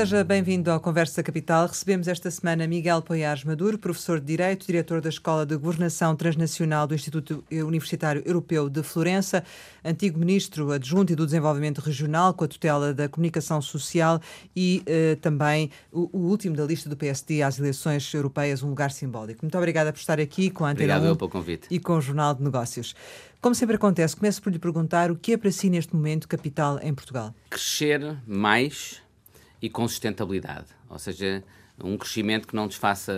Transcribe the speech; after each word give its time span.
Seja 0.00 0.24
bem-vindo 0.24 0.70
ao 0.70 0.80
Conversa 0.80 1.22
Capital. 1.22 1.66
Recebemos 1.66 2.08
esta 2.08 2.30
semana 2.30 2.66
Miguel 2.66 3.02
Poiares 3.02 3.44
Maduro, 3.44 3.76
professor 3.78 4.18
de 4.18 4.24
Direito, 4.24 4.66
diretor 4.66 5.02
da 5.02 5.10
Escola 5.10 5.44
de 5.44 5.54
Governação 5.58 6.16
Transnacional 6.16 6.86
do 6.86 6.94
Instituto 6.94 7.44
Universitário 7.52 8.22
Europeu 8.24 8.70
de 8.70 8.82
Florença, 8.82 9.44
antigo 9.84 10.18
ministro 10.18 10.72
adjunto 10.72 11.12
e 11.12 11.14
do 11.14 11.26
Desenvolvimento 11.26 11.82
Regional 11.82 12.32
com 12.32 12.44
a 12.44 12.48
tutela 12.48 12.94
da 12.94 13.10
Comunicação 13.10 13.60
Social 13.60 14.18
e 14.56 14.82
eh, 14.86 15.18
também 15.20 15.70
o, 15.92 16.08
o, 16.14 16.30
último 16.30 16.56
da 16.56 16.64
lista 16.64 16.88
do 16.88 16.96
PSD 16.96 17.42
às 17.42 17.58
eleições 17.58 18.10
europeias, 18.14 18.62
um 18.62 18.70
lugar 18.70 18.92
simbólico. 18.92 19.40
Muito 19.42 19.58
obrigada 19.58 19.92
por 19.92 19.98
estar 19.98 20.18
aqui 20.18 20.48
com 20.48 20.64
a 20.64 20.70
Antena 20.70 20.96
Obrigado 20.96 21.12
1 21.12 21.16
pelo 21.18 21.30
convite. 21.30 21.66
e 21.70 21.78
com 21.78 21.98
o 21.98 22.00
Jornal 22.00 22.34
de 22.34 22.42
Negócios. 22.42 22.94
Como 23.38 23.54
sempre 23.54 23.76
acontece, 23.76 24.16
começo 24.16 24.40
por 24.40 24.50
lhe 24.50 24.58
perguntar 24.58 25.10
o 25.10 25.16
que 25.16 25.34
é 25.34 25.36
para 25.36 25.50
si 25.52 25.68
neste 25.68 25.94
momento 25.94 26.26
capital 26.26 26.80
em 26.82 26.94
Portugal? 26.94 27.34
Crescer 27.50 28.16
mais 28.26 29.02
e 29.60 29.68
com 29.68 29.86
sustentabilidade, 29.86 30.66
ou 30.88 30.98
seja, 30.98 31.44
um 31.82 31.96
crescimento 31.96 32.46
que 32.46 32.54
não 32.54 32.66
nos 32.66 32.76
faça 32.76 33.12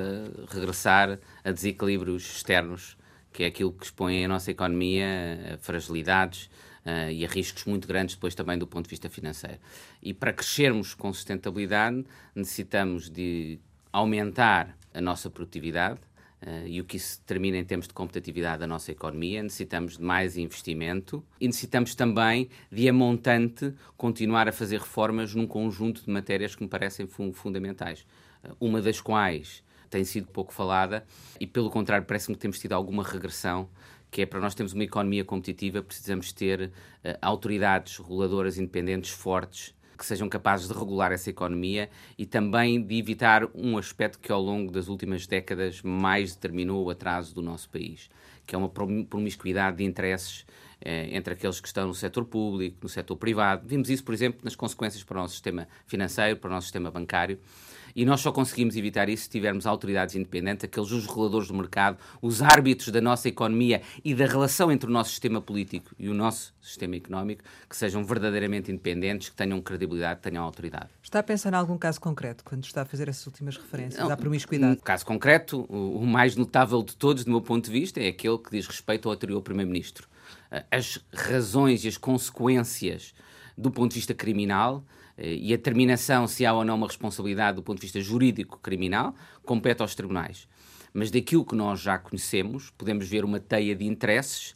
regressar 0.49 1.19
a 1.45 1.51
desequilíbrios 1.51 2.23
externos, 2.37 2.97
que 3.33 3.45
é 3.45 3.47
aquilo 3.47 3.73
que 3.73 3.85
expõe 3.85 4.25
a 4.25 4.29
nossa 4.29 4.51
economia 4.51 5.55
a 5.55 5.59
fragilidades 5.59 6.51
uh, 6.85 7.11
e 7.11 7.25
a 7.25 7.29
riscos 7.29 7.65
muito 7.65 7.89
grandes 7.89 8.15
depois 8.15 8.35
também 8.35 8.59
do 8.59 8.67
ponto 8.67 8.85
de 8.85 8.91
vista 8.91 9.09
financeiro. 9.09 9.59
E 10.03 10.13
para 10.13 10.33
crescermos 10.33 10.95
com 10.95 11.13
sustentabilidade 11.13 12.05
necessitamos 12.35 13.09
de 13.09 13.59
aumentar 13.93 14.77
a 14.95 15.01
nossa 15.01 15.31
produtividade, 15.31 15.99
Uh, 16.45 16.67
e 16.67 16.81
o 16.81 16.85
que 16.85 16.97
isso 16.97 17.21
determina 17.21 17.57
em 17.57 17.65
termos 17.65 17.87
de 17.87 17.95
competitividade 17.95 18.59
da 18.59 18.67
nossa 18.67 18.91
economia. 18.91 19.43
Necessitamos 19.45 19.97
de 19.97 20.03
mais 20.03 20.37
investimento 20.37 21.25
e 21.41 21.47
necessitamos 21.47 21.95
também 21.95 22.49
de, 22.71 22.89
a 22.89 22.93
montante, 22.93 23.73
continuar 23.97 24.49
a 24.49 24.53
fazer 24.53 24.81
reformas 24.81 25.35
num 25.37 25.47
conjunto 25.47 26.05
de 26.05 26.11
matérias 26.11 26.57
que 26.57 26.63
me 26.65 26.69
parecem 26.69 27.07
fun 27.07 27.33
fundamentais. 27.33 28.05
Uh, 28.43 28.57
uma 28.61 28.83
das 28.83 29.01
quais 29.01 29.63
tem 29.89 30.05
sido 30.05 30.27
pouco 30.27 30.53
falada 30.53 31.05
e, 31.39 31.47
pelo 31.47 31.71
contrário, 31.71 32.05
parece-me 32.05 32.35
que 32.35 32.41
temos 32.41 32.59
tido 32.59 32.73
alguma 32.73 33.05
regressão 33.05 33.69
que 34.11 34.23
é 34.23 34.27
para 34.27 34.41
nós 34.41 34.55
termos 34.55 34.75
uma 34.75 34.85
economia 34.85 35.25
competitiva, 35.25 35.83
precisamos 35.83 36.33
ter 36.33 36.65
uh, 36.65 36.71
autoridades 37.23 37.97
reguladoras 37.99 38.59
independentes 38.59 39.11
fortes 39.11 39.75
que 40.03 40.07
sejam 40.07 40.29
capazes 40.29 40.67
de 40.67 40.75
regular 40.75 41.13
essa 41.13 41.31
economia 41.31 41.89
e 42.19 42.27
também 42.27 42.83
de 42.83 42.99
evitar 42.99 43.49
um 43.55 43.79
aspecto 43.79 44.19
que 44.19 44.33
ao 44.33 44.43
longo 44.43 44.73
das 44.73 44.89
últimas 44.89 45.29
décadas 45.29 45.81
mais 45.81 46.35
determinou 46.35 46.85
o 46.85 46.91
atraso 46.91 47.33
do 47.33 47.41
nosso 47.41 47.71
país, 47.71 48.11
que 48.45 48.53
é 48.53 48.59
uma 48.59 48.69
promiscuidade 48.69 49.77
de 49.77 49.85
interesses 49.85 50.45
eh, 50.81 51.11
entre 51.13 51.35
aqueles 51.35 51.61
que 51.61 51.69
estão 51.69 51.87
no 51.87 51.95
setor 51.95 52.25
público, 52.25 52.79
no 52.83 52.89
setor 52.89 53.15
privado. 53.15 53.63
Vimos 53.65 53.89
isso, 53.89 54.03
por 54.03 54.13
exemplo, 54.13 54.41
nas 54.43 54.57
consequências 54.57 55.05
para 55.05 55.19
o 55.19 55.21
nosso 55.21 55.35
sistema 55.35 55.69
financeiro, 55.87 56.37
para 56.37 56.51
o 56.51 56.53
nosso 56.53 56.67
sistema 56.67 56.91
bancário. 56.91 57.39
E 57.95 58.05
nós 58.05 58.21
só 58.21 58.33
conseguimos 58.33 58.77
evitar 58.77 59.09
isso 59.09 59.25
se 59.25 59.31
tivermos 59.31 59.67
autoridades 59.67 60.15
independentes, 60.15 60.65
aqueles 60.65 60.91
os 60.91 61.07
reguladores 61.07 61.49
do 61.49 61.55
mercado, 61.55 61.99
os 62.21 62.43
árbitros 62.43 62.89
da 62.91 63.01
nossa 63.01 63.29
economia 63.29 63.83
e 64.05 64.15
da 64.15 64.27
relação 64.27 64.71
entre 64.71 64.89
o 64.89 64.93
nosso 64.93 65.11
sistema 65.11 65.41
político 65.41 65.95
e 65.99 66.09
o 66.09 66.15
nosso 66.15 66.55
sistema 66.61 66.97
económico, 66.97 67.43
que 67.69 67.77
sejam 67.77 68.05
verdadeiramente 68.05 68.71
independentes, 68.71 69.29
que 69.29 69.37
tenham 69.37 69.61
credibilidade, 69.61 70.21
que 70.21 70.31
tenham 70.31 70.45
autoridade. 70.45 70.89
Está 71.03 71.19
a 71.19 71.23
pensar 71.23 71.53
em 71.53 71.57
algum 71.57 71.77
caso 71.77 72.01
concreto 72.01 72.45
quando 72.45 72.65
está 72.65 72.83
a 72.83 72.85
fazer 72.85 73.09
essas 73.09 73.27
últimas 73.27 73.57
referências 73.57 74.03
Não, 74.03 74.11
à 74.11 74.17
promiscuidade? 74.17 74.73
Um 74.73 74.77
caso 74.77 75.05
concreto, 75.05 75.63
o, 75.69 76.07
mais 76.07 76.37
notável 76.37 76.83
de 76.83 76.97
todos, 76.97 77.25
do 77.25 77.31
meu 77.31 77.41
ponto 77.41 77.67
de 77.67 77.71
vista, 77.71 78.01
é 78.01 78.09
aquele 78.09 78.39
que 78.39 78.51
diz 78.51 78.67
respeito 78.67 79.09
ao 79.09 79.15
anterior 79.15 79.41
Primeiro-Ministro. 79.43 80.09
As 80.71 80.99
razões 81.13 81.85
e 81.85 81.89
as 81.89 81.97
consequências 81.97 83.15
do 83.57 83.71
ponto 83.71 83.91
de 83.91 83.97
vista 83.97 84.15
criminal 84.15 84.85
e 85.19 85.53
a 85.53 85.57
determinação 85.57 86.27
se 86.27 86.45
há 86.47 86.53
ou 86.53 86.65
não 86.65 86.77
uma 86.77 86.87
responsabilidade 86.87 87.57
do 87.57 87.63
ponto 87.63 87.79
de 87.79 87.83
vista 87.83 88.01
jurídico 88.01 88.59
criminal 88.61 89.15
compete 89.45 89.83
aos 89.83 89.95
tribunais. 89.95 90.49
Mas 90.93 91.11
daquilo 91.11 91.45
que 91.45 91.55
nós 91.55 91.81
já 91.81 91.99
conhecemos, 91.99 92.71
podemos 92.71 93.09
ver 93.09 93.25
uma 93.25 93.41
teia 93.41 93.75
de 93.75 93.87
interesses 93.87 94.55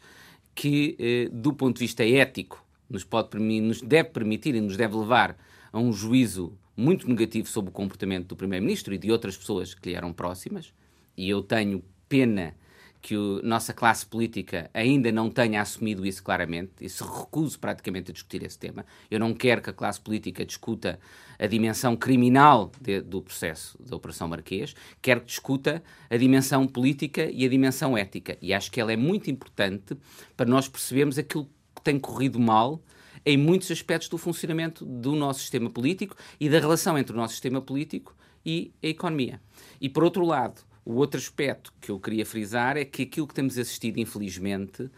que, 0.55 0.97
eh, 0.99 1.29
do 1.33 1.53
ponto 1.53 1.77
de 1.77 1.81
vista 1.81 2.05
ético, 2.05 2.65
nos, 2.89 3.05
pode, 3.05 3.39
nos 3.39 3.81
deve 3.81 4.11
permitir 4.11 4.55
e 4.55 4.61
nos 4.61 4.77
deve 4.77 4.97
levar 4.97 5.37
a 5.73 5.79
um 5.79 5.93
juízo 5.93 6.57
muito 6.77 7.09
negativo 7.09 7.49
sobre 7.49 7.71
o 7.71 7.73
comportamento 7.73 8.29
do 8.29 8.37
Primeiro-Ministro 8.37 8.95
e 8.95 8.99
de 8.99 9.11
outras 9.11 9.37
pessoas 9.37 9.75
que 9.75 9.91
lhe 9.91 9.95
eram 9.95 10.13
próximas. 10.13 10.73
E 11.17 11.29
eu 11.29 11.43
tenho 11.43 11.83
pena 12.09 12.55
que 13.01 13.15
a 13.15 13.47
nossa 13.47 13.73
classe 13.73 14.05
política 14.05 14.71
ainda 14.75 15.13
não 15.13 15.31
tenha 15.31 15.61
assumido 15.61 16.05
isso 16.05 16.23
claramente 16.23 16.73
e 16.81 16.89
se 16.89 17.03
recuse 17.03 17.59
praticamente 17.59 18.11
a 18.11 18.15
discutir 18.15 18.43
esse 18.43 18.59
tema. 18.59 18.85
Eu 19.11 19.21
não 19.21 19.33
quero 19.33 19.63
que 19.63 19.71
a 19.71 19.73
classe 19.73 20.01
política 20.01 20.45
discuta 20.45 20.99
a 21.39 21.47
dimensão 21.47 21.97
criminal 21.97 22.73
de, 22.81 23.01
do 23.01 23.23
processo 23.23 23.77
da 23.83 23.97
Operação 23.97 24.29
Marquês, 24.29 24.75
quero 25.01 25.21
que 25.21 25.27
discuta 25.27 25.83
a 26.11 26.17
dimensão 26.17 26.67
política 26.67 27.31
e 27.31 27.45
a 27.45 27.49
dimensão 27.49 27.97
ética. 27.97 28.37
E 28.41 28.53
acho 28.53 28.71
que 28.71 28.81
ela 28.81 28.93
é 28.93 28.97
muito 28.97 29.31
importante 29.31 29.97
para 30.37 30.47
nós 30.47 30.69
percebermos 30.69 31.19
aquilo 31.19 31.49
que 31.75 31.83
tem 31.83 31.99
corrido 31.99 32.41
mal 32.41 32.83
em 33.25 33.37
muitos 33.37 33.71
aspectos 33.71 34.09
do 34.09 34.17
funcionamento 34.17 34.85
do 34.85 35.15
nosso 35.17 35.41
sistema 35.41 35.69
político 35.69 36.17
e 36.39 36.49
da 36.49 36.61
relação 36.61 36.97
entre 36.97 37.13
o 37.13 37.17
nosso 37.17 37.35
sistema 37.35 37.61
político 37.61 38.15
e 38.45 38.73
a 38.83 38.87
economia. 38.87 39.41
E, 39.81 39.89
por 39.89 40.05
outro 40.05 40.25
lado, 40.25 40.63
o 40.87 40.95
outro 40.95 41.19
aspecto 41.19 41.73
que 41.81 41.91
eu 41.91 41.99
queria 41.99 42.25
frisar 42.25 42.77
é 42.77 42.85
que 42.85 43.03
aquilo 43.03 43.27
que 43.27 43.35
temos 43.35 43.59
assistido, 43.59 43.99
infelizmente, 43.99 44.85
uh, 44.85 44.91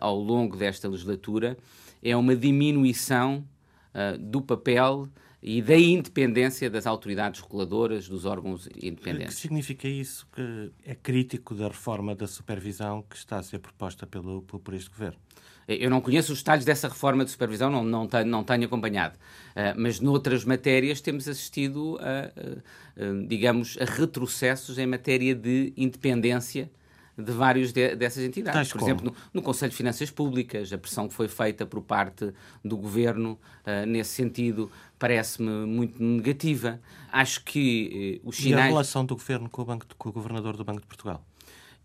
ao 0.00 0.16
longo 0.16 0.56
desta 0.56 0.88
legislatura, 0.88 1.58
é 2.00 2.16
uma 2.16 2.36
diminuição 2.36 3.44
uh, 3.92 4.16
do 4.16 4.40
papel 4.40 5.08
e 5.42 5.60
da 5.60 5.76
independência 5.76 6.70
das 6.70 6.86
autoridades 6.86 7.40
reguladoras, 7.40 8.08
dos 8.08 8.24
órgãos 8.24 8.68
independentes. 8.80 9.34
O 9.34 9.36
que 9.36 9.42
significa 9.42 9.88
isso? 9.88 10.26
Que 10.32 10.70
é 10.84 10.94
crítico 10.94 11.54
da 11.54 11.66
reforma 11.66 12.14
da 12.14 12.28
supervisão 12.28 13.02
que 13.02 13.16
está 13.16 13.38
a 13.38 13.42
ser 13.42 13.58
proposta 13.58 14.06
pelo, 14.06 14.40
por 14.40 14.72
este 14.72 14.88
governo? 14.88 15.18
Eu 15.66 15.90
não 15.90 16.00
conheço 16.00 16.32
os 16.32 16.38
detalhes 16.38 16.64
dessa 16.64 16.88
reforma 16.88 17.24
de 17.24 17.30
supervisão, 17.30 17.70
não, 17.70 17.84
não, 17.84 18.06
tenho, 18.06 18.26
não 18.26 18.44
tenho 18.44 18.64
acompanhado. 18.64 19.16
Uh, 19.16 19.74
mas 19.76 20.00
noutras 20.00 20.44
matérias 20.44 21.00
temos 21.00 21.28
assistido 21.28 21.98
a, 22.00 22.04
a, 22.04 23.04
a, 23.04 23.26
digamos, 23.26 23.78
a 23.80 23.84
retrocessos 23.84 24.78
em 24.78 24.86
matéria 24.86 25.34
de 25.34 25.72
independência 25.76 26.70
de 27.16 27.32
vários 27.32 27.72
de, 27.72 27.94
dessas 27.94 28.24
entidades. 28.24 28.54
Tais 28.54 28.72
por 28.72 28.78
como? 28.80 28.90
exemplo, 28.90 29.06
no, 29.06 29.16
no, 29.32 29.42
Conselho 29.42 29.70
de 29.70 29.76
Finanças 29.76 30.10
Públicas, 30.10 30.72
a 30.72 30.78
pressão 30.78 31.08
que 31.08 31.14
foi 31.14 31.28
feita 31.28 31.64
por 31.64 31.80
parte 31.80 32.32
do 32.64 32.76
Governo 32.76 33.38
uh, 33.66 33.86
nesse 33.86 34.10
sentido 34.10 34.70
parece-me 34.98 35.66
muito 35.66 36.02
negativa. 36.02 36.80
Acho 37.12 37.44
que 37.44 38.20
uh, 38.24 38.28
os 38.28 38.36
sinais... 38.36 38.64
E 38.64 38.68
a 38.68 38.70
relação 38.70 39.04
do 39.04 39.14
Governo 39.14 39.48
com 39.48 39.62
o, 39.62 39.64
banco, 39.64 39.86
com 39.96 40.08
o 40.08 40.12
Governador 40.12 40.56
do 40.56 40.64
Banco 40.64 40.80
de 40.80 40.86
Portugal? 40.86 41.24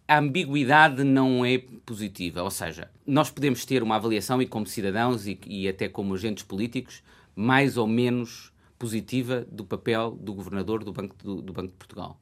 A 0.09 0.17
ambiguidade 0.17 1.03
não 1.03 1.45
é 1.45 1.59
positiva. 1.85 2.41
Ou 2.41 2.49
seja, 2.49 2.89
nós 3.05 3.29
podemos 3.29 3.63
ter 3.63 3.83
uma 3.83 3.95
avaliação, 3.95 4.41
e 4.41 4.47
como 4.47 4.65
cidadãos 4.65 5.27
e, 5.27 5.39
e 5.45 5.69
até 5.69 5.87
como 5.87 6.15
agentes 6.15 6.43
políticos, 6.43 7.03
mais 7.35 7.77
ou 7.77 7.85
menos 7.85 8.51
positiva 8.79 9.45
do 9.51 9.63
papel 9.63 10.17
do 10.19 10.33
governador 10.33 10.83
do 10.83 10.91
Banco, 10.91 11.15
do, 11.23 11.43
do 11.43 11.53
Banco 11.53 11.67
de 11.67 11.75
Portugal. 11.75 12.19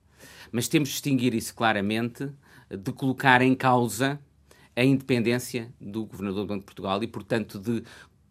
Mas 0.52 0.68
temos 0.68 0.90
de 0.90 0.96
distinguir 0.96 1.34
isso 1.34 1.56
claramente 1.56 2.30
de 2.70 2.92
colocar 2.92 3.42
em 3.42 3.56
causa 3.56 4.20
a 4.76 4.84
independência 4.84 5.74
do 5.80 6.06
governador 6.06 6.42
do 6.42 6.48
Banco 6.48 6.60
de 6.60 6.66
Portugal 6.66 7.02
e, 7.02 7.08
portanto, 7.08 7.58
de 7.58 7.84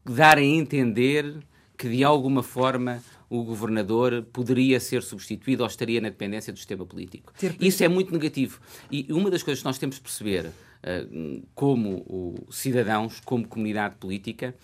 dar 0.05 0.37
a 0.37 0.43
entender 0.43 1.35
que, 1.77 1.89
de 1.89 2.05
alguma 2.05 2.43
forma, 2.43 3.03
o 3.29 3.43
governador 3.43 4.25
poderia 4.33 4.79
ser 4.79 5.03
substituído 5.03 5.63
ou 5.63 5.67
estaria 5.69 6.01
na 6.01 6.09
dependência 6.09 6.53
do 6.53 6.59
sistema 6.59 6.87
político. 6.87 7.33
Isso 7.61 7.83
é 7.83 7.89
muito 7.89 8.13
negativo. 8.13 8.61
E 8.91 9.07
uma 9.13 9.31
das 9.31 9.43
coisas 9.43 9.61
que 9.63 9.67
nós 9.67 9.79
temos 9.79 9.97
de 9.97 10.03
perceber, 10.03 10.47
uh, 10.47 11.43
como 11.55 12.35
cidadãos, 12.51 13.21
como 13.21 13.47
comunidade 13.47 13.97
política, 13.97 14.55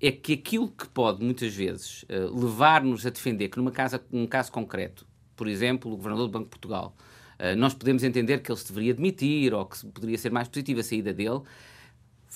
é 0.00 0.10
que 0.10 0.34
aquilo 0.34 0.68
que 0.68 0.86
pode 0.88 1.22
muitas 1.22 1.54
vezes 1.54 2.04
uh, 2.04 2.38
levar-nos 2.38 3.06
a 3.06 3.10
defender 3.10 3.48
que 3.48 3.58
numa 3.58 3.70
casa, 3.70 4.02
num 4.10 4.26
caso 4.26 4.50
concreto, 4.52 5.06
por 5.34 5.48
exemplo, 5.48 5.92
o 5.92 5.96
governador 5.96 6.26
do 6.26 6.32
Banco 6.32 6.44
de 6.44 6.50
Portugal, 6.50 6.96
uh, 7.38 7.56
nós 7.56 7.74
podemos 7.74 8.02
entender 8.02 8.40
que 8.40 8.50
ele 8.50 8.58
se 8.58 8.68
deveria 8.68 8.94
demitir 8.94 9.54
ou 9.54 9.66
que 9.66 9.86
poderia 9.86 10.18
ser 10.18 10.30
mais 10.30 10.48
positiva 10.48 10.80
a 10.80 10.84
saída 10.84 11.12
dele, 11.12 11.40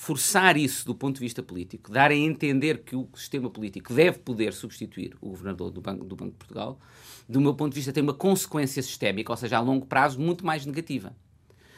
forçar 0.01 0.57
isso 0.57 0.83
do 0.83 0.95
ponto 0.95 1.17
de 1.17 1.19
vista 1.19 1.43
político, 1.43 1.91
dar 1.91 2.09
a 2.09 2.15
entender 2.15 2.79
que 2.79 2.95
o 2.95 3.07
sistema 3.13 3.51
político 3.51 3.93
deve 3.93 4.17
poder 4.17 4.51
substituir 4.51 5.15
o 5.21 5.29
governador 5.29 5.69
do 5.69 5.79
Banco, 5.79 6.03
do 6.03 6.15
Banco 6.15 6.31
de 6.31 6.37
Portugal, 6.37 6.79
do 7.29 7.39
meu 7.39 7.53
ponto 7.53 7.71
de 7.71 7.75
vista, 7.75 7.93
tem 7.93 8.01
uma 8.01 8.15
consequência 8.15 8.81
sistémica, 8.81 9.31
ou 9.31 9.37
seja, 9.37 9.57
a 9.57 9.59
longo 9.59 9.85
prazo, 9.85 10.19
muito 10.19 10.43
mais 10.43 10.65
negativa. 10.65 11.15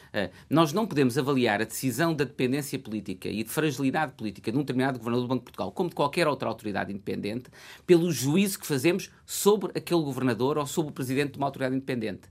Uh, 0.08 0.32
nós 0.48 0.72
não 0.72 0.86
podemos 0.86 1.18
avaliar 1.18 1.60
a 1.60 1.64
decisão 1.64 2.14
da 2.14 2.24
dependência 2.24 2.78
política 2.78 3.28
e 3.28 3.44
de 3.44 3.50
fragilidade 3.50 4.14
política 4.14 4.50
de 4.50 4.56
um 4.56 4.62
determinado 4.62 4.98
governador 4.98 5.26
do 5.26 5.28
Banco 5.28 5.40
de 5.40 5.44
Portugal, 5.44 5.70
como 5.72 5.90
de 5.90 5.94
qualquer 5.94 6.26
outra 6.26 6.48
autoridade 6.48 6.90
independente, 6.90 7.50
pelo 7.86 8.10
juízo 8.10 8.58
que 8.58 8.66
fazemos 8.66 9.10
sobre 9.26 9.78
aquele 9.78 10.00
governador 10.00 10.56
ou 10.56 10.66
sobre 10.66 10.92
o 10.92 10.94
presidente 10.94 11.32
de 11.32 11.36
uma 11.36 11.48
autoridade 11.48 11.76
independente. 11.76 12.22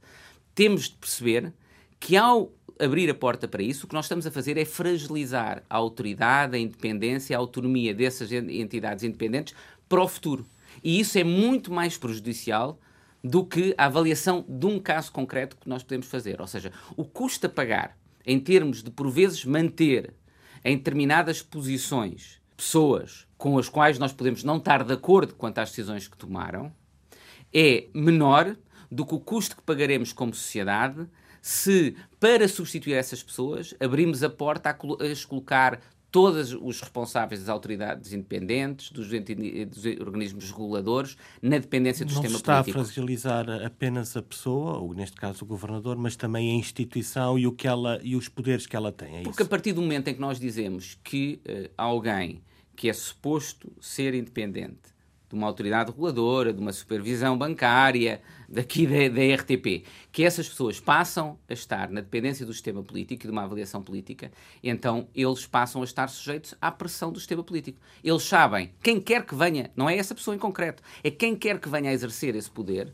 Temos 0.56 0.90
de 0.90 0.95
perceber 0.95 1.54
que 2.00 2.18
ao 2.18 2.51
abrir 2.79 3.09
a 3.09 3.13
porta 3.13 3.47
para 3.47 3.63
isso, 3.63 3.85
o 3.85 3.89
que 3.89 3.95
nós 3.95 4.05
estamos 4.05 4.25
a 4.25 4.31
fazer 4.31 4.57
é 4.57 4.65
fragilizar 4.65 5.63
a 5.69 5.75
autoridade, 5.75 6.55
a 6.55 6.59
independência, 6.59 7.35
a 7.35 7.39
autonomia 7.39 7.93
dessas 7.93 8.31
entidades 8.31 9.03
independentes 9.03 9.53
para 9.87 10.01
o 10.01 10.07
futuro. 10.07 10.45
E 10.83 10.99
isso 10.99 11.17
é 11.17 11.23
muito 11.23 11.71
mais 11.71 11.97
prejudicial 11.97 12.79
do 13.23 13.45
que 13.45 13.73
a 13.77 13.85
avaliação 13.85 14.43
de 14.47 14.65
um 14.65 14.79
caso 14.79 15.11
concreto 15.11 15.55
que 15.55 15.69
nós 15.69 15.83
podemos 15.83 16.07
fazer. 16.07 16.41
Ou 16.41 16.47
seja, 16.47 16.71
o 16.97 17.05
custo 17.05 17.47
a 17.47 17.49
pagar 17.49 17.97
em 18.25 18.39
termos 18.39 18.83
de, 18.83 18.91
por 18.91 19.09
vezes, 19.09 19.45
manter 19.45 20.13
em 20.63 20.77
determinadas 20.77 21.41
posições 21.41 22.41
pessoas 22.55 23.27
com 23.37 23.57
as 23.57 23.67
quais 23.67 23.99
nós 23.99 24.13
podemos 24.13 24.43
não 24.43 24.57
estar 24.57 24.83
de 24.83 24.93
acordo 24.93 25.35
quanto 25.35 25.59
às 25.59 25.69
decisões 25.69 26.07
que 26.07 26.17
tomaram, 26.17 26.71
é 27.53 27.87
menor 27.93 28.55
do 28.89 29.05
que 29.05 29.15
o 29.15 29.19
custo 29.19 29.55
que 29.55 29.61
pagaremos 29.61 30.13
como 30.13 30.33
sociedade 30.33 31.07
se, 31.45 31.98
para 32.22 32.48
substituir 32.48 32.94
essas 32.94 33.22
pessoas, 33.22 33.75
abrimos 33.78 34.24
a 34.24 34.30
porta 34.30 34.69
a, 34.69 34.72
a 34.72 35.28
colocar 35.28 35.81
todos 36.10 36.54
os 36.54 36.80
responsáveis 36.80 37.42
das 37.42 37.50
autoridades 37.50 38.13
independentes, 38.13 38.92
dos, 38.92 39.10
dos 39.10 39.86
organismos 40.00 40.51
reguladores, 40.51 41.18
na 41.42 41.57
dependência 41.57 42.06
do 42.06 42.13
não 42.13 42.22
sistema 42.22 42.38
está 42.38 42.54
político. 42.63 42.78
Não 42.78 42.84
está 42.86 42.92
a 42.92 42.94
fragilizar 42.95 43.66
apenas 43.66 44.16
a 44.16 44.22
pessoa, 44.22 44.78
ou 44.78 44.94
neste 44.94 45.18
caso 45.18 45.44
o 45.44 45.45
governador, 45.45 45.98
mas 45.98 46.16
também 46.16 46.50
a 46.51 46.54
instituição 46.54 47.38
e, 47.38 47.45
o 47.45 47.51
que 47.51 47.68
ela, 47.68 48.00
e 48.01 48.16
os 48.16 48.30
poderes 48.30 48.66
que 48.66 48.78
ela 48.78 48.94
tem. 48.94 49.18
É 49.18 49.24
Porque 49.24 49.42
isso? 49.42 49.44
a 49.44 49.50
partir 49.50 49.74
do 49.74 49.81
momento 49.81 50.07
em 50.07 50.13
que 50.13 50.22
nós 50.22 50.40
dizemos 50.40 50.98
que 51.04 51.42
uh, 51.45 51.69
alguém 51.78 52.42
que 52.74 52.88
é 52.88 52.94
suposto 52.94 53.69
ser 53.81 54.13
independente 54.13 54.94
de 55.34 55.36
uma 55.36 55.48
autoridade 55.48 55.90
reguladora, 55.92 56.54
de 56.54 56.62
uma 56.62 56.72
supervisão 56.72 57.38
bancária, 57.38 58.22
daqui 58.53 58.85
da, 58.85 59.09
da, 59.09 59.35
RTP, 59.35 59.83
que 60.11 60.23
essas 60.23 60.47
pessoas 60.47 60.79
passam 60.79 61.38
a 61.50 61.53
estar 61.53 61.89
na 61.89 62.01
dependência 62.01 62.45
do 62.45 62.53
sistema 62.53 62.83
político 62.83 63.23
e 63.23 63.27
de 63.27 63.31
uma 63.31 63.44
avaliação 63.44 63.81
política, 63.81 64.31
então 64.63 65.07
eles 65.15 65.45
passam 65.47 65.81
a 65.81 65.85
estar 65.85 66.07
sujeitos 66.07 66.53
à 66.61 66.71
pressão 66.71 67.11
do 67.11 67.19
sistema 67.19 67.44
político. 67.44 67.79
Eles 68.03 68.23
sabem, 68.23 68.71
quem 68.81 69.01
quer 69.01 69.25
que 69.25 69.33
venha, 69.33 69.71
não 69.75 69.89
é 69.89 69.97
essa 69.97 70.13
pessoa 70.13 70.35
em 70.35 70.39
concreto, 70.39 70.83
é 71.03 71.09
quem 71.09 71.35
quer 71.35 71.59
que 71.59 71.67
venha 71.67 71.89
a 71.89 71.94
exercer 71.94 72.35
esse 72.35 72.50
poder, 72.50 72.94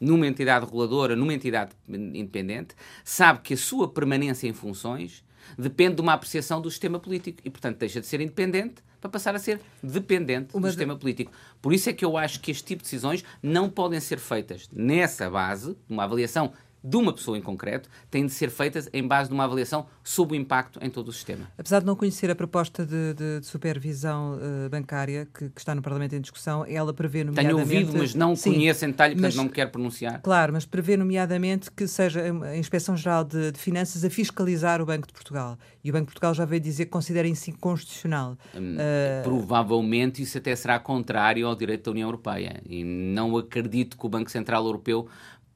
numa 0.00 0.26
entidade 0.26 0.64
reguladora, 0.64 1.14
numa 1.14 1.34
entidade 1.34 1.72
independente, 1.88 2.74
sabe 3.04 3.40
que 3.42 3.54
a 3.54 3.56
sua 3.56 3.86
permanência 3.86 4.48
em 4.48 4.52
funções 4.52 5.22
depende 5.56 5.96
de 5.96 6.00
uma 6.00 6.14
apreciação 6.14 6.60
do 6.60 6.70
sistema 6.70 6.98
político 6.98 7.40
e, 7.44 7.50
portanto, 7.50 7.78
deixa 7.78 8.00
de 8.00 8.06
ser 8.06 8.20
independente 8.20 8.82
para 9.00 9.10
passar 9.10 9.34
a 9.34 9.38
ser 9.38 9.60
dependente 9.82 10.50
uma 10.54 10.62
do 10.62 10.70
sistema 10.70 10.94
de... 10.94 11.00
político. 11.00 11.32
Por 11.60 11.72
isso 11.72 11.88
é 11.88 11.92
que 11.92 12.04
eu 12.04 12.16
acho 12.16 12.40
que 12.40 12.50
este 12.50 12.64
tipo 12.64 12.82
de 12.82 12.84
decisões 12.84 13.24
não 13.42 13.68
podem 13.68 14.00
ser 14.00 14.18
feitas 14.18 14.68
nessa 14.72 15.30
base, 15.30 15.76
numa 15.88 16.04
avaliação 16.04 16.52
de 16.82 16.96
uma 16.96 17.12
pessoa 17.12 17.36
em 17.36 17.42
concreto 17.42 17.88
têm 18.10 18.26
de 18.26 18.32
ser 18.32 18.50
feitas 18.50 18.88
em 18.92 19.06
base 19.06 19.28
de 19.28 19.34
uma 19.34 19.44
avaliação 19.44 19.86
sobre 20.02 20.36
o 20.36 20.40
impacto 20.40 20.78
em 20.82 20.88
todo 20.88 21.08
o 21.08 21.12
sistema. 21.12 21.50
Apesar 21.58 21.80
de 21.80 21.86
não 21.86 21.94
conhecer 21.94 22.30
a 22.30 22.34
proposta 22.34 22.84
de, 22.84 23.14
de, 23.14 23.40
de 23.40 23.46
supervisão 23.46 24.38
uh, 24.38 24.68
bancária 24.70 25.28
que, 25.32 25.50
que, 25.50 25.60
está 25.60 25.74
no 25.74 25.82
Parlamento 25.82 26.14
em 26.14 26.20
discussão, 26.20 26.64
ela 26.66 26.92
prevê 26.92 27.24
nomeadamente... 27.24 27.68
Tenho 27.68 27.80
ouvido, 27.80 27.98
mas 27.98 28.14
não 28.14 28.34
sim, 28.34 28.54
conheço 28.54 28.84
em 28.84 28.88
detalhe, 28.88 29.14
portanto 29.14 29.36
não 29.36 29.44
me 29.44 29.50
quero 29.50 29.70
pronunciar. 29.70 30.20
Claro, 30.22 30.52
mas 30.52 30.64
prevê 30.64 30.96
nomeadamente 30.96 31.70
que 31.70 31.86
seja 31.86 32.22
a 32.22 32.56
Inspeção-Geral 32.56 33.24
de, 33.24 33.52
de, 33.52 33.60
Finanças 33.60 34.04
a 34.04 34.10
fiscalizar 34.10 34.80
o 34.80 34.86
Banco 34.86 35.06
de 35.06 35.12
Portugal. 35.12 35.58
E 35.84 35.90
o 35.90 35.92
Banco 35.92 36.06
de 36.06 36.12
Portugal 36.12 36.34
já 36.34 36.44
veio 36.44 36.60
dizer 36.60 36.86
que 36.86 36.90
considera 36.90 37.28
isso 37.28 37.50
inconstitucional. 37.50 38.36
Hum, 38.54 38.76
uh... 38.76 39.22
Provavelmente 39.22 40.22
isso 40.22 40.38
até 40.38 40.56
será 40.56 40.78
contrário 40.78 41.46
ao 41.46 41.54
direito 41.54 41.84
da 41.84 41.90
União 41.90 42.08
Europeia. 42.08 42.60
E 42.66 42.82
não 42.82 43.36
acredito 43.36 43.98
que 43.98 44.06
o 44.06 44.08
Banco 44.08 44.30
Central 44.30 44.64
Europeu 44.64 45.06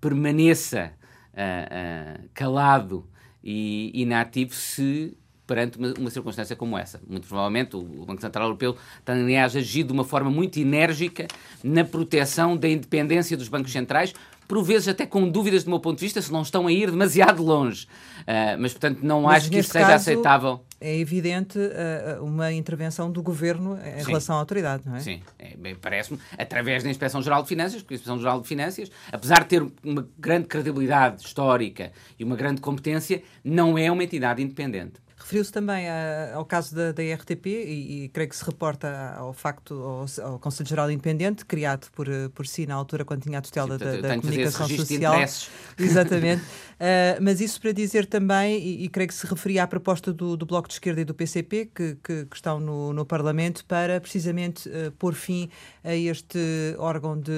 permaneça 0.01 0.93
uh, 1.35 2.29
calado 2.33 3.07
e 3.43 3.91
inativo 3.95 4.55
se 4.55 5.17
perante 5.47 5.79
uma, 5.79 5.93
uma, 5.99 6.11
circunstância 6.11 6.57
como 6.57 6.77
essa. 6.79 7.01
Muito 7.07 7.27
provavelmente 7.27 7.77
o 7.77 7.83
Banco 8.07 8.21
Central 8.21 8.45
Europeu 8.45 8.77
tem, 9.05 9.23
aliás, 9.23 9.55
agido 9.55 9.89
de 9.89 9.93
uma 9.93 10.05
forma 10.05 10.31
muito 10.31 10.59
enérgica 10.59 11.27
na 11.63 11.85
proteção 11.85 12.57
da 12.57 12.69
independência 12.69 13.37
dos 13.37 13.49
bancos 13.49 13.73
centrais, 13.73 14.15
por 14.47 14.63
vezes 14.63 14.89
até 14.89 15.07
com 15.07 15.29
dúvidas 15.29 15.65
do 15.65 15.71
meu 15.71 15.81
ponto 15.81 15.99
de 15.99 16.05
vista 16.05 16.21
se 16.21 16.33
não 16.33 16.43
estão 16.43 16.67
a 16.67 16.73
ir 16.73 16.91
demasiado 16.91 17.43
longe. 17.43 17.87
Uh, 18.21 18.59
mas, 18.59 18.73
portanto, 18.73 19.01
não 19.03 19.23
mas 19.23 19.43
acho 19.43 19.51
que 19.51 19.59
isso 19.59 19.71
seja 19.71 19.95
aceitável. 19.95 20.65
É 20.81 20.99
evidente 20.99 21.59
uh, 21.59 22.25
uma 22.25 22.53
intervenção 22.53 23.11
do 23.11 23.23
governo 23.23 23.79
em 23.79 24.01
Sim. 24.01 24.07
relação 24.07 24.37
à 24.37 24.39
autoridade, 24.39 24.83
não 24.87 24.97
é? 24.97 25.01
Sim, 25.01 25.21
é, 25.39 25.57
parece-me, 25.81 26.19
através 26.39 26.83
da 26.83 26.91
Inspeção-Geral 26.91 27.43
de 27.43 27.49
Finanças, 27.49 27.83
porque 27.83 27.95
a 27.95 27.97
Inspeção-Geral 27.97 28.41
de 28.41 28.49
Finanças, 28.49 28.91
apesar 29.11 29.41
de 29.41 29.47
ter 29.47 29.67
uma 29.83 30.07
grande 30.19 30.47
credibilidade 30.47 31.23
histórica 31.23 31.93
e 32.19 32.25
uma 32.25 32.37
grande 32.37 32.61
competência, 32.61 33.23
não 33.43 33.79
é 33.79 33.91
uma 33.91 34.05
entidade 34.05 34.43
independente. 34.43 35.04
Referiu-se 35.25 35.51
também 35.51 35.89
a, 35.89 36.35
ao 36.35 36.45
caso 36.45 36.75
da, 36.77 36.93
da 36.93 37.03
RTP 37.03 37.47
e, 37.47 38.05
e, 38.05 38.09
creio 38.11 38.29
que 38.29 38.37
se 38.37 38.45
reporta 38.45 39.15
ao 39.17 39.33
facto, 39.33 39.73
ao, 39.73 40.33
ao 40.33 40.39
Conselho 40.39 40.69
Geral 40.69 40.91
Independente, 40.91 41.47
criado 41.47 41.91
por, 41.93 42.07
por 42.35 42.47
si 42.47 42.67
na 42.67 42.75
altura 42.75 43.07
quando 43.07 43.23
tinha 43.23 43.39
a 43.39 43.41
tutela 43.41 43.79
Sim, 43.79 43.85
da, 43.87 44.01
da 44.03 44.17
comunicação 44.21 44.69
social. 44.69 45.15
Exatamente. 45.81 46.43
uh, 46.43 47.23
mas 47.23 47.41
isso 47.41 47.59
para 47.59 47.73
dizer 47.73 48.05
também, 48.05 48.59
e, 48.59 48.85
e, 48.85 48.89
creio 48.91 49.09
que 49.09 49.15
se 49.15 49.27
referia 49.27 49.63
à 49.63 49.67
proposta 49.67 50.13
do, 50.13 50.37
do 50.37 50.45
Bloco 50.45 50.69
de 50.69 50.75
Esquerda 50.75 51.01
e 51.01 51.05
do 51.07 51.15
PCP, 51.15 51.71
que, 51.75 51.97
que, 52.05 52.27
que 52.27 52.37
estão 52.37 52.61
no, 52.61 52.93
no, 52.93 53.07
Parlamento, 53.07 53.65
para 53.65 53.99
precisamente 54.03 54.69
uh, 54.69 54.93
pôr 54.99 55.15
fim 55.15 55.49
a 55.83 55.95
este 55.95 56.39
órgão 56.77 57.19
de, 57.19 57.33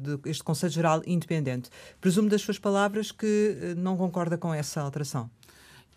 de 0.00 0.30
este 0.30 0.42
Conselho 0.42 0.72
Geral 0.72 1.02
Independente. 1.06 1.68
Presumo 2.00 2.30
das 2.30 2.40
suas 2.40 2.58
palavras 2.58 3.12
que 3.12 3.58
uh, 3.76 3.78
não 3.78 3.94
concorda 3.94 4.38
com 4.38 4.54
essa 4.54 4.80
alteração 4.80 5.28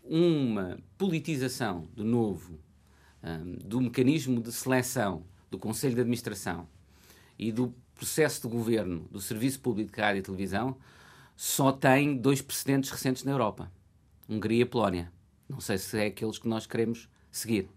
uma 0.10 0.80
politização, 0.98 1.88
de 1.96 2.04
novo, 2.04 2.60
um, 3.24 3.54
do 3.64 3.80
mecanismo 3.80 4.42
de 4.42 4.52
seleção 4.52 5.24
do 5.52 5.60
Conselho 5.60 5.94
de 5.94 6.02
Administração 6.02 6.68
e 7.38 7.52
do 7.52 7.74
processo 7.94 8.42
de 8.42 8.48
governo 8.48 9.08
do 9.12 9.22
Serviço 9.22 9.60
Público 9.60 9.94
de 9.94 10.02
Rádio 10.02 10.20
e 10.20 10.24
Televisão 10.24 10.76
só 11.36 11.72
tem 11.72 12.18
dois 12.18 12.42
precedentes 12.42 12.90
recentes 12.90 13.24
na 13.24 13.32
Europa: 13.32 13.72
Hungria 14.28 14.64
e 14.64 14.66
Polónia. 14.66 15.12
Não 15.48 15.60
sei 15.60 15.78
se 15.78 15.98
é 15.98 16.08
aqueles 16.08 16.40
que 16.40 16.48
nós 16.48 16.66
queremos 16.66 17.08
seguir. 17.32 17.70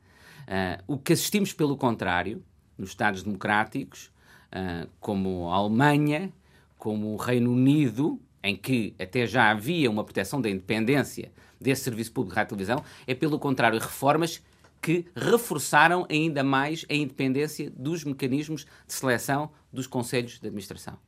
Uh, 0.43 0.83
o 0.87 0.99
que 0.99 1.13
assistimos, 1.13 1.53
pelo 1.53 1.77
contrário, 1.77 2.43
nos 2.77 2.91
Estados 2.91 3.23
democráticos, 3.23 4.11
uh, 4.49 4.89
como 5.01 5.51
a 5.51 5.57
Alemanha, 5.57 6.33
como 6.79 7.13
o 7.13 7.17
Reino 7.17 7.53
Unido, 7.53 8.21
em 8.43 8.57
que 8.57 8.95
até 8.99 9.27
já 9.27 9.51
havia 9.51 9.91
uma 9.91 10.03
proteção 10.03 10.41
da 10.41 10.51
independência 10.51 11.31
desse 11.63 11.83
serviço 11.83 12.13
público 12.13 12.35
de 12.35 12.41
rádio 12.41 12.55
e 12.55 12.57
televisão, 12.57 12.85
é 13.07 13.15
pelo 13.15 13.39
contrário 13.39 13.79
reformas 13.79 14.43
que 14.81 15.07
reforçaram 15.15 16.07
ainda 16.11 16.43
mais 16.43 16.85
a 16.91 16.95
independência 16.95 17.71
dos 17.71 18.03
mecanismos 18.05 18.67
de 18.87 18.93
seleção 18.93 19.51
dos 19.73 19.87
conselhos 19.87 20.41
de 20.41 20.47
administração. 20.47 20.99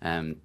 Um, 0.00 0.36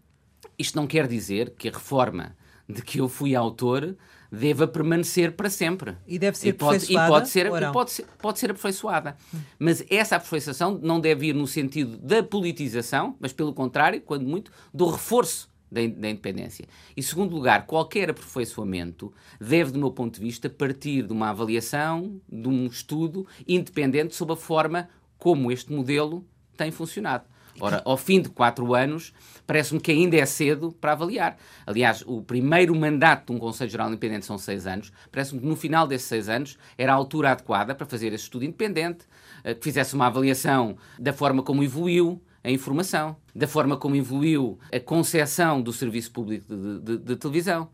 isto 0.58 0.75
não 0.75 0.88
quer 0.88 1.08
dizer 1.08 1.51
que 1.51 1.70
a 1.70 1.72
reforma 1.72 2.36
de 2.68 2.82
que 2.82 3.00
eu 3.00 3.08
fui 3.08 3.36
autor 3.36 3.96
deva 4.32 4.65
permanecer 4.65 5.34
para 5.34 5.50
sempre. 5.50 5.98
E 6.08 6.18
deve 6.18 6.38
ser 6.38 6.50
e 6.50 6.53
pode, 6.53 6.86
e 6.86 6.96
pode 6.96 7.30
ser, 7.30 7.50
pode 7.72 7.91
ser, 7.91 8.06
pode 8.18 8.39
ser 8.39 8.51
aperfeiçoada. 8.51 9.18
Mas 9.60 9.84
essa 9.89 10.15
aperfeiçoação 10.15 10.80
não 10.82 11.00
deve 11.00 11.27
ir 11.27 11.36
no 11.36 11.46
sentido 11.46 11.98
da 11.98 12.24
politização, 12.24 13.15
mas 13.20 13.34
pelo 13.34 13.53
contrário, 13.53 14.00
quando 14.01 14.25
muito, 14.25 14.51
do 14.74 14.89
reforço 14.89 15.50
da, 15.72 15.82
independência. 15.82 16.68
E, 16.96 17.01
segundo 17.01 17.36
lugar, 17.36 17.66
qualquer 17.66 18.10
aperfeiçoamento 18.10 19.13
deve, 19.40 19.72
do 19.72 19.80
meu 19.80 19.92
ponto 19.92 20.16
de 20.16 20.22
vista, 20.22 20.50
partir 20.50 21.04
de 21.04 21.13
uma 21.13 21.30
avaliação, 21.30 22.20
de 22.30 22.50
um 22.50 22.66
estudo 22.66 23.25
independente 23.48 24.13
sobre 24.16 24.34
a 24.34 24.38
forma 24.38 24.90
como 25.18 25.51
este 25.51 25.72
modelo 25.72 26.25
tem 26.58 26.72
funcionado. 26.72 27.24
Ora, 27.60 27.82
ao 27.86 27.98
fim 27.98 28.22
de 28.22 28.30
quatro 28.30 28.74
anos, 28.74 29.13
parece-me 29.46 29.80
que 29.80 29.92
ainda 29.92 30.16
é 30.16 30.25
cedo 30.25 30.72
para 30.72 30.94
avaliar. 30.94 31.38
Aliás, 31.66 32.04
o 32.08 32.22
primeiro 32.22 32.74
mandato 32.75 33.28
de 33.28 33.34
um 33.34 33.40
Conselho 33.40 33.70
Geral 33.70 33.88
Independente 33.90 34.25
são 34.25 34.38
seis 34.38 34.66
anos. 34.66 34.92
Parece-me 35.12 35.42
que 35.42 35.46
no 35.46 35.56
final 35.56 35.86
desses 35.86 36.08
seis 36.08 36.30
anos 36.30 36.58
era 36.78 36.94
a 36.94 36.96
altura 36.96 37.32
adequada 37.32 37.75
para 37.75 37.86
fazer 37.86 38.13
esse 38.13 38.24
estudo 38.24 38.46
independente, 38.46 39.06
eh, 39.44 39.54
que 39.54 39.63
fizesse 39.63 39.94
uma 39.94 40.08
avaliação 40.08 40.78
da 40.98 41.12
forma 41.12 41.44
como 41.44 41.63
evoluiu, 41.63 42.22
a 42.43 42.50
informação, 42.50 43.15
da 43.36 43.48
forma 43.48 43.77
como 43.77 43.95
evoluiu 43.95 44.57
a 44.71 44.79
concepção 44.79 45.62
do 45.62 45.71
serviço 45.71 46.12
público 46.12 46.45
de, 46.48 46.79
de, 46.79 46.98
de, 46.98 47.15
televisão, 47.15 47.69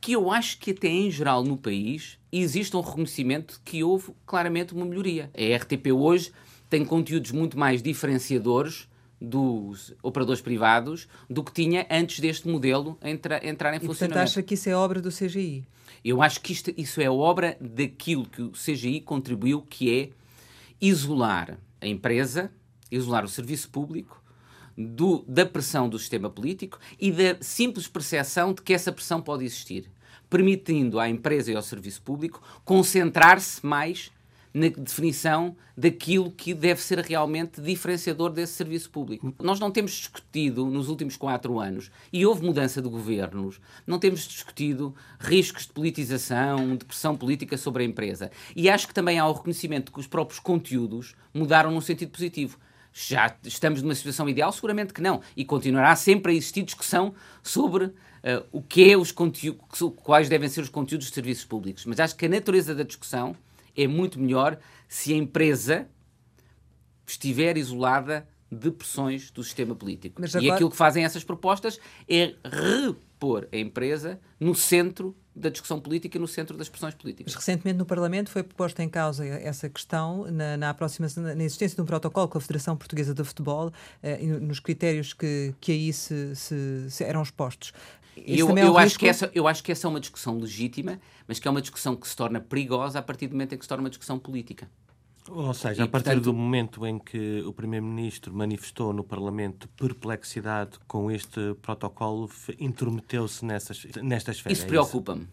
que 0.00 0.12
eu 0.12 0.30
acho 0.30 0.58
que 0.58 0.70
até 0.70 0.88
em 0.88 1.10
geral 1.10 1.42
no 1.42 1.56
país 1.56 2.18
existe 2.32 2.76
um 2.76 2.80
reconhecimento 2.80 3.60
que 3.64 3.82
houve 3.84 4.12
claramente 4.24 4.72
uma 4.72 4.86
melhoria. 4.86 5.30
A 5.34 5.56
RTP 5.56 5.88
hoje 5.92 6.32
tem 6.70 6.84
conteúdos 6.84 7.32
muito 7.32 7.58
mais 7.58 7.82
diferenciadores 7.82 8.88
dos 9.20 9.92
operadores 10.02 10.40
privados 10.40 11.08
do 11.28 11.42
que 11.42 11.52
tinha 11.52 11.86
antes 11.90 12.20
deste 12.20 12.46
modelo 12.48 12.96
entra, 13.02 13.46
entrar 13.46 13.74
em 13.74 13.78
e, 13.78 13.80
funcionamento. 13.80 13.98
Portanto, 13.98 14.22
acha 14.22 14.42
que 14.42 14.54
isso 14.54 14.68
é 14.68 14.76
obra 14.76 15.02
do 15.02 15.10
CGI? 15.10 15.64
Eu 16.04 16.22
acho 16.22 16.40
que 16.40 16.52
isto, 16.52 16.72
isso 16.76 17.00
é 17.00 17.10
obra 17.10 17.56
daquilo 17.60 18.24
que 18.24 18.42
o 18.42 18.52
CGI 18.52 19.00
contribuiu, 19.00 19.62
que 19.62 19.92
é 19.92 20.10
isolar 20.80 21.58
a 21.80 21.86
empresa 21.86 22.50
isolar 22.90 23.24
o 23.24 23.28
serviço 23.28 23.68
público 23.70 24.22
do, 24.76 25.24
da 25.26 25.44
pressão 25.44 25.88
do 25.88 25.98
sistema 25.98 26.30
político 26.30 26.78
e 27.00 27.10
da 27.10 27.36
simples 27.40 27.88
percepção 27.88 28.52
de 28.52 28.62
que 28.62 28.72
essa 28.72 28.92
pressão 28.92 29.20
pode 29.20 29.44
existir, 29.44 29.90
permitindo 30.30 31.00
à 31.00 31.08
empresa 31.08 31.50
e 31.50 31.56
ao 31.56 31.62
serviço 31.62 32.02
público 32.02 32.42
concentrar-se 32.64 33.64
mais 33.66 34.12
na 34.52 34.68
definição 34.68 35.56
daquilo 35.76 36.30
que 36.30 36.54
deve 36.54 36.80
ser 36.80 36.98
realmente 37.00 37.60
diferenciador 37.60 38.30
desse 38.30 38.54
serviço 38.54 38.90
público. 38.90 39.32
Nós 39.40 39.60
não 39.60 39.70
temos 39.70 39.92
discutido 39.92 40.66
nos 40.66 40.88
últimos 40.88 41.16
quatro 41.16 41.60
anos, 41.60 41.90
e 42.12 42.24
houve 42.24 42.44
mudança 42.44 42.80
de 42.82 42.88
governos, 42.88 43.60
não 43.86 43.98
temos 43.98 44.26
discutido 44.26 44.94
riscos 45.20 45.66
de 45.66 45.72
politização, 45.72 46.76
de 46.76 46.84
pressão 46.84 47.16
política 47.16 47.56
sobre 47.56 47.82
a 47.82 47.86
empresa. 47.86 48.30
E 48.56 48.68
acho 48.68 48.88
que 48.88 48.94
também 48.94 49.18
há 49.18 49.26
o 49.26 49.32
reconhecimento 49.32 49.92
que 49.92 50.00
os 50.00 50.06
próprios 50.06 50.40
conteúdos 50.40 51.14
mudaram 51.32 51.70
num 51.70 51.80
sentido 51.80 52.10
positivo. 52.10 52.58
Já 53.00 53.32
estamos 53.44 53.80
numa 53.80 53.94
situação 53.94 54.28
ideal? 54.28 54.50
Seguramente 54.50 54.92
que 54.92 55.00
não. 55.00 55.20
E 55.36 55.44
continuará 55.44 55.94
sempre 55.94 56.32
a 56.32 56.34
existir 56.34 56.62
discussão 56.62 57.14
sobre 57.44 57.84
uh, 57.84 57.94
o 58.50 58.60
que 58.60 58.90
é 58.90 58.96
os 58.96 59.12
conteúdos, 59.12 59.62
quais 60.02 60.28
devem 60.28 60.48
ser 60.48 60.62
os 60.62 60.68
conteúdos 60.68 61.06
de 61.06 61.14
serviços 61.14 61.44
públicos. 61.44 61.84
Mas 61.84 62.00
acho 62.00 62.16
que 62.16 62.26
a 62.26 62.28
natureza 62.28 62.74
da 62.74 62.82
discussão 62.82 63.36
é 63.76 63.86
muito 63.86 64.18
melhor 64.18 64.58
se 64.88 65.12
a 65.12 65.16
empresa 65.16 65.88
estiver 67.06 67.56
isolada 67.56 68.28
de 68.50 68.68
pressões 68.72 69.30
do 69.30 69.44
sistema 69.44 69.76
político. 69.76 70.20
Agora... 70.20 70.44
E 70.44 70.50
aquilo 70.50 70.70
que 70.70 70.76
fazem 70.76 71.04
essas 71.04 71.22
propostas 71.22 71.78
é 72.08 72.34
repor 72.44 73.46
a 73.52 73.56
empresa 73.56 74.18
no 74.40 74.56
centro 74.56 75.16
da 75.38 75.48
discussão 75.48 75.80
política 75.80 76.18
no 76.18 76.26
centro 76.26 76.56
das 76.56 76.68
pressões 76.68 76.94
políticas. 76.94 77.34
Mas 77.34 77.44
recentemente 77.44 77.78
no 77.78 77.86
Parlamento 77.86 78.30
foi 78.30 78.42
posta 78.42 78.82
em 78.82 78.88
causa 78.88 79.24
essa 79.24 79.68
questão 79.68 80.30
na, 80.30 80.56
na 80.56 80.70
aproximação, 80.70 81.22
na 81.22 81.44
existência 81.44 81.76
de 81.76 81.82
um 81.82 81.86
protocolo 81.86 82.28
com 82.28 82.38
a 82.38 82.40
Federação 82.40 82.76
Portuguesa 82.76 83.14
de 83.14 83.24
Futebol 83.24 83.72
eh, 84.02 84.18
nos 84.22 84.60
critérios 84.60 85.12
que, 85.12 85.54
que 85.60 85.72
aí 85.72 85.92
se, 85.92 86.34
se, 86.34 86.90
se 86.90 87.04
eram 87.04 87.22
expostos. 87.22 87.72
Eu, 88.26 88.48
é 88.48 88.52
um 88.52 88.58
eu, 88.58 88.78
acho 88.78 88.98
que 88.98 89.08
essa, 89.08 89.30
eu 89.34 89.46
acho 89.46 89.62
que 89.62 89.70
essa 89.70 89.86
é 89.86 89.88
uma 89.88 90.00
discussão 90.00 90.38
legítima, 90.38 90.98
mas 91.26 91.38
que 91.38 91.46
é 91.46 91.50
uma 91.50 91.60
discussão 91.60 91.94
que 91.94 92.08
se 92.08 92.16
torna 92.16 92.40
perigosa 92.40 92.98
a 92.98 93.02
partir 93.02 93.28
do 93.28 93.32
momento 93.32 93.54
em 93.54 93.58
que 93.58 93.64
se 93.64 93.68
torna 93.68 93.84
uma 93.84 93.90
discussão 93.90 94.18
política. 94.18 94.68
Ou 95.30 95.52
seja, 95.52 95.82
e, 95.82 95.84
a 95.84 95.88
partir 95.88 96.06
portanto, 96.06 96.24
do 96.24 96.32
momento 96.32 96.86
em 96.86 96.98
que 96.98 97.42
o 97.42 97.52
Primeiro-Ministro 97.52 98.34
manifestou 98.34 98.92
no 98.92 99.04
Parlamento 99.04 99.68
perplexidade 99.68 100.78
com 100.86 101.10
este 101.10 101.54
protocolo, 101.60 102.30
intrometeu-se 102.58 103.44
nessas, 103.44 103.84
nestas 104.02 104.40
férias. 104.40 104.60
Isso 104.60 104.66
preocupa-me. 104.66 105.28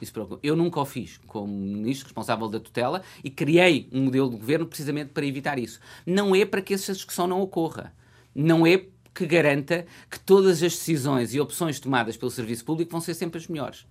Isso 0.00 0.12
preocupa 0.12 0.40
Eu 0.42 0.56
nunca 0.56 0.80
o 0.80 0.86
fiz 0.86 1.18
como 1.26 1.52
Ministro 1.52 2.06
responsável 2.06 2.48
da 2.48 2.58
tutela 2.58 3.02
e 3.22 3.30
criei 3.30 3.88
um 3.92 4.04
modelo 4.04 4.30
de 4.30 4.36
governo 4.36 4.66
precisamente 4.66 5.10
para 5.10 5.26
evitar 5.26 5.58
isso. 5.58 5.80
Não 6.06 6.34
é 6.34 6.44
para 6.44 6.62
que 6.62 6.72
essa 6.72 6.92
discussão 6.92 7.26
não 7.26 7.40
ocorra. 7.40 7.92
Não 8.34 8.66
é 8.66 8.86
que 9.14 9.26
garanta 9.26 9.84
que 10.08 10.18
todas 10.18 10.62
as 10.62 10.72
decisões 10.72 11.34
e 11.34 11.40
opções 11.40 11.80
tomadas 11.80 12.16
pelo 12.16 12.30
serviço 12.30 12.64
público 12.64 12.92
vão 12.92 13.00
ser 13.00 13.14
sempre 13.14 13.38
as 13.38 13.48
melhores. 13.48 13.86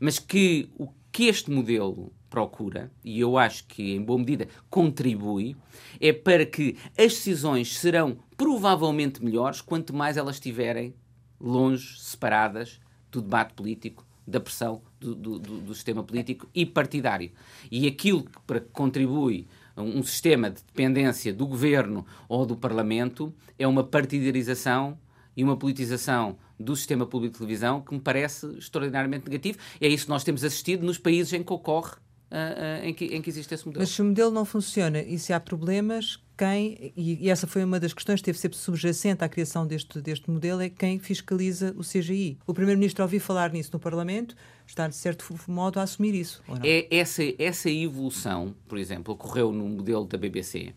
Mas 0.00 0.18
que 0.18 0.68
o 0.76 0.88
que 1.10 1.24
este 1.26 1.50
modelo 1.50 2.12
procura, 2.30 2.90
e 3.04 3.20
eu 3.20 3.36
acho 3.36 3.66
que 3.66 3.92
em 3.92 4.02
boa 4.02 4.18
medida 4.18 4.48
contribui, 4.70 5.54
é 6.00 6.12
para 6.12 6.46
que 6.46 6.76
as 6.96 7.12
decisões 7.12 7.78
serão 7.78 8.16
provavelmente 8.36 9.22
melhores 9.22 9.60
quanto 9.60 9.94
mais 9.94 10.16
elas 10.16 10.36
estiverem 10.36 10.94
longe, 11.38 12.00
separadas 12.00 12.80
do 13.10 13.20
debate 13.20 13.52
político, 13.52 14.06
da 14.26 14.40
pressão 14.40 14.80
do, 14.98 15.14
do, 15.14 15.38
do 15.38 15.74
sistema 15.74 16.02
político 16.02 16.48
e 16.54 16.64
partidário. 16.64 17.30
E 17.70 17.86
aquilo 17.86 18.24
que 18.24 18.40
para 18.46 18.60
que 18.60 18.68
contribui 18.70 19.46
um 19.76 20.02
sistema 20.02 20.50
de 20.50 20.62
dependência 20.62 21.34
do 21.34 21.46
governo 21.46 22.06
ou 22.28 22.46
do 22.46 22.56
parlamento 22.56 23.34
é 23.58 23.66
uma 23.66 23.84
partidarização 23.84 24.98
e 25.36 25.42
uma 25.42 25.56
politização 25.56 26.38
do 26.62 26.76
sistema 26.76 27.06
público 27.06 27.34
de 27.34 27.38
televisão 27.38 27.80
que 27.80 27.92
me 27.92 28.00
parece 28.00 28.46
extraordinariamente 28.58 29.26
negativo. 29.26 29.58
É 29.80 29.88
isso 29.88 30.04
que 30.04 30.10
nós 30.10 30.24
temos 30.24 30.44
assistido 30.44 30.84
nos 30.84 30.98
países 30.98 31.32
em 31.32 31.42
que 31.42 31.52
ocorre 31.52 31.92
uh, 32.32 32.82
uh, 32.82 32.86
em, 32.86 32.94
que, 32.94 33.04
em 33.04 33.20
que 33.20 33.28
existe 33.28 33.54
esse 33.54 33.66
modelo. 33.66 33.82
Mas 33.82 33.90
se 33.90 34.00
o 34.00 34.04
modelo 34.04 34.30
não 34.30 34.44
funciona 34.44 35.00
e 35.00 35.18
se 35.18 35.32
há 35.32 35.38
problemas, 35.38 36.18
quem, 36.36 36.92
e, 36.96 37.26
e 37.26 37.30
essa 37.30 37.46
foi 37.46 37.62
uma 37.62 37.78
das 37.78 37.92
questões 37.92 38.20
que 38.20 38.24
teve 38.24 38.38
sempre 38.38 38.56
subjacente 38.56 39.22
à 39.22 39.28
criação 39.28 39.66
deste, 39.66 40.00
deste 40.00 40.30
modelo, 40.30 40.60
é 40.62 40.70
quem 40.70 40.98
fiscaliza 40.98 41.74
o 41.76 41.82
CGI. 41.82 42.38
O 42.46 42.54
Primeiro-Ministro 42.54 43.02
ouviu 43.02 43.20
falar 43.20 43.52
nisso 43.52 43.70
no 43.72 43.78
Parlamento, 43.78 44.34
está 44.66 44.88
de 44.88 44.96
certo 44.96 45.34
modo 45.46 45.78
a 45.78 45.82
assumir 45.82 46.14
isso. 46.14 46.42
É, 46.62 46.86
essa, 46.90 47.22
essa 47.38 47.70
evolução, 47.70 48.54
por 48.66 48.78
exemplo, 48.78 49.14
ocorreu 49.14 49.52
no 49.52 49.68
modelo 49.68 50.04
da 50.06 50.16
BBC, 50.16 50.74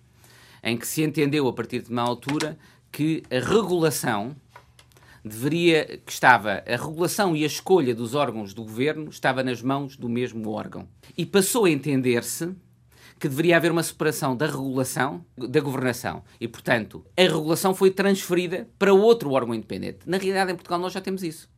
em 0.62 0.78
que 0.78 0.88
se 0.88 1.04
entendeu 1.04 1.48
a 1.48 1.54
partir 1.54 1.82
de 1.82 1.90
uma 1.90 2.02
altura 2.02 2.58
que 2.92 3.24
a 3.30 3.40
regulação 3.40 4.36
deveria 5.28 5.98
que 6.06 6.12
estava 6.12 6.64
a 6.68 6.76
regulação 6.76 7.36
e 7.36 7.44
a 7.44 7.48
escolha 7.48 7.96
dos 7.96 8.14
órgãos 8.14 8.54
do 8.54 8.64
governo 8.64 9.10
estava 9.10 9.44
nas 9.44 9.60
mãos 9.60 9.98
do 9.98 10.08
mesmo 10.08 10.52
órgão. 10.52 10.88
E 11.18 11.26
passou 11.26 11.66
a 11.66 11.72
entender-se 11.72 12.56
que 13.20 13.28
deveria 13.28 13.58
haver 13.58 13.72
uma 13.72 13.82
separação 13.82 14.36
da 14.36 14.46
regulação 14.46 15.26
da 15.36 15.60
governação. 15.60 16.24
E, 16.40 16.48
portanto, 16.48 17.04
a 17.18 17.22
regulação 17.22 17.74
foi 17.74 17.90
transferida 17.90 18.70
para 18.78 18.94
outro 18.94 19.32
órgão 19.32 19.56
independente. 19.56 20.00
Na 20.06 20.18
realidade, 20.18 20.52
em 20.52 20.56
Portugal, 20.56 20.80
nós 20.80 20.94
já 20.94 21.02
temos 21.02 21.24
isso. 21.24 21.50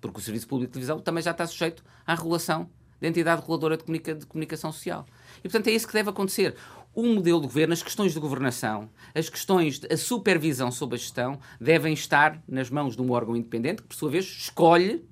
Porque 0.00 0.18
o 0.18 0.22
Serviço 0.22 0.46
Público 0.46 0.68
de 0.68 0.72
Televisão 0.74 0.98
também 1.00 1.22
já 1.22 1.30
está 1.30 1.46
sujeito 1.46 1.82
à 2.06 2.14
regulação 2.14 2.68
da 3.00 3.08
entidade 3.08 3.40
reguladora 3.40 3.78
de, 3.78 3.84
comunica 3.84 4.14
de 4.14 4.26
comunicação 4.26 4.70
social. 4.70 5.06
E, 5.38 5.42
portanto, 5.42 5.68
é 5.68 5.70
isso 5.70 5.86
que 5.86 5.94
deve 5.94 6.10
acontecer 6.10 6.54
o 6.94 7.06
modelo 7.06 7.40
de 7.40 7.46
governo, 7.46 7.72
as 7.72 7.82
questões 7.82 8.12
de 8.12 8.20
governação, 8.20 8.90
as 9.14 9.28
questões 9.28 9.78
da 9.78 9.96
supervisão 9.96 10.70
sobre 10.70 10.96
a 10.96 10.98
gestão 10.98 11.38
devem 11.60 11.92
estar 11.92 12.42
nas 12.48 12.70
mãos 12.70 12.96
de 12.96 13.02
um 13.02 13.10
órgão 13.10 13.36
independente 13.36 13.82
que, 13.82 13.88
por 13.88 13.94
sua 13.94 14.10
vez, 14.10 14.24
escolhe 14.24 15.04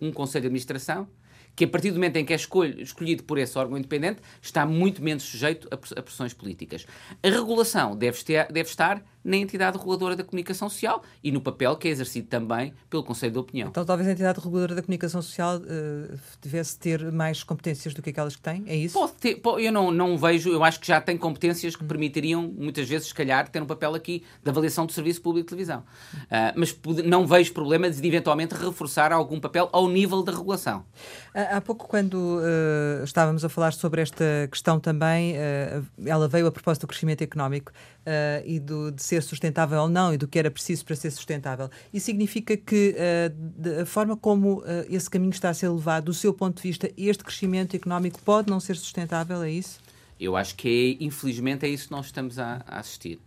um 0.00 0.12
Conselho 0.12 0.42
de 0.42 0.46
Administração 0.48 1.08
que 1.60 1.64
a 1.64 1.68
partir 1.68 1.90
do 1.90 1.96
momento 1.96 2.16
em 2.16 2.24
que 2.24 2.32
é 2.32 2.36
escolhido 2.36 3.22
por 3.24 3.36
esse 3.36 3.58
órgão 3.58 3.76
independente, 3.76 4.22
está 4.40 4.64
muito 4.64 5.02
menos 5.02 5.24
sujeito 5.24 5.68
a 5.70 5.76
pressões 5.76 6.32
políticas. 6.32 6.86
A 7.22 7.28
regulação 7.28 7.94
deve, 7.94 8.18
estar 8.62 9.04
na 9.22 9.36
entidade 9.36 9.76
reguladora 9.76 10.16
da 10.16 10.24
comunicação 10.24 10.68
social 10.68 11.02
e 11.22 11.30
no 11.30 11.40
papel 11.40 11.76
que 11.76 11.88
é 11.88 11.90
exercido 11.90 12.28
também 12.28 12.72
pelo 12.88 13.04
Conselho 13.04 13.32
de 13.32 13.38
Opinião. 13.38 13.68
Então, 13.68 13.84
talvez 13.84 14.08
a 14.08 14.12
entidade 14.12 14.38
reguladora 14.38 14.74
da 14.74 14.82
comunicação 14.82 15.20
social 15.20 15.58
uh, 15.58 16.18
devesse 16.40 16.78
ter 16.78 17.12
mais 17.12 17.42
competências 17.42 17.94
do 17.94 18.02
que 18.02 18.10
aquelas 18.10 18.36
que 18.36 18.42
tem? 18.42 18.64
É 18.66 18.76
isso? 18.76 18.98
Pode 18.98 19.12
ter, 19.14 19.36
pode, 19.36 19.64
eu 19.64 19.72
não, 19.72 19.90
não 19.90 20.16
vejo, 20.16 20.50
eu 20.50 20.64
acho 20.64 20.80
que 20.80 20.86
já 20.86 21.00
tem 21.00 21.16
competências 21.16 21.76
que 21.76 21.84
permitiriam, 21.84 22.42
muitas 22.42 22.88
vezes, 22.88 23.08
se 23.08 23.14
calhar, 23.14 23.48
ter 23.48 23.62
um 23.62 23.66
papel 23.66 23.94
aqui 23.94 24.24
de 24.42 24.50
avaliação 24.50 24.86
do 24.86 24.92
Serviço 24.92 25.20
Público 25.20 25.46
de 25.46 25.50
Televisão. 25.50 25.80
Uh, 26.14 26.52
mas 26.56 26.76
não 27.04 27.26
vejo 27.26 27.52
problema 27.52 27.90
de, 27.90 28.06
eventualmente, 28.06 28.54
reforçar 28.54 29.12
algum 29.12 29.38
papel 29.38 29.68
ao 29.72 29.88
nível 29.88 30.22
da 30.22 30.32
regulação. 30.32 30.84
Há 31.34 31.60
pouco, 31.60 31.86
quando 31.86 32.14
uh, 32.14 33.04
estávamos 33.04 33.44
a 33.44 33.48
falar 33.48 33.72
sobre 33.72 34.00
esta 34.00 34.48
questão 34.50 34.80
também, 34.80 35.34
ela 36.04 36.28
veio 36.28 36.46
a 36.46 36.50
propósito 36.50 36.82
do 36.82 36.88
crescimento 36.88 37.22
económico 37.22 37.72
e 38.44 38.58
do, 38.58 38.90
de 38.90 39.02
ser 39.10 39.22
sustentável 39.22 39.80
ou 39.82 39.88
não 39.88 40.14
e 40.14 40.16
do 40.16 40.28
que 40.28 40.38
era 40.38 40.50
preciso 40.50 40.84
para 40.84 40.94
ser 40.94 41.10
sustentável. 41.10 41.68
Isso 41.92 42.06
significa 42.06 42.56
que 42.56 42.94
uh, 42.96 43.82
a 43.82 43.86
forma 43.86 44.16
como 44.16 44.60
uh, 44.60 44.64
esse 44.88 45.10
caminho 45.10 45.32
está 45.32 45.50
a 45.50 45.54
ser 45.54 45.68
levado, 45.68 46.04
do 46.04 46.14
seu 46.14 46.32
ponto 46.32 46.62
de 46.62 46.68
vista, 46.68 46.90
este 46.96 47.24
crescimento 47.24 47.74
económico 47.74 48.20
pode 48.22 48.48
não 48.48 48.60
ser 48.60 48.76
sustentável, 48.76 49.42
é 49.42 49.50
isso? 49.50 49.80
Eu 50.18 50.36
acho 50.36 50.54
que, 50.54 50.96
infelizmente, 51.00 51.66
é 51.66 51.68
isso 51.68 51.88
que 51.88 51.92
nós 51.92 52.06
estamos 52.06 52.38
a, 52.38 52.62
a 52.66 52.78
assistir. 52.78 53.18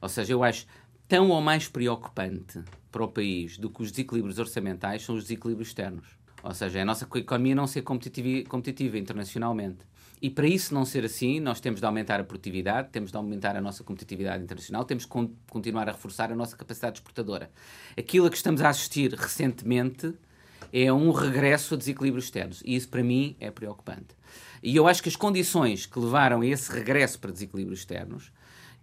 Ou 0.00 0.08
seja, 0.08 0.32
eu 0.32 0.44
acho 0.44 0.66
tão 1.08 1.28
ou 1.30 1.40
mais 1.40 1.66
preocupante 1.66 2.60
para 2.90 3.02
o 3.02 3.08
país 3.08 3.58
do 3.58 3.68
que 3.68 3.82
os 3.82 3.90
desequilíbrios 3.90 4.38
orçamentais 4.38 5.02
são 5.02 5.14
os 5.14 5.24
desequilíbrios 5.24 5.68
externos. 5.68 6.06
Ou 6.42 6.54
seja, 6.54 6.78
é 6.78 6.82
a 6.82 6.84
nossa 6.84 7.06
economia 7.14 7.54
não 7.54 7.66
ser 7.66 7.82
competitiva, 7.82 8.48
competitiva 8.48 8.98
internacionalmente. 8.98 9.78
E 10.22 10.30
para 10.30 10.46
isso 10.46 10.72
não 10.72 10.84
ser 10.84 11.04
assim, 11.04 11.40
nós 11.40 11.58
temos 11.58 11.80
de 11.80 11.84
aumentar 11.86 12.20
a 12.20 12.24
produtividade, 12.24 12.90
temos 12.92 13.10
de 13.10 13.16
aumentar 13.16 13.56
a 13.56 13.60
nossa 13.60 13.82
competitividade 13.82 14.40
internacional, 14.40 14.84
temos 14.84 15.02
de 15.02 15.08
con 15.08 15.32
continuar 15.50 15.88
a 15.88 15.92
reforçar 15.92 16.30
a 16.30 16.36
nossa 16.36 16.56
capacidade 16.56 16.98
exportadora. 16.98 17.50
Aquilo 17.98 18.26
a 18.26 18.30
que 18.30 18.36
estamos 18.36 18.62
a 18.62 18.68
assistir 18.68 19.12
recentemente 19.14 20.14
é 20.72 20.92
um 20.92 21.10
regresso 21.10 21.74
a 21.74 21.76
desequilíbrios 21.76 22.26
externos. 22.26 22.62
E 22.64 22.76
isso, 22.76 22.88
para 22.88 23.02
mim, 23.02 23.34
é 23.40 23.50
preocupante. 23.50 24.14
E 24.62 24.76
eu 24.76 24.86
acho 24.86 25.02
que 25.02 25.08
as 25.08 25.16
condições 25.16 25.86
que 25.86 25.98
levaram 25.98 26.40
a 26.40 26.46
esse 26.46 26.70
regresso 26.72 27.18
para 27.18 27.32
desequilíbrios 27.32 27.80
externos, 27.80 28.30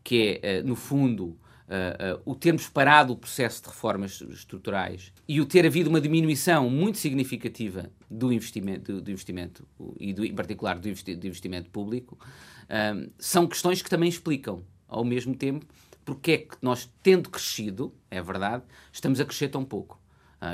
que 0.04 0.42
é, 0.44 0.58
eh, 0.58 0.62
no 0.62 0.76
fundo, 0.76 1.38
Uh, 1.70 2.20
o 2.26 2.34
termos 2.34 2.68
parado 2.68 3.14
o 3.14 3.16
processo 3.16 3.62
de 3.62 3.68
reformas 3.68 4.20
estruturais 4.22 5.14
e 5.28 5.40
o 5.40 5.46
ter 5.46 5.68
havido 5.68 5.88
uma 5.88 6.02
diminuição 6.02 6.68
muito 6.68 6.98
significativa 6.98 7.92
do 8.10 8.34
investimento, 8.34 8.92
do, 8.92 9.02
do 9.04 9.12
investimento 9.12 9.68
e 10.00 10.12
do, 10.12 10.26
em 10.26 10.34
particular 10.34 10.80
do, 10.80 10.90
investi 10.90 11.16
do 11.16 11.28
investimento 11.28 11.70
público, 11.70 12.18
uh, 12.64 13.12
são 13.20 13.46
questões 13.46 13.84
que 13.84 13.90
também 13.90 14.10
explicam, 14.10 14.64
ao 14.88 15.06
mesmo 15.06 15.36
tempo, 15.36 15.64
porque 16.04 16.32
é 16.32 16.38
que 16.40 16.58
nós, 16.60 16.92
tendo 17.04 17.30
crescido, 17.30 17.94
é 18.10 18.20
verdade, 18.20 18.64
estamos 18.92 19.20
a 19.20 19.26
crescer 19.26 19.50
tão 19.50 19.64
pouco. 19.64 20.02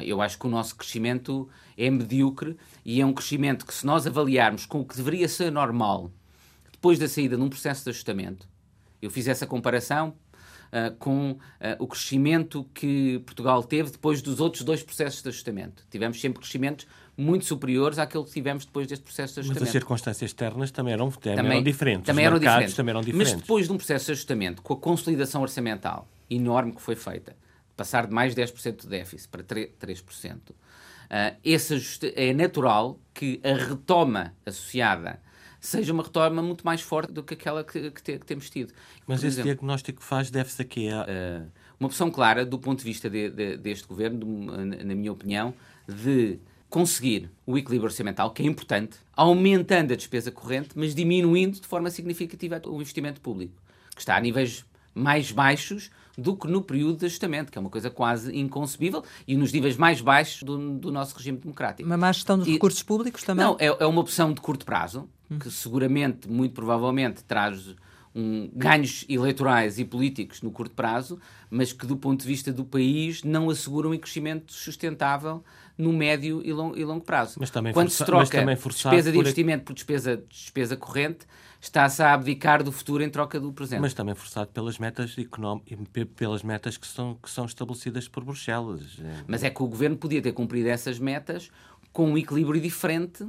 eu 0.04 0.22
acho 0.22 0.38
que 0.38 0.46
o 0.46 0.50
nosso 0.50 0.76
crescimento 0.76 1.48
é 1.78 1.90
medíocre 1.90 2.58
e 2.84 3.00
é 3.00 3.06
um 3.06 3.14
crescimento 3.14 3.66
que, 3.66 3.74
se 3.74 3.86
nós 3.86 4.06
avaliarmos 4.06 4.66
com 4.66 4.82
o 4.82 4.86
que 4.86 4.98
deveria 4.98 5.30
ser 5.30 5.50
normal 5.50 6.12
depois 6.86 7.00
da 7.00 7.08
saída 7.08 7.38
num 7.38 7.48
processo 7.50 7.86
de 7.86 7.92
ajustamento, 7.92 8.48
eu 9.02 9.10
fiz 9.10 9.28
essa 9.28 9.48
comparação 9.48 10.14
uh, 10.76 10.96
com 10.98 11.32
uh, 11.32 11.38
o 11.80 11.88
crescimento 11.88 12.68
que 12.74 13.20
Portugal 13.20 13.64
teve 13.64 13.92
depois 13.92 14.22
dos 14.22 14.40
outros 14.40 14.64
dois 14.64 14.84
processos 14.84 15.22
de 15.22 15.30
ajustamento. 15.30 15.86
Tivemos 15.90 16.20
sempre 16.20 16.40
crescimentos 16.40 16.86
muito 17.18 17.46
superiores 17.46 17.98
àquele 17.98 18.26
que 18.26 18.32
tivemos 18.32 18.66
depois 18.66 18.88
deste 18.88 19.04
processo 19.04 19.36
de 19.36 19.40
ajustamento. 19.40 19.62
Mas 19.62 19.70
as 19.70 19.72
circunstâncias 19.72 20.30
externas 20.30 20.72
também 20.72 20.94
eram, 20.94 21.10
também, 21.10 21.36
também 21.36 21.52
eram 21.54 21.64
diferentes. 21.64 22.06
Também 22.06 22.26
eram 22.26 22.40
diferentes. 22.40 22.76
também 22.76 22.92
eram 22.92 23.02
diferentes. 23.02 23.34
Mas 23.34 23.42
depois 23.42 23.68
de 23.68 23.74
um 23.74 23.78
processo 23.78 24.06
de 24.08 24.12
ajustamento, 24.12 24.62
com 24.62 24.74
a 24.74 24.78
consolidação 24.78 25.42
orçamental 25.42 26.08
enorme 26.30 26.74
que 26.74 26.82
foi 26.82 26.96
feita, 26.96 27.36
passar 27.78 28.08
de 28.08 28.14
mais 28.14 28.36
de 28.36 28.42
10% 28.42 28.82
de 28.82 28.88
déficit 28.88 29.30
para 29.30 29.44
3%, 29.44 30.36
uh, 30.50 30.56
esse 31.44 32.14
é 32.16 32.34
natural 32.34 33.00
que 33.14 33.40
a 33.44 33.54
retoma 33.54 34.34
associada 34.46 35.20
seja 35.66 35.92
uma 35.92 36.04
retoma 36.04 36.42
muito 36.42 36.66
mais 36.66 36.82
forte 36.82 37.12
do 37.12 37.24
que 37.24 37.34
aquela 37.34 37.64
que, 37.64 37.92
que, 37.92 38.02
te, 38.02 38.20
que 38.20 38.26
temos 38.26 38.50
tido. 38.50 38.74
Mas 39.08 39.20
Por 39.20 39.28
esse 39.28 39.36
exemplo, 39.36 39.52
diagnóstico 39.52 40.00
que 40.00 40.06
faz 40.06 40.30
deve-se 40.30 40.62
a 40.62 40.66
quê? 40.66 40.90
Uh, 40.90 41.50
uma 41.80 41.88
opção 41.88 42.10
clara, 42.10 42.46
do 42.46 42.58
ponto 42.58 42.80
de 42.80 42.86
vista 42.86 43.10
de, 43.10 43.30
de, 43.30 43.58
deste 43.58 43.88
governo, 43.88 44.20
de, 44.20 44.84
na 44.84 44.96
minha 44.96 45.12
opinião, 45.12 45.54
de 45.88 46.40
conseguir 46.70 47.30
o 47.46 47.58
equilíbrio 47.58 47.90
orçamental, 47.90 48.32
que 48.32 48.44
é 48.44 48.46
importante, 48.46 48.98
aumentando 49.16 49.94
a 49.94 49.96
despesa 49.96 50.32
corrente, 50.32 50.70
mas 50.76 50.94
diminuindo 50.94 51.60
de 51.60 51.68
forma 51.68 51.90
significativa 51.90 52.62
o 52.66 52.76
investimento 52.76 53.22
público, 53.22 53.54
que 53.94 54.02
está 54.02 54.18
a 54.18 54.20
níveis 54.20 54.66
mais 54.94 55.32
baixos 55.32 55.90
do 56.18 56.36
que 56.36 56.48
no 56.48 56.62
período 56.62 57.00
de 57.00 57.06
ajustamento, 57.06 57.52
que 57.52 57.58
é 57.58 57.62
uma 57.62 57.70
coisa 57.70 57.90
quase 57.90 58.36
inconcebível, 58.38 59.04
e 59.28 59.36
nos 59.36 59.52
níveis 59.52 59.78
mais 59.78 60.02
baixos 60.02 60.44
do, 60.44 60.78
do 60.78 60.92
nosso 60.92 61.16
regime 61.16 61.38
democrático. 61.38 61.88
Uma 61.88 61.98
má 61.98 62.12
gestão 62.12 62.38
dos 62.38 62.48
e, 62.48 62.54
recursos 62.54 62.84
públicos 62.84 63.24
também? 63.24 63.46
Não, 63.46 63.58
é, 63.60 63.66
é, 63.66 63.86
uma 63.86 64.02
opção 64.02 64.34
de 64.34 64.42
curto 64.42 64.66
prazo, 64.66 65.10
hum. 65.30 65.40
que 65.40 65.50
seguramente, 65.52 66.30
muito 66.30 66.54
provavelmente, 66.54 67.24
traz 67.24 67.76
um, 68.16 68.50
ganhos 68.54 69.06
eleitorais 69.10 69.78
e 69.78 69.84
políticos 69.84 70.42
no 70.42 70.50
curto 70.50 70.74
prazo, 70.74 71.20
mas 71.50 71.74
que 71.74 71.86
do 71.86 71.98
ponto 71.98 72.22
de 72.22 72.28
vista 72.28 72.54
do 72.54 72.64
país 72.64 73.24
não 73.24 73.50
asseguram 73.50 73.92
um 73.92 73.98
crescimento 73.98 74.54
sustentável 74.54 75.44
no 75.78 75.92
médio 75.92 76.42
e, 76.44 76.54
long, 76.54 76.74
e 76.76 76.86
longo 76.86 77.04
prazo. 77.04 77.36
Mas 77.38 77.50
também 77.50 77.74
Quando 77.74 77.90
força, 77.90 77.98
se 77.98 78.06
troca 78.06 78.46
despesa 78.70 79.12
de 79.12 79.18
investimento 79.18 79.66
por 79.66 79.74
despesa, 79.74 80.24
despesa 80.30 80.78
corrente, 80.78 81.28
está-se 81.66 82.02
a 82.02 82.14
abdicar 82.14 82.64
do 82.64 82.72
futuro 82.72 83.04
em 83.04 83.10
troca 83.10 83.40
do 83.40 83.52
presente. 83.52 83.82
Mas 83.82 83.94
também 83.94 84.16
forçado 84.16 84.52
pelas 84.52 84.78
metas 84.78 85.18
económicas, 85.18 85.78
pelas 86.16 86.44
metas 86.44 86.78
que 86.78 86.88
são, 86.88 87.16
que 87.16 87.30
são 87.30 87.46
estabelecidas 87.46 88.08
por 88.08 88.24
Bruxelas. 88.24 88.98
Mas 89.28 89.44
é 89.44 89.50
que 89.50 89.62
o 89.62 89.68
governo 89.68 89.98
podia 89.98 90.22
ter 90.22 90.32
cumprido 90.32 90.70
essas 90.70 91.00
metas 91.00 91.50
com 91.92 92.12
um 92.12 92.18
equilíbrio 92.18 92.62
diferente 92.62 93.28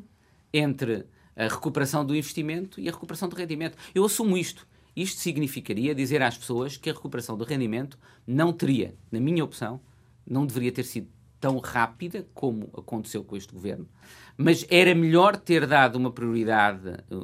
entre 0.52 1.06
a 1.34 1.44
recuperação 1.48 2.04
do 2.04 2.14
investimento 2.14 2.80
e 2.80 2.88
a 2.88 2.92
recuperação 2.92 3.28
do 3.28 3.36
rendimento. 3.36 3.76
Eu 3.94 4.04
assumo 4.04 4.36
isto. 4.36 4.66
Isto 4.94 5.20
significaria 5.20 5.94
dizer 5.94 6.22
às 6.22 6.38
pessoas 6.38 6.76
que 6.76 6.88
a 6.88 6.92
recuperação 6.92 7.36
do 7.36 7.44
rendimento 7.44 7.98
não 8.26 8.52
teria, 8.52 8.94
na 9.10 9.20
minha 9.20 9.44
opção, 9.44 9.80
não 10.26 10.46
deveria 10.46 10.72
ter 10.72 10.84
sido 10.84 11.08
tão 11.40 11.58
rápida 11.58 12.26
como 12.34 12.70
aconteceu 12.76 13.22
com 13.22 13.36
este 13.36 13.52
governo, 13.52 13.88
mas 14.36 14.66
era 14.70 14.94
melhor 14.94 15.36
ter 15.36 15.66
dado 15.66 15.96
uma 15.96 16.10
prioridade, 16.10 16.80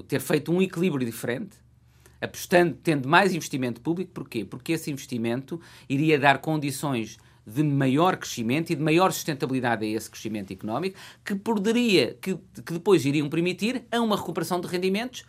ter 0.09 0.21
feito 0.21 0.53
um 0.53 0.61
equilíbrio 0.61 1.05
diferente, 1.05 1.57
apostando, 2.21 2.77
tendo 2.83 3.09
mais 3.09 3.35
investimento 3.35 3.81
público. 3.81 4.13
Porquê? 4.13 4.45
Porque 4.45 4.73
esse 4.73 4.91
investimento 4.91 5.61
iria 5.89 6.19
dar 6.19 6.39
condições 6.39 7.19
de 7.45 7.63
maior 7.63 8.17
crescimento 8.17 8.71
e 8.71 8.77
de 8.77 8.83
maior 8.83 9.13
sustentabilidade 9.13 9.85
a 9.85 9.89
esse 9.89 10.09
crescimento 10.09 10.53
económico, 10.53 10.97
que 11.25 11.35
poderia, 11.35 12.17
que, 12.21 12.37
que 12.65 12.73
depois 12.73 13.05
iriam 13.05 13.29
permitir 13.29 13.85
a 13.91 14.01
uma 14.01 14.17
recuperação 14.17 14.61
de 14.61 14.69
rendimentos 14.69 15.25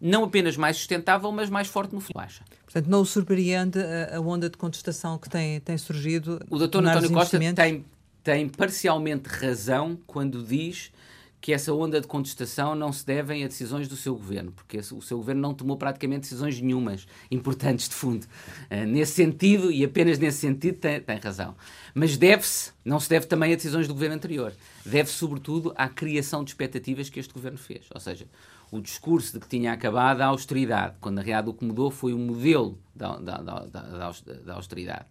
não 0.00 0.24
apenas 0.24 0.56
mais 0.56 0.76
sustentável, 0.76 1.30
mas 1.32 1.50
mais 1.50 1.66
forte 1.66 1.94
no 1.94 2.00
futuro. 2.00 2.24
Portanto, 2.64 2.86
não 2.86 3.00
o 3.00 3.04
surpreende 3.04 3.78
a, 3.80 4.16
a 4.16 4.20
onda 4.20 4.48
de 4.48 4.56
contestação 4.56 5.18
que 5.18 5.28
tem, 5.28 5.60
tem 5.60 5.76
surgido? 5.76 6.40
O 6.48 6.58
doutor 6.58 6.86
António 6.86 7.12
Costa 7.12 7.38
tem, 7.54 7.84
tem 8.28 8.46
parcialmente 8.46 9.26
razão 9.26 9.98
quando 10.06 10.42
diz 10.42 10.92
que 11.40 11.50
essa 11.50 11.72
onda 11.72 11.98
de 11.98 12.06
contestação 12.06 12.74
não 12.74 12.92
se 12.92 13.06
deve 13.06 13.42
a 13.42 13.46
decisões 13.46 13.88
do 13.88 13.96
seu 13.96 14.14
governo, 14.14 14.52
porque 14.52 14.76
o 14.76 15.00
seu 15.00 15.16
governo 15.16 15.40
não 15.40 15.54
tomou 15.54 15.78
praticamente 15.78 16.22
decisões 16.22 16.60
nenhumas 16.60 17.06
importantes 17.30 17.88
de 17.88 17.94
fundo. 17.94 18.26
Uh, 18.70 18.86
nesse 18.86 19.12
sentido, 19.12 19.72
e 19.72 19.82
apenas 19.82 20.18
nesse 20.18 20.40
sentido, 20.40 20.76
tem, 20.76 21.00
tem 21.00 21.16
razão. 21.16 21.56
Mas 21.94 22.18
deve-se, 22.18 22.72
não 22.84 23.00
se 23.00 23.08
deve 23.08 23.24
também 23.24 23.54
a 23.54 23.56
decisões 23.56 23.88
do 23.88 23.94
governo 23.94 24.16
anterior, 24.16 24.52
deve 24.84 25.08
sobretudo 25.08 25.72
à 25.74 25.88
criação 25.88 26.44
de 26.44 26.50
expectativas 26.50 27.08
que 27.08 27.18
este 27.18 27.32
governo 27.32 27.56
fez. 27.56 27.86
Ou 27.94 28.00
seja, 28.00 28.26
o 28.70 28.78
discurso 28.78 29.32
de 29.32 29.40
que 29.40 29.48
tinha 29.48 29.72
acabado 29.72 30.20
a 30.20 30.26
austeridade, 30.26 30.96
quando 31.00 31.14
na 31.14 31.22
realidade 31.22 31.48
o 31.48 31.54
que 31.54 31.64
mudou 31.64 31.90
foi 31.90 32.12
o 32.12 32.18
modelo 32.18 32.78
da, 32.94 33.16
da, 33.16 33.38
da, 33.38 33.64
da, 33.64 34.54
austeridade. 34.54 35.06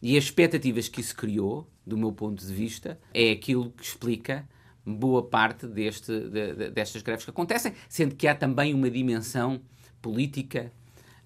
E 0.00 0.16
as 0.16 0.24
expectativas 0.24 0.88
que 0.88 1.00
isso 1.00 1.14
criou, 1.16 1.68
do 1.86 1.96
meu 1.96 2.12
ponto 2.12 2.44
de 2.44 2.52
vista, 2.52 2.98
é 3.12 3.30
aquilo 3.30 3.70
que 3.70 3.84
explica 3.84 4.48
boa 4.84 5.22
parte 5.22 5.66
deste, 5.66 6.12
de, 6.12 6.54
de, 6.54 6.70
destas 6.70 7.02
greves 7.02 7.24
que 7.24 7.30
acontecem, 7.30 7.74
sendo 7.88 8.14
que 8.14 8.26
há 8.26 8.34
também 8.34 8.72
uma 8.72 8.90
dimensão 8.90 9.60
política, 10.00 10.72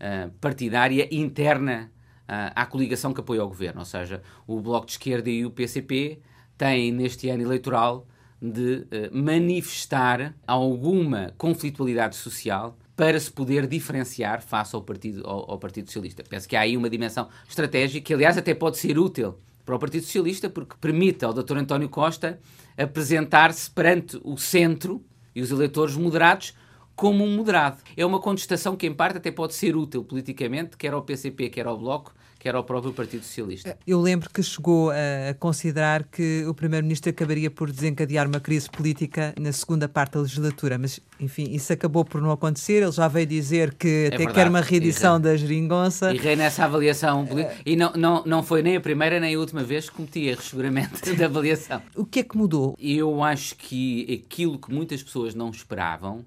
uh, 0.01 0.31
partidária, 0.41 1.09
interna 1.15 1.93
uh, 2.23 2.53
à 2.55 2.67
coligação 2.67 3.13
que 3.13 3.21
apoia 3.21 3.45
o 3.45 3.49
governo. 3.49 3.81
Ou 3.81 3.87
seja, 3.87 4.23
o 4.47 4.61
Bloco 4.61 4.87
de 4.87 4.93
Esquerda 4.93 5.31
e 5.31 5.45
o 5.45 5.51
PCP 5.51 6.21
têm, 6.57 6.91
neste 6.91 7.29
ano 7.29 7.43
eleitoral, 7.43 8.07
de 8.41 8.79
uh, 8.79 8.87
manifestar 9.13 10.35
alguma 10.47 11.33
conflitualidade 11.39 12.17
social 12.17 12.77
para 13.03 13.19
se 13.19 13.33
poder 13.33 13.67
diferenciar 13.67 14.41
face 14.41 14.77
ao 14.77 14.81
Partido, 14.81 15.27
ao, 15.27 15.51
ao, 15.51 15.59
Partido 15.59 15.87
Socialista. 15.87 16.23
Penso 16.23 16.49
que 16.49 16.55
há 16.55 16.61
aí 16.61 16.77
uma 16.77 16.89
dimensão 16.89 17.29
estratégica 17.49 18.07
que, 18.07 18.15
aliás, 18.15 18.39
até 18.39 18.55
pode 18.55 18.79
ser 18.79 18.97
útil 18.97 19.35
para 19.65 19.75
o 19.75 19.79
Partido 19.81 20.05
Socialista, 20.05 20.49
porque 20.49 20.77
permite 20.81 21.25
ao 21.25 21.35
Dr. 21.35 21.57
António 21.57 21.89
Costa 21.89 22.39
apresentar-se 22.79 23.69
perante 23.69 24.21
o 24.23 24.37
centro 24.37 25.05
e 25.35 25.43
os 25.43 25.51
eleitores 25.51 25.97
moderados 25.97 26.55
como 26.95 27.25
um 27.25 27.35
moderado. 27.35 27.79
É 27.97 28.07
uma 28.07 28.21
contestação 28.21 28.77
que, 28.77 28.87
em 28.87 28.95
parte, 28.95 29.17
até 29.17 29.33
pode 29.33 29.55
ser 29.55 29.75
útil 29.75 30.05
politicamente, 30.05 30.77
quer 30.77 30.93
ao 30.93 31.03
PCP, 31.03 31.51
quer 31.51 31.67
ao 31.67 31.77
Bloco, 31.77 32.15
quer 32.43 32.57
ao 32.57 32.65
próprio 32.65 32.93
Partido 32.93 33.23
Socialista. 33.23 33.79
Eu 33.87 34.01
lembro 34.01 34.29
que 34.29 34.43
chegou 34.43 34.91
a 34.91 35.33
considerar 35.39 36.03
que 36.03 36.45
o 36.45 36.53
Primeiro-Ministro 36.53 37.11
acabaria 37.11 37.49
por 37.49 37.71
desencadear 37.71 38.27
uma 38.27 38.41
crise 38.41 38.69
política 38.69 39.33
na 39.39 39.53
segunda 39.53 39.89
parte 39.89 40.15
da 40.15 40.23
legislatura, 40.23 40.77
mas, 40.77 40.99
enfim, 41.21 41.45
isso 41.53 41.73
acabou 41.73 42.05
por 42.05 42.21
não 42.21 42.33
acontecer. 42.33 42.83
Ele 42.83 42.91
já 42.91 43.07
veio 43.07 43.27
dizer 43.27 43.75
que 43.75 43.87
é 43.87 44.07
até 44.09 44.17
verdade. 44.17 44.35
quer 44.35 44.49
uma 44.49 44.61
reedição 44.61 45.21
da 45.21 45.37
geringonça. 45.37 46.13
E 46.13 46.19
rei 46.19 46.35
nessa 46.35 46.65
avaliação. 46.65 47.29
E 47.65 47.77
não, 47.77 47.93
não, 47.93 48.25
não 48.27 48.43
foi 48.43 48.61
nem 48.61 48.75
a 48.75 48.81
primeira 48.81 49.21
nem 49.21 49.37
a 49.37 49.39
última 49.39 49.63
vez 49.63 49.89
que 49.89 49.95
cometi 49.95 50.27
erros, 50.27 50.47
seguramente, 50.47 51.13
da 51.15 51.27
avaliação. 51.27 51.81
O 51.95 52.05
que 52.05 52.21
é 52.21 52.23
que 52.25 52.37
mudou? 52.37 52.77
Eu 52.77 53.23
acho 53.23 53.55
que 53.55 54.25
aquilo 54.27 54.59
que 54.59 54.73
muitas 54.73 55.01
pessoas 55.01 55.33
não 55.33 55.51
esperavam 55.51 56.25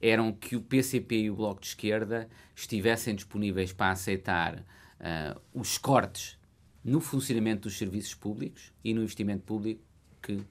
eram 0.00 0.30
que 0.30 0.54
o 0.54 0.60
PCP 0.60 1.22
e 1.22 1.30
o 1.30 1.34
Bloco 1.34 1.60
de 1.60 1.66
Esquerda 1.66 2.28
estivessem 2.54 3.16
disponíveis 3.16 3.72
para 3.72 3.90
aceitar 3.90 4.62
uh, 5.00 5.40
os 5.54 5.78
cortes 5.78 6.38
no 6.84 7.00
funcionamento 7.00 7.62
dos 7.62 7.76
serviços 7.76 8.14
públicos 8.14 8.72
e 8.84 8.94
no 8.94 9.02
investimento 9.02 9.42
público 9.42 9.82
que 10.22 10.34
uh, 10.34 10.44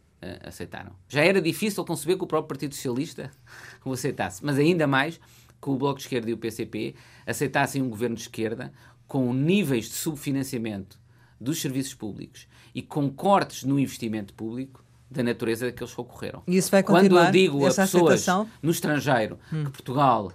aceitaram. 0.44 0.92
Já 1.08 1.24
era 1.24 1.42
difícil 1.42 1.84
conceber 1.86 2.18
que 2.18 2.24
o 2.24 2.28
próprio 2.28 2.50
Partido 2.50 2.76
Socialista 2.76 3.32
o 3.86 3.94
aceitasse, 3.94 4.44
mas 4.44 4.58
ainda 4.58 4.86
mais 4.86 5.20
que 5.62 5.70
o 5.70 5.78
Bloco 5.78 5.98
de 5.98 6.04
Esquerda 6.06 6.30
e 6.30 6.34
o 6.34 6.38
PCP 6.38 6.96
aceitassem 7.26 7.82
um 7.82 7.90
governo 7.90 8.16
de 8.16 8.24
esquerda 8.24 8.72
com 9.08 9.34
níveis 9.34 9.86
de 9.86 9.94
subfinanciamento 9.94 11.00
dos 11.40 11.62
serviços 11.62 11.94
públicos 11.94 12.48
e 12.74 12.82
com 12.82 13.10
cortes 13.10 13.64
no 13.64 13.80
investimento 13.80 14.34
público 14.34 14.84
da 15.10 15.24
natureza 15.24 15.68
daqueles 15.68 15.94
que 15.94 16.02
ocorreram. 16.02 16.44
E 16.48 16.58
isso 16.58 16.72
vai 16.72 16.84
continuar, 16.84 17.26
Quando 17.26 17.28
eu 17.28 17.32
digo 17.32 17.66
a 17.66 17.68
pessoas 17.68 17.86
aceitação? 17.86 18.50
no 18.62 18.72
estrangeiro 18.72 19.40
hum. 19.52 19.66
que 19.66 19.72
Portugal 19.72 20.32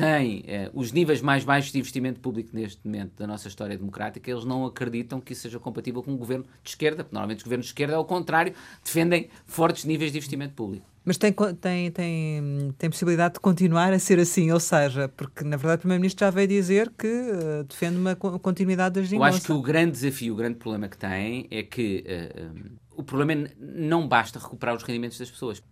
tem 0.00 0.44
eh, 0.46 0.70
os 0.72 0.92
níveis 0.92 1.20
mais 1.20 1.44
baixos 1.44 1.72
de 1.72 1.78
investimento 1.78 2.20
público 2.20 2.50
neste 2.52 2.80
momento 2.84 3.12
da 3.16 3.26
nossa 3.26 3.48
história 3.48 3.76
democrática, 3.76 4.30
eles 4.30 4.44
não 4.44 4.64
acreditam 4.64 5.20
que 5.20 5.32
isso 5.32 5.42
seja 5.42 5.58
compatível 5.58 6.02
com 6.02 6.12
um 6.12 6.16
governo 6.16 6.44
de 6.62 6.70
esquerda, 6.70 7.04
porque 7.04 7.14
normalmente 7.14 7.38
os 7.38 7.44
governos 7.44 7.66
de 7.66 7.70
esquerda, 7.70 7.96
ao 7.96 8.04
contrário, 8.04 8.54
defendem 8.84 9.28
fortes 9.46 9.84
níveis 9.84 10.12
de 10.12 10.18
investimento 10.18 10.54
público. 10.54 10.86
Mas 11.04 11.16
tem, 11.16 11.32
tem, 11.32 11.90
tem, 11.90 12.74
tem 12.76 12.90
possibilidade 12.90 13.34
de 13.34 13.40
continuar 13.40 13.92
a 13.92 13.98
ser 13.98 14.18
assim, 14.18 14.52
ou 14.52 14.60
seja, 14.60 15.08
porque 15.08 15.42
na 15.44 15.56
verdade 15.56 15.76
o 15.76 15.80
Primeiro-Ministro 15.80 16.26
já 16.26 16.30
veio 16.30 16.46
dizer 16.46 16.90
que 16.90 17.06
uh, 17.06 17.64
defende 17.64 17.96
uma 17.96 18.14
continuidade 18.14 19.00
das 19.00 19.10
Eu 19.10 19.24
acho 19.24 19.40
que 19.40 19.52
o 19.52 19.62
grande 19.62 19.92
desafio, 19.92 20.34
o 20.34 20.36
grande 20.36 20.56
problema 20.56 20.88
que 20.88 20.98
tem 20.98 21.48
é 21.50 21.62
que 21.62 22.04
uh, 22.06 22.42
um, 22.42 23.00
o 23.00 23.02
problema 23.02 23.32
é 23.32 23.50
não 23.58 24.06
basta 24.06 24.38
recuperar 24.38 24.76
os 24.76 24.82
rendimentos 24.82 25.18
das 25.18 25.30
pessoas. 25.30 25.62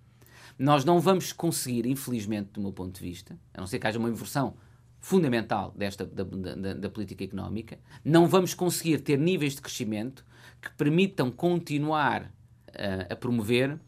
Nós 0.59 0.85
não 0.85 1.01
vamos 1.01 1.33
conseguir, 1.33 1.87
infelizmente, 1.87 2.51
do 2.53 2.61
meu 2.61 2.73
ponto 2.73 2.94
de 2.94 3.01
vista, 3.01 3.38
a 3.55 3.61
não 3.61 3.66
ser 3.66 3.79
que 3.79 3.87
haja 3.87 3.99
uma 3.99 4.09
inversão 4.09 4.55
fundamental 5.01 5.73
desta 5.77 6.05
da, 6.05 6.25
da, 6.25 6.75
da, 6.75 6.90
política 6.90 7.23
económica, 7.23 7.79
não 8.05 8.27
vamos 8.27 8.53
conseguir 8.55 8.99
ter 8.99 9.16
níveis 9.16 9.55
de 9.55 9.62
crescimento 9.62 10.25
que 10.61 10.71
permitam 10.73 11.31
continuar 11.31 12.23
uh, 12.23 13.12
a 13.12 13.14
promover 13.14 13.75
uh, 13.75 13.79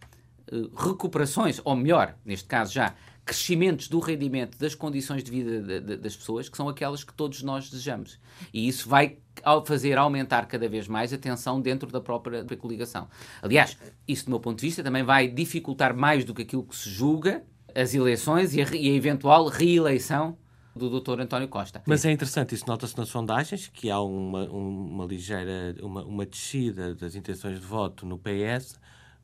recuperações, 0.76 1.60
ou 1.64 1.74
melhor, 1.74 2.14
neste 2.24 2.46
caso 2.46 2.72
já, 2.72 2.94
crescimentos 3.30 3.86
do 3.86 4.00
rendimento, 4.00 4.58
das 4.58 4.74
condições 4.74 5.22
de 5.22 5.30
vida 5.30 5.62
de, 5.62 5.80
de, 5.80 5.96
das 5.98 6.16
pessoas, 6.16 6.48
que 6.48 6.56
são 6.56 6.68
aquelas 6.68 7.04
que 7.04 7.14
todos 7.14 7.44
nós 7.44 7.70
desejamos. 7.70 8.18
E 8.52 8.66
isso 8.66 8.88
vai 8.88 9.18
fazer 9.64 9.96
aumentar 9.96 10.46
cada 10.46 10.68
vez 10.68 10.88
mais 10.88 11.12
a 11.12 11.18
tensão 11.18 11.60
dentro 11.60 11.88
da 11.92 12.00
própria 12.00 12.44
coligação. 12.56 13.08
Aliás, 13.40 13.78
isso 14.08 14.24
do 14.24 14.30
meu 14.30 14.40
ponto 14.40 14.58
de 14.58 14.66
vista 14.66 14.82
também 14.82 15.04
vai 15.04 15.28
dificultar 15.28 15.94
mais 15.94 16.24
do 16.24 16.34
que 16.34 16.42
aquilo 16.42 16.64
que 16.64 16.74
se 16.74 16.90
julga 16.90 17.44
as 17.72 17.94
eleições 17.94 18.52
e 18.52 18.62
a, 18.62 18.64
e 18.74 18.90
a 18.90 18.94
eventual 18.94 19.46
reeleição 19.46 20.36
do 20.74 21.00
Dr. 21.00 21.20
António 21.20 21.46
Costa. 21.46 21.80
Mas 21.86 22.04
é 22.04 22.10
interessante, 22.10 22.56
isso 22.56 22.64
nota-se 22.66 22.98
nas 22.98 23.08
sondagens, 23.08 23.68
que 23.68 23.90
há 23.90 24.00
uma, 24.00 24.44
uma 24.50 25.04
ligeira, 25.04 25.76
uma, 25.82 26.02
uma 26.04 26.26
descida 26.26 26.96
das 26.96 27.14
intenções 27.14 27.60
de 27.60 27.66
voto 27.66 28.04
no 28.04 28.18
PS, 28.18 28.76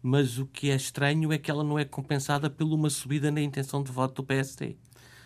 mas 0.07 0.39
o 0.39 0.47
que 0.47 0.71
é 0.71 0.77
estranho 0.77 1.33
é 1.33 1.39
que 1.39 1.51
ela 1.51 1.65
não 1.65 1.77
é 1.77 1.85
compensada 1.85 2.49
por 2.49 2.65
uma 2.65 2.89
subida 2.89 3.29
na 3.29 3.41
intenção 3.41 3.83
de 3.83 3.91
voto 3.91 4.23
do 4.23 4.25
PSD. 4.25 4.77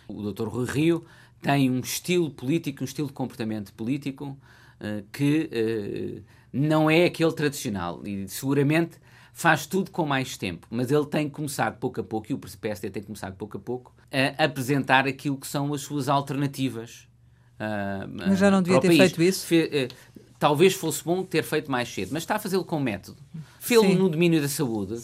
O 0.07 0.31
Dr. 0.31 0.47
Rui 0.47 0.65
Rio 0.65 1.05
tem 1.39 1.69
um 1.69 1.81
estilo 1.81 2.31
político, 2.31 2.81
um 2.81 2.85
estilo 2.85 3.07
de 3.07 3.13
comportamento 3.13 3.71
político 3.75 4.35
uh, 4.79 5.05
que 5.11 5.51
uh, 5.53 6.23
não 6.51 6.89
é 6.89 7.05
aquele 7.05 7.31
tradicional 7.31 8.01
e 8.07 8.27
seguramente 8.27 8.97
faz 9.31 9.67
tudo 9.67 9.91
com 9.91 10.03
mais 10.03 10.35
tempo, 10.35 10.65
mas 10.71 10.89
ele 10.89 11.05
tem 11.05 11.29
começado 11.29 11.77
pouco 11.77 12.01
a 12.01 12.03
pouco, 12.03 12.31
e 12.31 12.33
o 12.33 12.39
PSD 12.39 12.89
tem 12.89 13.03
começado 13.03 13.35
pouco 13.35 13.57
a 13.57 13.59
pouco, 13.59 13.95
a 14.11 14.43
apresentar 14.45 15.07
aquilo 15.07 15.37
que 15.37 15.47
são 15.47 15.71
as 15.75 15.81
suas 15.81 16.09
alternativas. 16.09 17.07
Uh, 17.61 18.09
mas 18.27 18.39
já 18.39 18.49
não 18.49 18.63
devia 18.63 18.81
ter 18.81 18.87
país. 18.87 18.99
feito 18.99 19.21
isso? 19.21 19.45
Fe, 19.45 19.63
uh, 19.63 20.10
talvez 20.41 20.73
fosse 20.73 21.03
bom 21.03 21.23
ter 21.23 21.43
feito 21.43 21.69
mais 21.69 21.87
cedo, 21.87 22.09
mas 22.13 22.23
está 22.23 22.35
a 22.35 22.39
fazê-lo 22.39 22.65
com 22.65 22.79
método. 22.79 23.19
Fê-lo 23.59 23.93
no 23.93 24.09
domínio 24.09 24.41
da 24.41 24.49
saúde, 24.49 24.99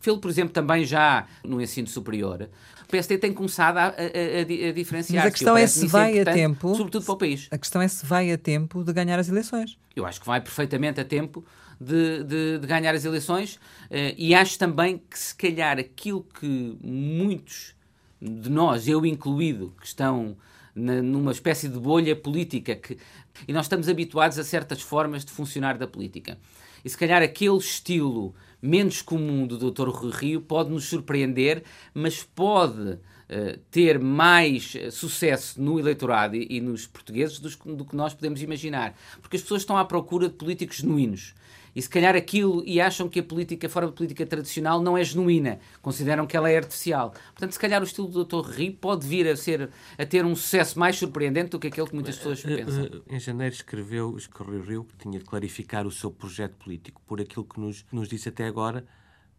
fê-lo, 0.00 0.18
por 0.18 0.28
exemplo, 0.28 0.52
também 0.52 0.84
já 0.84 1.24
no 1.44 1.62
ensino 1.62 1.86
superior. 1.86 2.50
O 2.82 2.88
PSD 2.88 3.16
tem 3.16 3.32
começado 3.32 3.78
a, 3.78 3.86
a, 3.86 3.86
a, 3.86 4.68
a 4.70 4.72
diferenciar. 4.72 5.24
Mas 5.24 5.28
a 5.28 5.30
questão 5.30 5.56
é 5.56 5.68
se 5.68 5.86
vai 5.86 6.18
a 6.18 6.24
tempo. 6.24 6.74
Sobretudo 6.74 7.04
para 7.04 7.14
o 7.14 7.16
país. 7.16 7.46
A 7.52 7.56
questão 7.56 7.80
é 7.80 7.86
se 7.86 8.04
vai 8.04 8.32
a 8.32 8.36
tempo 8.36 8.82
de 8.82 8.92
ganhar 8.92 9.20
as 9.20 9.28
eleições. 9.28 9.78
Eu 9.94 10.04
acho 10.04 10.20
que 10.20 10.26
vai 10.26 10.40
perfeitamente 10.40 11.00
a 11.00 11.04
tempo 11.04 11.44
de, 11.80 12.24
de, 12.24 12.58
de 12.58 12.66
ganhar 12.66 12.92
as 12.92 13.04
eleições 13.04 13.54
uh, 13.54 14.14
e 14.16 14.34
acho 14.34 14.58
também 14.58 14.98
que, 14.98 15.16
se 15.16 15.32
calhar, 15.32 15.78
aquilo 15.78 16.26
que 16.40 16.76
muitos 16.82 17.75
de 18.20 18.50
nós, 18.50 18.88
eu 18.88 19.04
incluído, 19.04 19.74
que 19.80 19.86
estão 19.86 20.36
na, 20.74 21.02
numa 21.02 21.32
espécie 21.32 21.68
de 21.68 21.78
bolha 21.78 22.14
política 22.14 22.76
que, 22.76 22.98
e 23.46 23.52
nós 23.52 23.66
estamos 23.66 23.88
habituados 23.88 24.38
a 24.38 24.44
certas 24.44 24.82
formas 24.82 25.24
de 25.24 25.32
funcionar 25.32 25.78
da 25.78 25.86
política. 25.86 26.38
E 26.84 26.88
se 26.88 26.96
calhar 26.96 27.22
aquele 27.22 27.56
estilo 27.56 28.34
menos 28.60 29.02
comum 29.02 29.46
do 29.46 29.58
Dr. 29.58 29.88
Rui 29.88 30.12
Rio 30.12 30.40
pode 30.40 30.70
nos 30.70 30.84
surpreender, 30.84 31.64
mas 31.92 32.22
pode 32.22 32.92
uh, 32.92 33.58
ter 33.70 33.98
mais 33.98 34.74
uh, 34.74 34.90
sucesso 34.90 35.60
no 35.60 35.78
eleitorado 35.78 36.36
e, 36.36 36.46
e 36.48 36.60
nos 36.60 36.86
portugueses 36.86 37.38
do, 37.38 37.50
do, 37.74 37.84
que 37.84 37.96
nós 37.96 38.14
podemos 38.14 38.42
imaginar. 38.42 38.94
Porque 39.20 39.36
as 39.36 39.42
pessoas 39.42 39.62
estão 39.62 39.76
à 39.76 39.84
procura 39.84 40.28
de 40.28 40.34
políticos 40.34 40.76
genuínos 40.76 41.34
e 41.76 41.82
se 41.82 41.90
calhar 41.90 42.16
aquilo 42.16 42.64
e 42.64 42.80
acham 42.80 43.06
que 43.06 43.20
a 43.20 43.22
política, 43.22 43.66
a 43.66 43.70
forma 43.70 43.90
de 43.90 43.94
política 43.94 44.24
tradicional 44.24 44.80
não 44.80 44.96
é 44.96 45.04
genuína, 45.04 45.58
consideram 45.82 46.26
que 46.26 46.34
ela 46.34 46.50
é 46.50 46.56
artificial. 46.56 47.12
Portanto, 47.34 47.52
se 47.52 47.58
calhar 47.58 47.82
o 47.82 47.84
estilo 47.84 48.08
do 48.08 48.24
Dr. 48.24 48.48
Ri 48.48 48.70
pode 48.70 49.06
vir 49.06 49.28
a 49.28 49.36
ser 49.36 49.68
a 49.98 50.06
ter 50.06 50.24
um 50.24 50.34
sucesso 50.34 50.78
mais 50.78 50.96
surpreendente 50.96 51.50
do 51.50 51.58
que 51.58 51.66
aquele 51.66 51.86
que 51.86 51.94
muitas 51.94 52.16
pessoas 52.16 52.42
eh, 52.46 52.56
pensam. 52.56 52.84
Eh, 52.84 53.16
em 53.16 53.20
janeiro 53.20 53.54
escreveu, 53.54 54.16
escreveu 54.16 54.62
Rio 54.62 54.84
que 54.84 54.96
tinha 54.96 55.18
de 55.18 55.24
clarificar 55.26 55.86
o 55.86 55.90
seu 55.90 56.10
projeto 56.10 56.56
político. 56.56 57.02
Por 57.06 57.20
aquilo 57.20 57.44
que 57.44 57.60
nos, 57.60 57.84
nos 57.92 58.08
disse 58.08 58.30
até 58.30 58.46
agora, 58.46 58.82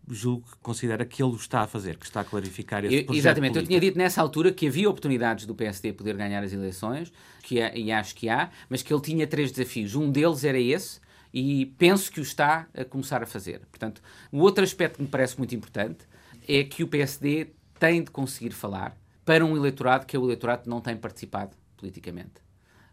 julgo 0.08 0.48
que 0.48 0.58
considera 0.62 1.04
que 1.06 1.24
ele 1.24 1.32
o 1.32 1.36
está 1.38 1.62
a 1.62 1.68
fazer, 1.68 1.98
que 1.98 2.06
está 2.06 2.22
a 2.22 2.24
clarificar 2.24 2.86
esse 2.86 3.04
projeto 3.04 3.20
Exatamente. 3.20 3.54
Político. 3.54 3.74
Eu 3.74 3.80
tinha 3.80 3.80
dito 3.80 3.98
nessa 3.98 4.22
altura 4.22 4.52
que 4.52 4.68
havia 4.68 4.88
oportunidades 4.88 5.48
do 5.48 5.56
PSD 5.56 5.92
poder 5.92 6.16
ganhar 6.16 6.44
as 6.44 6.54
eleições, 6.54 7.12
que 7.42 7.60
é, 7.60 7.76
e 7.76 7.92
acho 7.92 8.16
que 8.16 8.30
há, 8.30 8.52
mas 8.70 8.84
que 8.84 8.94
ele 8.94 9.02
tinha 9.02 9.26
três 9.26 9.52
desafios. 9.52 9.96
Um 9.96 10.12
deles 10.12 10.44
era 10.44 10.60
esse, 10.60 11.00
e 11.40 11.68
penso 11.68 12.12
que 12.12 12.20
o 12.20 12.24
está 12.24 12.68
a 12.76 12.84
começar 12.84 13.22
a 13.22 13.28
fazer. 13.28 13.60
Portanto, 13.70 14.02
o 14.32 14.40
outro 14.40 14.64
aspecto 14.64 14.96
que 14.96 15.04
me 15.04 15.08
parece 15.08 15.38
muito 15.38 15.54
importante 15.54 16.00
é 16.48 16.64
que 16.64 16.82
o 16.84 16.88
PSD 16.88 17.50
tem 17.80 18.04
de 18.04 18.10
conseguir 18.10 18.50
falar 18.50 18.98
para 19.24 19.46
um 19.46 19.56
eleitorado 19.56 20.08
que 20.08 20.16
é 20.16 20.20
o 20.20 20.24
eleitorado 20.24 20.64
que 20.64 20.70
não 20.70 20.82
tem 20.82 20.98
participado 20.98 21.56
politicamente. 21.76 22.42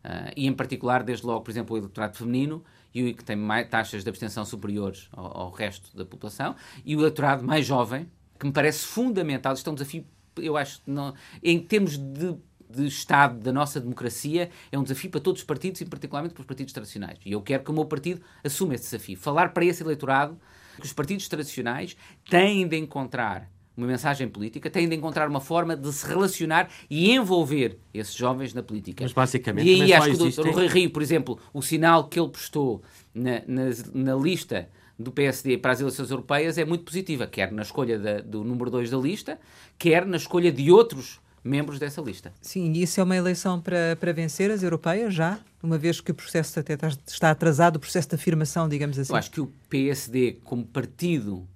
Uh, 0.05 0.29
e, 0.37 0.47
em 0.47 0.53
particular, 0.53 1.03
desde 1.03 1.25
logo, 1.25 1.41
por 1.41 1.51
exemplo, 1.51 1.75
o 1.75 1.79
eleitorado 1.79 2.19
feminino 2.19 2.63
e 2.93 3.15
que 3.15 3.25
tem 3.25 3.35
mais, 3.35 3.67
taxas 3.67 4.05
de 4.05 4.11
abstenção 4.11 4.45
superiores 4.45 5.09
ao, 5.13 5.45
ao 5.45 5.51
resto 5.51 5.97
da 5.97 6.05
população, 6.05 6.55
e 6.85 6.95
o 6.95 7.01
eleitorado 7.01 7.43
mais 7.43 7.65
jovem, 7.65 8.11
que 8.39 8.45
me 8.45 8.53
parece 8.53 8.85
fundamental. 8.85 9.55
Isto 9.55 9.71
é 9.71 9.73
um 9.73 9.75
desafio, 9.75 10.05
eu 10.37 10.55
acho, 10.59 10.83
não, 10.87 11.15
em 11.43 11.59
termos 11.59 11.97
de 11.97 12.37
de 12.75 12.87
Estado 12.87 13.39
da 13.39 13.53
nossa 13.53 13.81
democracia 13.81 14.51
é 14.71 14.79
um 14.79 14.83
desafio 14.83 15.11
para 15.11 15.21
todos 15.21 15.41
os 15.41 15.47
partidos 15.47 15.81
e 15.81 15.85
particularmente 15.85 16.35
para 16.35 16.43
os 16.43 16.47
partidos 16.47 16.73
tradicionais. 16.73 17.19
E 17.25 17.33
eu 17.33 17.43
quero 17.43 17.63
que 17.65 17.71
o 17.71 17.75
meu 17.75 17.85
partido 17.85 18.21
assuma 18.43 18.75
esse 18.75 18.85
desafio. 18.85 19.17
Falar 19.17 19.53
para 19.53 19.65
esse 19.65 19.83
eleitorado 19.83 20.39
que 20.77 20.87
os 20.87 20.93
partidos 20.93 21.29
tradicionais 21.29 21.97
têm 22.29 22.67
de 22.67 22.77
encontrar 22.77 23.51
uma 23.77 23.87
mensagem 23.87 24.29
política, 24.29 24.71
têm 24.71 24.89
de 24.89 24.95
encontrar 24.95 25.29
uma 25.29 25.41
forma 25.41 25.77
de 25.77 25.93
se 25.93 26.07
relacionar 26.07 26.69
e 26.89 27.11
envolver 27.11 27.79
esses 27.93 28.15
jovens 28.15 28.55
na 28.55 28.63
política. 28.63 29.03
Mas 29.03 29.13
basicamente, 29.13 29.69
e 29.69 29.83
aí 29.83 29.93
acho 29.93 30.17
que 30.17 30.41
o 30.41 30.53
Rui 30.53 30.69
Rio, 30.69 30.91
por 30.91 31.03
exemplo, 31.03 31.39
o 31.53 31.61
sinal 31.61 32.09
que 32.09 32.19
ele 32.19 32.29
postou 32.29 32.83
na, 33.13 33.43
na, 33.47 33.65
na 33.93 34.15
lista 34.15 34.69
do 34.99 35.11
PSD 35.11 35.59
para 35.59 35.73
as 35.73 35.81
eleições 35.81 36.11
europeias 36.11 36.57
é 36.57 36.65
muito 36.65 36.85
positiva, 36.85 37.27
quer 37.27 37.51
na 37.51 37.63
escolha 37.63 37.99
da, 37.99 38.21
do 38.21 38.45
número 38.45 38.71
2 38.71 38.91
da 38.91 38.97
lista, 38.97 39.41
quer 39.77 40.07
na 40.07 40.17
escolha 40.17 40.53
de 40.53 40.71
outros 40.71 41.21
membros 41.45 41.79
dessa 41.79 42.01
lista. 42.01 42.33
Sim, 42.41 42.73
e 42.73 42.83
isso 42.83 42.99
é 42.99 43.05
uma 43.05 43.15
eleição 43.15 43.61
para, 43.61 43.97
para 44.01 44.13
vencer 44.13 44.51
as 44.51 44.63
europeias 44.63 45.15
já? 45.15 45.39
Uma 45.63 45.79
vez 45.79 46.01
que 46.01 46.11
o 46.11 46.15
processo 46.15 46.59
até 46.59 46.77
está 47.07 47.31
atrasado, 47.31 47.77
o 47.77 47.81
processo 47.81 48.09
de 48.09 48.15
afirmação, 48.15 48.69
digamos 48.69 48.99
assim. 48.99 49.13
Eu 49.13 49.17
acho 49.17 49.31
que 49.31 49.41
o 49.41 49.53
PSD, 49.69 50.39
como 50.43 50.65
partido 50.65 51.47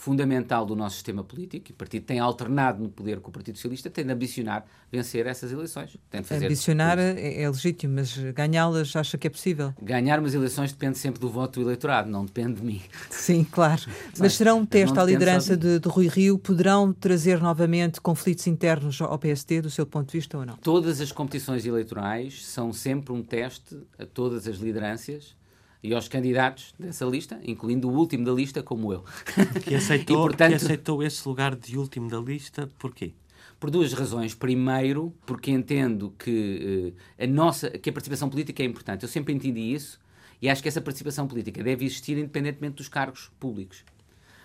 fundamental 0.00 0.64
do 0.64 0.74
nosso 0.74 0.94
sistema 0.94 1.22
político, 1.22 1.66
e 1.68 1.72
o 1.72 1.74
partido 1.74 2.06
tem 2.06 2.18
alternado 2.18 2.82
no 2.82 2.88
poder 2.88 3.20
com 3.20 3.28
o 3.28 3.32
Partido 3.32 3.56
Socialista, 3.56 3.90
tem 3.90 4.02
de 4.02 4.10
ambicionar 4.10 4.64
vencer 4.90 5.26
essas 5.26 5.52
eleições. 5.52 5.94
Tem 6.08 6.22
de 6.22 6.26
fazer 6.26 6.46
ambicionar 6.46 6.98
é, 6.98 7.42
é, 7.42 7.46
legítimo, 7.46 7.96
mas 7.96 8.16
ganhá-las 8.34 8.96
acha 8.96 9.18
que 9.18 9.26
é 9.26 9.30
possível? 9.30 9.74
Ganhar 9.82 10.18
umas 10.18 10.32
eleições 10.32 10.72
depende 10.72 10.96
sempre 10.96 11.20
do 11.20 11.28
voto 11.28 11.60
do 11.60 11.66
eleitorado, 11.66 12.08
não 12.08 12.24
depende 12.24 12.54
de 12.54 12.66
mim. 12.66 12.80
Sim, 13.10 13.44
claro. 13.44 13.82
mas 14.18 14.32
será 14.32 14.54
um 14.54 14.64
teste 14.64 14.98
à 14.98 15.04
liderança 15.04 15.54
de, 15.54 15.78
de, 15.78 15.88
Rui 15.90 16.08
Rio? 16.08 16.38
Poderão 16.38 16.94
trazer 16.94 17.38
novamente 17.38 18.00
conflitos 18.00 18.46
internos 18.46 19.02
ao 19.02 19.18
PSD, 19.18 19.60
do 19.60 19.68
seu 19.68 19.84
ponto 19.84 20.10
de 20.10 20.16
vista, 20.16 20.38
ou 20.38 20.46
não? 20.46 20.56
Todas 20.56 21.02
as 21.02 21.12
competições 21.12 21.66
eleitorais 21.66 22.46
são 22.46 22.72
sempre 22.72 23.12
um 23.12 23.22
teste 23.22 23.76
a 23.98 24.06
todas 24.06 24.48
as 24.48 24.56
lideranças 24.56 25.38
e 25.82 25.94
aos 25.94 26.08
candidatos 26.08 26.74
dessa 26.78 27.04
lista, 27.04 27.40
incluindo 27.42 27.88
o 27.88 27.94
último 27.94 28.24
da 28.24 28.32
lista, 28.32 28.62
como 28.62 28.92
eu. 28.92 29.04
Que 29.64 29.74
aceitou, 29.74 30.16
e, 30.16 30.20
portanto, 30.20 30.50
que 30.50 30.56
aceitou 30.56 31.02
esse 31.02 31.26
lugar 31.26 31.56
de 31.56 31.78
último 31.78 32.08
da 32.08 32.18
lista, 32.18 32.68
porquê? 32.78 33.12
Por 33.58 33.70
duas 33.70 33.92
razões. 33.92 34.34
Primeiro, 34.34 35.14
porque 35.26 35.50
entendo 35.50 36.14
que, 36.18 36.94
uh, 37.18 37.24
a, 37.24 37.26
nossa, 37.26 37.70
que 37.70 37.90
a 37.90 37.92
participação 37.92 38.28
política 38.28 38.62
é 38.62 38.66
importante. 38.66 39.02
Eu 39.02 39.08
sempre 39.08 39.34
entendi 39.34 39.60
isso 39.60 39.98
e 40.40 40.48
acho 40.48 40.62
que 40.62 40.68
essa 40.68 40.80
participação 40.80 41.26
política 41.26 41.62
deve 41.62 41.84
existir 41.84 42.16
independentemente 42.16 42.76
dos 42.76 42.88
cargos 42.88 43.30
públicos. 43.38 43.84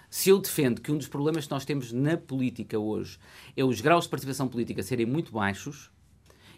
Se 0.09 0.29
eu 0.29 0.39
defendo 0.39 0.81
que 0.81 0.91
um 0.91 0.97
dos 0.97 1.07
problemas 1.07 1.45
que 1.45 1.51
nós 1.51 1.65
temos 1.65 1.91
na 1.91 2.17
política 2.17 2.77
hoje 2.77 3.17
é 3.55 3.63
os 3.63 3.81
graus 3.81 4.05
de 4.05 4.09
participação 4.09 4.47
política 4.47 4.83
serem 4.83 5.05
muito 5.05 5.31
baixos, 5.31 5.91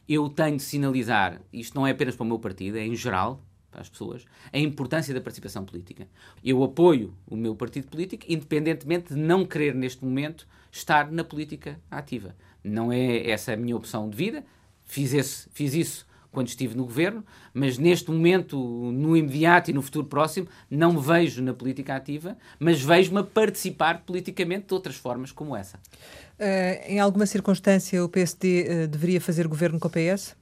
eu 0.07 0.29
tenho 0.29 0.57
de 0.57 0.63
sinalizar, 0.63 1.41
isto 1.51 1.75
não 1.75 1.85
é 1.85 1.91
apenas 1.91 2.15
para 2.15 2.23
o 2.23 2.27
meu 2.27 2.39
partido, 2.39 2.77
é 2.77 2.85
em 2.85 2.95
geral, 2.95 3.41
para 3.71 3.81
as 3.81 3.89
pessoas 3.89 4.25
a 4.51 4.57
importância 4.57 5.13
da 5.13 5.21
participação 5.21 5.65
política. 5.65 6.07
Eu 6.43 6.63
apoio 6.63 7.13
o 7.27 7.35
meu 7.35 7.55
partido 7.55 7.87
político, 7.87 8.25
independentemente 8.27 9.13
de 9.13 9.19
não 9.19 9.45
querer, 9.45 9.75
neste 9.75 10.03
momento, 10.03 10.47
estar 10.71 11.11
na 11.11 11.23
política 11.23 11.79
ativa. 11.89 12.35
Não 12.63 12.91
é 12.91 13.29
essa 13.29 13.53
a 13.53 13.57
minha 13.57 13.75
opção 13.75 14.09
de 14.09 14.15
vida. 14.15 14.43
Fiz, 14.83 15.13
esse, 15.13 15.47
fiz 15.51 15.73
isso 15.73 16.07
quando 16.31 16.49
estive 16.49 16.75
no 16.75 16.85
governo, 16.85 17.25
mas 17.53 17.77
neste 17.77 18.11
momento, 18.11 18.57
no 18.57 19.17
imediato 19.17 19.71
e 19.71 19.73
no 19.73 19.81
futuro 19.81 20.05
próximo, 20.05 20.47
não 20.69 20.93
me 20.93 21.01
vejo 21.01 21.41
na 21.41 21.53
política 21.53 21.95
ativa, 21.95 22.37
mas 22.59 22.81
vejo-me 22.81 23.19
a 23.19 23.23
participar 23.23 24.03
politicamente 24.05 24.67
de 24.67 24.73
outras 24.73 24.95
formas 24.95 25.31
como 25.31 25.55
essa. 25.55 25.77
Uh, 25.77 26.85
em 26.85 26.99
alguma 26.99 27.25
circunstância, 27.25 28.03
o 28.03 28.07
PSD 28.07 28.47
uh, 28.47 28.71
eh, 28.71 28.87
deveria 28.87 29.19
fazer 29.19 29.47
governo 29.47 29.79
com 29.79 29.87
o 29.87 29.91
PS? 29.91 30.35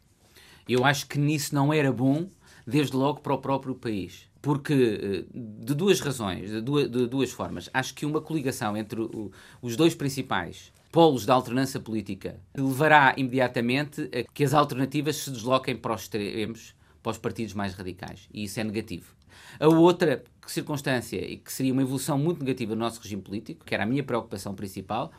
Eu 0.68 0.84
acho 0.84 1.08
que 1.08 1.18
nisso 1.18 1.56
não 1.56 1.72
era 1.72 1.92
bom 1.94 2.28
desde 2.66 2.96
logo 2.96 3.20
para 3.22 3.34
o 3.34 3.38
próprio 3.38 3.76
país. 3.76 4.30
Porque, 4.42 4.74
eh, 4.74 5.26
de 5.34 5.74
duas 5.74 6.00
razões, 6.00 6.50
de 6.50 6.62
duas, 6.62 6.90
de 6.90 7.08
duas 7.08 7.32
formas, 7.32 7.70
acho 7.74 7.94
que 7.94 8.06
uma 8.06 8.22
coligação 8.22 8.78
entre 8.78 9.02
o, 9.02 9.32
os 9.62 9.76
dois 9.76 9.96
principais 9.96 10.72
polos 10.92 11.26
da 11.26 11.34
alternância 11.34 11.80
política 11.80 12.40
levará 12.56 13.14
imediatamente 13.18 14.10
a 14.14 14.32
que 14.32 14.44
as 14.44 14.54
alternativas 14.54 15.18
se 15.18 15.32
desloquem 15.32 15.76
para 15.76 15.94
os 15.94 16.04
extremos, 16.04 16.74
para 17.04 17.12
os 17.12 17.18
partidos 17.18 17.54
mais 17.54 17.74
radicais. 17.74 18.30
E 18.34 18.46
isso 18.46 18.60
é 18.60 18.64
negativo. 18.64 19.14
A 19.60 19.68
outra 19.68 20.24
circunstância 20.48 21.18
e 21.18 21.38
que 21.38 21.52
seria 21.52 21.74
uma 21.74 21.82
evolução 21.82 22.18
muito 22.18 22.40
negativa 22.40 22.76
do 22.76 22.80
nosso 22.80 23.02
regime 23.02 23.22
político, 23.22 23.66
que 23.66 23.74
era 23.74 23.84
a 23.84 23.86
minha 23.86 24.04
preocupação 24.04 24.54
principal, 24.54 25.12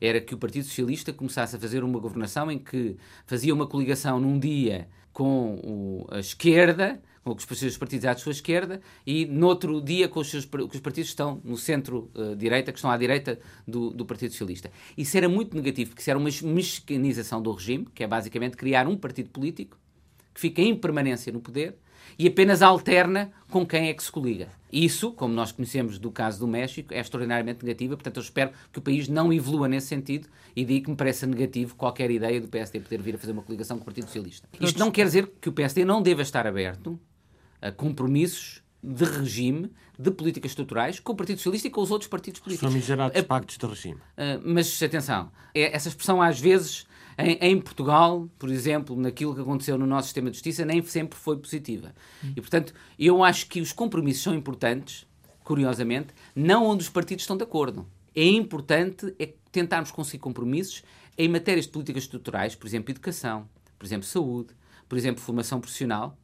era 0.00 0.20
que 0.20 0.34
o 0.34 0.38
Partido 0.38 0.66
Socialista 0.66 1.12
começasse 1.12 1.56
a 1.56 1.58
fazer 1.58 1.84
uma 1.84 1.98
governação 1.98 2.50
em 2.50 2.58
que 2.58 2.96
fazia 3.24 3.54
uma 3.54 3.66
coligação 3.66 4.18
num 4.20 4.38
dia 4.38 4.88
com 5.12 5.54
o, 5.62 6.06
a 6.10 6.18
esquerda, 6.18 7.00
com 7.22 7.30
os 7.32 7.76
partidos 7.76 8.04
à 8.06 8.16
sua 8.16 8.32
esquerda, 8.32 8.80
e 9.06 9.26
no 9.26 9.46
outro 9.46 9.80
dia 9.80 10.08
com 10.08 10.20
os, 10.20 10.28
seus, 10.28 10.44
com 10.44 10.58
os 10.58 10.80
partidos 10.80 11.10
que 11.10 11.14
estão 11.14 11.40
no 11.44 11.56
centro-direita, 11.56 12.70
uh, 12.70 12.72
que 12.72 12.78
estão 12.78 12.90
à 12.90 12.96
direita 12.96 13.38
do, 13.66 13.90
do, 13.90 14.04
Partido 14.04 14.32
Socialista. 14.32 14.70
Isso 14.96 15.16
era 15.16 15.28
muito 15.28 15.54
negativo, 15.54 15.90
porque 15.90 16.00
isso 16.00 16.10
era 16.10 16.18
uma 16.18 16.30
mexicanização 16.42 17.40
do 17.40 17.52
regime, 17.52 17.86
que 17.94 18.02
é 18.02 18.06
basicamente 18.06 18.56
criar 18.56 18.88
um 18.88 18.96
partido 18.96 19.30
político 19.30 19.78
que 20.34 20.40
fica 20.40 20.62
em 20.62 20.74
permanência 20.74 21.32
no 21.32 21.40
poder 21.40 21.76
e 22.18 22.26
apenas 22.26 22.62
alterna 22.62 23.30
com 23.50 23.66
quem 23.66 23.88
é 23.88 23.94
que 23.94 24.02
se 24.02 24.10
coliga. 24.10 24.48
Isso, 24.72 25.12
como 25.12 25.34
nós 25.34 25.52
conhecemos 25.52 25.98
do 25.98 26.10
caso 26.10 26.40
do 26.40 26.48
México, 26.48 26.94
é 26.94 27.00
extraordinariamente 27.00 27.62
negativa, 27.62 27.94
portanto 27.94 28.16
eu 28.16 28.22
espero 28.22 28.50
que 28.72 28.78
o 28.78 28.82
país 28.82 29.06
não 29.06 29.30
evolua 29.30 29.68
nesse 29.68 29.88
sentido 29.88 30.28
e 30.56 30.64
digo 30.64 30.86
que 30.86 30.90
me 30.90 30.96
parece 30.96 31.26
negativo 31.26 31.74
qualquer 31.74 32.10
ideia 32.10 32.40
do 32.40 32.48
PSD 32.48 32.80
poder 32.80 33.02
vir 33.02 33.14
a 33.14 33.18
fazer 33.18 33.32
uma 33.32 33.42
coligação 33.42 33.76
com 33.76 33.82
o 33.82 33.84
Partido 33.84 34.06
Socialista. 34.06 34.48
Isto 34.58 34.78
não 34.78 34.90
quer 34.90 35.04
dizer 35.04 35.30
que 35.40 35.48
o 35.48 35.52
PSD 35.52 35.84
não 35.84 36.00
deva 36.00 36.22
estar 36.22 36.46
aberto 36.46 36.98
a 37.60 37.70
compromissos 37.70 38.62
de 38.82 39.04
regime, 39.04 39.70
de 39.96 40.10
políticas 40.10 40.50
estruturais, 40.50 40.98
com 40.98 41.12
o 41.12 41.16
Partido 41.16 41.36
Socialista 41.36 41.68
e 41.68 41.70
com 41.70 41.80
os 41.80 41.90
outros 41.90 42.08
partidos 42.08 42.40
políticos. 42.40 42.68
São 42.68 42.76
miserados 42.76 43.20
pactos 43.22 43.56
de 43.56 43.66
regime. 43.66 44.00
Uh, 44.16 44.42
mas 44.44 44.82
atenção, 44.82 45.30
é, 45.54 45.74
essa 45.76 45.88
expressão 45.88 46.20
às 46.20 46.40
vezes 46.40 46.86
em, 47.18 47.38
em, 47.40 47.60
Portugal, 47.60 48.28
por 48.38 48.50
exemplo, 48.50 48.96
naquilo 48.96 49.34
que 49.34 49.40
aconteceu 49.40 49.76
no 49.78 49.86
nosso 49.86 50.08
sistema 50.08 50.30
de 50.30 50.36
justiça, 50.36 50.64
nem 50.64 50.82
sempre 50.82 51.18
foi 51.18 51.36
positiva. 51.36 51.94
E, 52.36 52.40
portanto, 52.40 52.74
eu 52.98 53.22
acho 53.22 53.46
que 53.46 53.60
os 53.60 53.72
compromissos 53.72 54.22
são 54.22 54.34
importantes, 54.34 55.06
curiosamente, 55.44 56.14
não 56.34 56.66
onde 56.66 56.82
os 56.82 56.88
partidos 56.88 57.22
estão 57.22 57.36
de 57.36 57.44
acordo. 57.44 57.86
É 58.14 58.24
importante 58.24 59.14
é 59.18 59.32
tentarmos 59.50 59.90
conseguir 59.90 60.18
compromissos 60.18 60.82
em 61.16 61.28
matérias 61.28 61.66
de 61.66 61.72
políticas 61.72 62.04
estruturais, 62.04 62.54
por 62.54 62.66
exemplo, 62.66 62.90
educação, 62.90 63.48
por 63.78 63.84
exemplo, 63.84 64.06
saúde, 64.06 64.54
por 64.88 64.96
exemplo, 64.96 65.22
formação 65.22 65.60
profissional, 65.60 66.16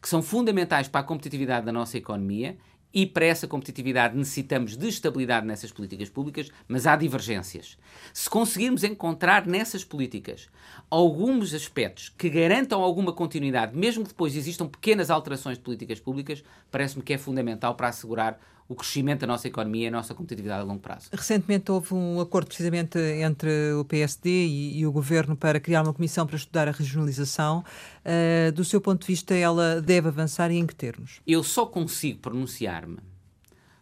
que 0.00 0.08
são 0.08 0.22
fundamentais 0.22 0.88
para 0.88 1.00
a 1.00 1.04
competitividade 1.04 1.64
da 1.64 1.72
nossa 1.72 1.96
economia 1.96 2.56
e 2.94 3.04
para 3.04 3.26
essa 3.26 3.48
competitividade 3.48 4.16
necessitamos 4.16 4.76
de 4.76 4.88
estabilidade 4.88 5.44
nessas 5.44 5.72
políticas 5.72 6.08
públicas, 6.08 6.48
mas 6.68 6.86
há 6.86 6.94
divergências. 6.94 7.76
Se 8.12 8.30
conseguirmos 8.30 8.84
encontrar 8.84 9.46
nessas 9.46 9.82
políticas 9.82 10.48
alguns 10.88 11.52
aspectos 11.52 12.08
que 12.16 12.30
garantam 12.30 12.80
alguma 12.82 13.12
continuidade, 13.12 13.76
mesmo 13.76 14.04
que 14.04 14.10
depois 14.10 14.36
existam 14.36 14.68
pequenas 14.68 15.10
alterações 15.10 15.58
de 15.58 15.64
políticas 15.64 15.98
públicas, 15.98 16.44
parece-me 16.70 17.02
que 17.02 17.12
é 17.12 17.18
fundamental 17.18 17.74
para 17.74 17.88
assegurar 17.88 18.38
o 18.68 18.74
crescimento 18.74 19.20
da 19.20 19.26
nossa 19.26 19.46
economia 19.46 19.84
e 19.84 19.88
a 19.88 19.90
nossa 19.90 20.14
competitividade 20.14 20.62
a 20.62 20.64
longo 20.64 20.80
prazo. 20.80 21.08
Recentemente 21.12 21.70
houve 21.70 21.92
um 21.92 22.20
acordo 22.20 22.46
precisamente 22.46 22.98
entre 22.98 23.72
o 23.74 23.84
PSD 23.84 24.30
e, 24.30 24.78
e 24.78 24.86
o 24.86 24.92
Governo 24.92 25.36
para 25.36 25.60
criar 25.60 25.82
uma 25.82 25.92
comissão 25.92 26.26
para 26.26 26.36
estudar 26.36 26.68
a 26.68 26.70
regionalização. 26.70 27.64
Uh, 28.04 28.52
do 28.52 28.64
seu 28.64 28.80
ponto 28.80 29.02
de 29.02 29.06
vista, 29.08 29.34
ela 29.34 29.82
deve 29.82 30.08
avançar 30.08 30.50
e 30.50 30.56
em 30.56 30.66
que 30.66 30.74
termos? 30.74 31.20
Eu 31.26 31.42
só 31.42 31.66
consigo 31.66 32.20
pronunciar-me 32.20 32.98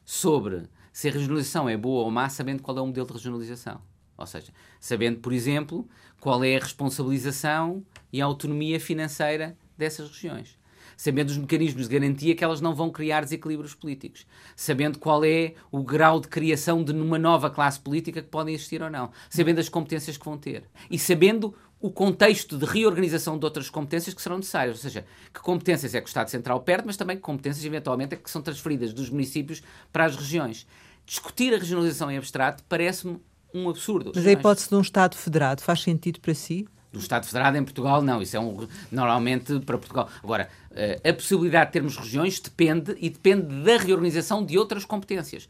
sobre 0.04 0.64
se 0.92 1.08
a 1.08 1.12
regionalização 1.12 1.68
é 1.68 1.76
boa 1.76 2.04
ou 2.04 2.10
má 2.10 2.28
sabendo 2.28 2.62
qual 2.62 2.76
é 2.76 2.80
o 2.80 2.86
modelo 2.86 3.06
de 3.06 3.12
regionalização. 3.12 3.80
Ou 4.18 4.26
seja, 4.26 4.52
sabendo, 4.80 5.20
por 5.20 5.32
exemplo, 5.32 5.88
qual 6.20 6.42
é 6.44 6.56
a 6.56 6.60
responsabilização 6.60 7.84
e 8.12 8.20
a 8.20 8.24
autonomia 8.24 8.78
financeira 8.78 9.56
dessas 9.76 10.10
regiões 10.10 10.60
sabendo 11.02 11.30
os 11.30 11.36
mecanismos 11.36 11.88
de 11.88 11.98
garantia 11.98 12.32
que 12.32 12.44
elas 12.44 12.60
não 12.60 12.76
vão 12.76 12.88
criar 12.88 13.22
desequilíbrios 13.22 13.74
políticos, 13.74 14.24
sabendo 14.54 15.00
qual 15.00 15.24
é 15.24 15.54
o 15.68 15.82
grau 15.82 16.20
de 16.20 16.28
criação 16.28 16.84
de 16.84 16.92
uma 16.92 17.18
nova 17.18 17.50
classe 17.50 17.80
política 17.80 18.22
que 18.22 18.28
podem 18.28 18.54
existir 18.54 18.80
ou 18.80 18.88
não, 18.88 19.10
sabendo 19.28 19.58
as 19.58 19.68
competências 19.68 20.16
que 20.16 20.24
vão 20.24 20.38
ter 20.38 20.62
e 20.88 20.96
sabendo 20.96 21.56
o 21.80 21.90
contexto 21.90 22.56
de 22.56 22.64
reorganização 22.64 23.36
de 23.36 23.44
outras 23.44 23.68
competências 23.68 24.14
que 24.14 24.22
serão 24.22 24.36
necessárias, 24.36 24.76
ou 24.76 24.82
seja, 24.82 25.04
que 25.34 25.40
competências 25.40 25.92
é 25.92 26.00
que 26.00 26.06
o 26.06 26.08
Estado 26.08 26.28
Central 26.28 26.60
perde, 26.60 26.86
mas 26.86 26.96
também 26.96 27.16
que 27.16 27.22
competências 27.22 27.64
eventualmente 27.64 28.14
é 28.14 28.16
que 28.16 28.30
são 28.30 28.40
transferidas 28.40 28.92
dos 28.92 29.10
municípios 29.10 29.60
para 29.92 30.04
as 30.04 30.14
regiões. 30.14 30.68
Discutir 31.04 31.52
a 31.52 31.58
regionalização 31.58 32.12
em 32.12 32.16
abstrato 32.16 32.62
parece-me 32.68 33.20
um 33.52 33.68
absurdo. 33.68 34.12
Mas 34.14 34.24
a 34.24 34.30
hipótese 34.30 34.68
de 34.68 34.76
um 34.76 34.80
Estado 34.80 35.16
federado 35.16 35.62
faz 35.62 35.82
sentido 35.82 36.20
para 36.20 36.32
si? 36.32 36.64
Do 36.92 36.98
Estado 36.98 37.26
Federado 37.26 37.56
em 37.56 37.64
Portugal, 37.64 38.02
não. 38.02 38.20
Isso 38.20 38.36
é 38.36 38.40
um, 38.40 38.68
normalmente 38.90 39.58
para 39.60 39.78
Portugal. 39.78 40.08
Agora, 40.22 40.48
eh, 40.72 41.00
a 41.08 41.12
possibilidade 41.12 41.66
de 41.66 41.72
termos 41.72 41.96
regiões 41.96 42.38
depende 42.38 42.94
e 43.00 43.08
depende 43.08 43.46
da 43.62 43.78
reorganização 43.78 44.44
de 44.44 44.58
outras 44.58 44.84
competências. 44.84 45.48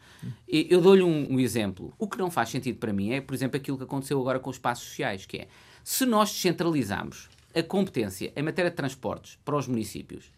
Eu 0.48 0.80
dou-lhe 0.80 1.02
um, 1.02 1.34
um, 1.34 1.40
exemplo. 1.40 1.92
O 1.98 2.06
que 2.06 2.16
não 2.16 2.30
faz 2.30 2.50
sentido 2.50 2.78
para 2.78 2.92
mim 2.92 3.12
é, 3.12 3.20
por 3.20 3.34
exemplo, 3.34 3.56
aquilo 3.56 3.76
que 3.76 3.84
aconteceu 3.84 4.20
agora 4.20 4.38
com 4.38 4.50
os 4.50 4.56
espaços 4.56 4.86
sociais, 4.88 5.26
que 5.26 5.38
é 5.38 5.48
se 5.82 6.06
nós 6.06 6.30
descentralizamos 6.30 7.28
a 7.54 7.62
competência 7.62 8.32
em 8.36 8.42
matéria 8.42 8.70
de 8.70 8.76
transportes 8.76 9.38
para 9.44 9.56
os 9.56 9.66
municípios, 9.66 10.30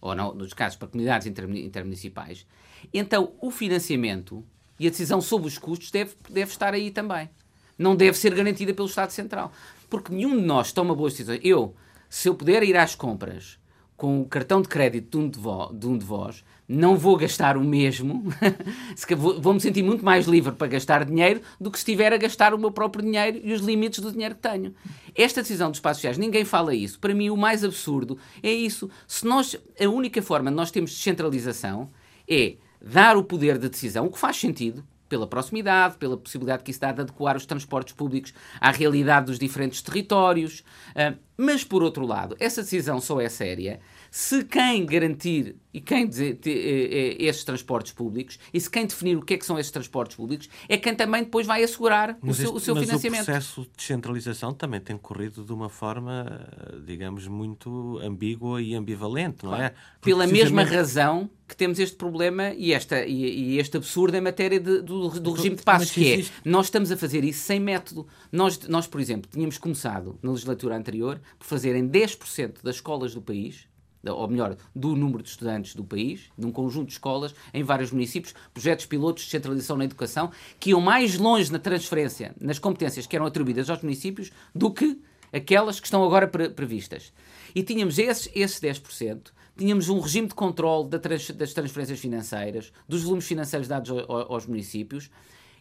ou 0.00 0.14
não, 0.14 0.34
nos 0.34 0.52
casos 0.52 0.76
para 0.76 0.88
comunidades 0.88 1.26
intermunicipais, 1.26 2.46
então 2.92 3.32
o 3.40 3.50
financiamento 3.50 4.44
e 4.78 4.86
a 4.86 4.90
decisão 4.90 5.20
sobre 5.20 5.48
os 5.48 5.56
custos 5.56 5.90
deve, 5.90 6.14
deve 6.28 6.50
estar 6.50 6.74
aí 6.74 6.90
também. 6.90 7.30
Não 7.78 7.94
deve 7.94 8.16
ser 8.16 8.34
garantida 8.34 8.72
pelo 8.72 8.88
Estado 8.88 9.10
Central. 9.10 9.52
Porque 9.88 10.12
nenhum 10.12 10.36
de 10.36 10.42
nós 10.42 10.72
toma 10.72 10.94
boas 10.94 11.12
decisões. 11.12 11.40
Eu, 11.42 11.74
se 12.08 12.28
eu 12.28 12.34
puder 12.34 12.62
ir 12.62 12.76
às 12.76 12.94
compras 12.94 13.58
com 13.96 14.20
o 14.20 14.26
cartão 14.26 14.60
de 14.60 14.68
crédito 14.68 15.10
de 15.10 15.24
um 15.24 15.28
de, 15.28 15.38
vo, 15.38 15.72
de, 15.72 15.86
um 15.86 15.96
de 15.96 16.04
vós, 16.04 16.44
não 16.68 16.96
vou 16.96 17.16
gastar 17.16 17.56
o 17.56 17.64
mesmo, 17.64 18.24
vou-me 19.40 19.60
sentir 19.60 19.82
muito 19.82 20.04
mais 20.04 20.26
livre 20.26 20.52
para 20.52 20.66
gastar 20.66 21.04
dinheiro 21.04 21.40
do 21.58 21.70
que 21.70 21.78
se 21.78 21.82
estiver 21.82 22.12
a 22.12 22.18
gastar 22.18 22.52
o 22.52 22.58
meu 22.58 22.70
próprio 22.70 23.02
dinheiro 23.02 23.40
e 23.42 23.52
os 23.52 23.62
limites 23.62 24.00
do 24.00 24.12
dinheiro 24.12 24.34
que 24.34 24.42
tenho. 24.42 24.74
Esta 25.14 25.40
decisão 25.40 25.70
dos 25.70 25.78
espaços 25.78 25.98
sociais, 25.98 26.18
ninguém 26.18 26.44
fala 26.44 26.74
isso. 26.74 27.00
Para 27.00 27.14
mim, 27.14 27.30
o 27.30 27.36
mais 27.36 27.64
absurdo 27.64 28.18
é 28.42 28.52
isso. 28.52 28.90
Se 29.08 29.24
nós, 29.24 29.56
a 29.80 29.88
única 29.88 30.20
forma 30.20 30.50
de 30.50 30.56
nós 30.56 30.70
termos 30.70 30.90
descentralização 30.90 31.88
é 32.28 32.56
dar 32.80 33.16
o 33.16 33.24
poder 33.24 33.58
de 33.58 33.68
decisão, 33.68 34.06
o 34.06 34.10
que 34.10 34.18
faz 34.18 34.36
sentido, 34.36 34.84
pela 35.08 35.26
proximidade, 35.26 35.96
pela 35.96 36.16
possibilidade 36.16 36.62
que 36.62 36.70
isso 36.70 36.80
dá 36.80 36.92
de 36.92 37.02
adequar 37.02 37.36
os 37.36 37.46
transportes 37.46 37.94
públicos 37.94 38.32
à 38.60 38.70
realidade 38.70 39.26
dos 39.26 39.38
diferentes 39.38 39.82
territórios. 39.82 40.64
Uh, 40.90 41.25
mas, 41.36 41.62
por 41.62 41.82
outro 41.82 42.06
lado, 42.06 42.36
essa 42.38 42.62
decisão 42.62 43.00
só 43.00 43.20
é 43.20 43.28
séria 43.28 43.80
se 44.10 44.44
quem 44.44 44.86
garantir 44.86 45.56
e 45.74 45.80
quem 45.80 46.04
eh, 46.04 46.38
eh, 46.46 47.16
esses 47.18 47.44
transportes 47.44 47.92
públicos 47.92 48.38
e 48.54 48.58
se 48.58 48.70
quem 48.70 48.86
definir 48.86 49.16
o 49.18 49.22
que 49.22 49.34
é 49.34 49.36
que 49.36 49.44
são 49.44 49.58
esses 49.58 49.70
transportes 49.70 50.16
públicos 50.16 50.48
é 50.68 50.78
quem 50.78 50.94
também 50.94 51.24
depois 51.24 51.46
vai 51.46 51.62
assegurar 51.62 52.16
mas 52.22 52.38
o 52.38 52.40
seu, 52.40 52.44
este, 52.44 52.56
o 52.56 52.60
seu 52.60 52.74
mas 52.74 52.84
financiamento. 52.86 53.22
o 53.22 53.24
processo 53.26 53.62
de 53.62 53.70
descentralização 53.76 54.54
também 54.54 54.80
tem 54.80 54.96
corrido 54.96 55.44
de 55.44 55.52
uma 55.52 55.68
forma, 55.68 56.48
digamos, 56.86 57.26
muito 57.26 57.98
ambígua 58.02 58.62
e 58.62 58.74
ambivalente, 58.74 59.44
não 59.44 59.54
é? 59.54 59.68
Porque 60.00 60.10
Pela 60.10 60.26
precisamente... 60.26 60.54
mesma 60.54 60.64
razão 60.64 61.30
que 61.48 61.56
temos 61.56 61.78
este 61.78 61.96
problema 61.96 62.52
e, 62.54 62.72
esta, 62.72 63.04
e, 63.04 63.52
e 63.54 63.58
este 63.58 63.76
absurdo 63.76 64.16
em 64.16 64.20
matéria 64.20 64.58
de, 64.58 64.82
do, 64.82 65.08
do 65.20 65.32
regime 65.32 65.56
de 65.56 65.62
passos, 65.62 65.92
que 65.92 66.12
é, 66.12 66.24
nós 66.44 66.66
estamos 66.66 66.90
a 66.90 66.96
fazer 66.96 67.24
isso 67.24 67.44
sem 67.44 67.60
método. 67.60 68.06
Nós, 68.32 68.58
nós, 68.66 68.86
por 68.86 69.00
exemplo, 69.00 69.30
tínhamos 69.32 69.56
começado 69.56 70.18
na 70.22 70.32
legislatura 70.32 70.76
anterior 70.76 71.20
por 71.38 71.46
fazerem 71.46 71.88
10% 71.88 72.62
das 72.62 72.76
escolas 72.76 73.14
do 73.14 73.22
país 73.22 73.66
ou 74.12 74.28
melhor, 74.28 74.56
do 74.74 74.94
número 74.94 75.22
de 75.22 75.30
estudantes 75.30 75.74
do 75.74 75.84
país, 75.84 76.30
de 76.36 76.46
um 76.46 76.52
conjunto 76.52 76.86
de 76.86 76.92
escolas 76.92 77.34
em 77.52 77.62
vários 77.62 77.90
municípios, 77.90 78.34
projetos 78.52 78.86
pilotos 78.86 79.24
de 79.24 79.30
centralização 79.30 79.76
na 79.76 79.84
educação, 79.84 80.30
que 80.60 80.70
iam 80.70 80.80
mais 80.80 81.18
longe 81.18 81.50
na 81.50 81.58
transferência, 81.58 82.34
nas 82.40 82.58
competências 82.58 83.06
que 83.06 83.16
eram 83.16 83.26
atribuídas 83.26 83.68
aos 83.70 83.82
municípios, 83.82 84.30
do 84.54 84.70
que 84.70 85.00
aquelas 85.32 85.80
que 85.80 85.86
estão 85.86 86.04
agora 86.04 86.28
pre 86.28 86.50
previstas. 86.50 87.12
E 87.54 87.62
tínhamos 87.62 87.98
esses, 87.98 88.30
esses 88.34 88.60
10%, 88.60 89.32
tínhamos 89.56 89.88
um 89.88 89.98
regime 90.00 90.28
de 90.28 90.34
controle 90.34 90.88
das 90.88 91.52
transferências 91.52 91.98
financeiras, 91.98 92.72
dos 92.88 93.02
volumes 93.02 93.26
financeiros 93.26 93.66
dados 93.66 93.90
aos 94.08 94.46
municípios, 94.46 95.10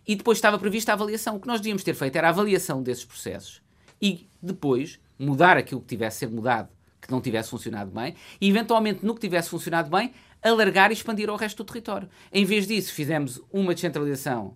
e 0.08 0.16
depois 0.16 0.38
estava 0.38 0.60
prevista 0.60 0.92
a 0.92 0.94
avaliação. 0.94 1.38
O 1.38 1.40
que 1.40 1.48
nós 1.48 1.60
devíamos 1.60 1.84
ter 1.84 1.96
feito 1.96 2.16
era 2.16 2.28
a 2.28 2.30
avaliação 2.30 2.84
desses 2.84 3.06
processos 3.06 3.62
e 4.02 4.28
depois 4.42 5.00
mudar 5.18 5.58
aquilo 5.58 5.82
que 5.82 5.88
tivesse 5.88 6.20
ser 6.20 6.30
mudado 6.30 6.70
que 7.06 7.12
não 7.12 7.22
tivesse 7.22 7.50
funcionado 7.50 7.92
bem 7.92 8.16
e, 8.42 8.50
eventualmente, 8.50 9.06
no 9.06 9.14
que 9.14 9.22
tivesse 9.22 9.50
funcionado 9.50 9.90
bem, 9.90 10.12
alargar 10.42 10.90
e 10.90 10.94
expandir 10.94 11.30
ao 11.30 11.36
resto 11.36 11.64
do 11.64 11.68
território. 11.68 12.10
Em 12.32 12.44
vez 12.44 12.68
disso, 12.68 12.94
fizemos 12.94 13.42
uma 13.52 13.74
descentralização 13.74 14.56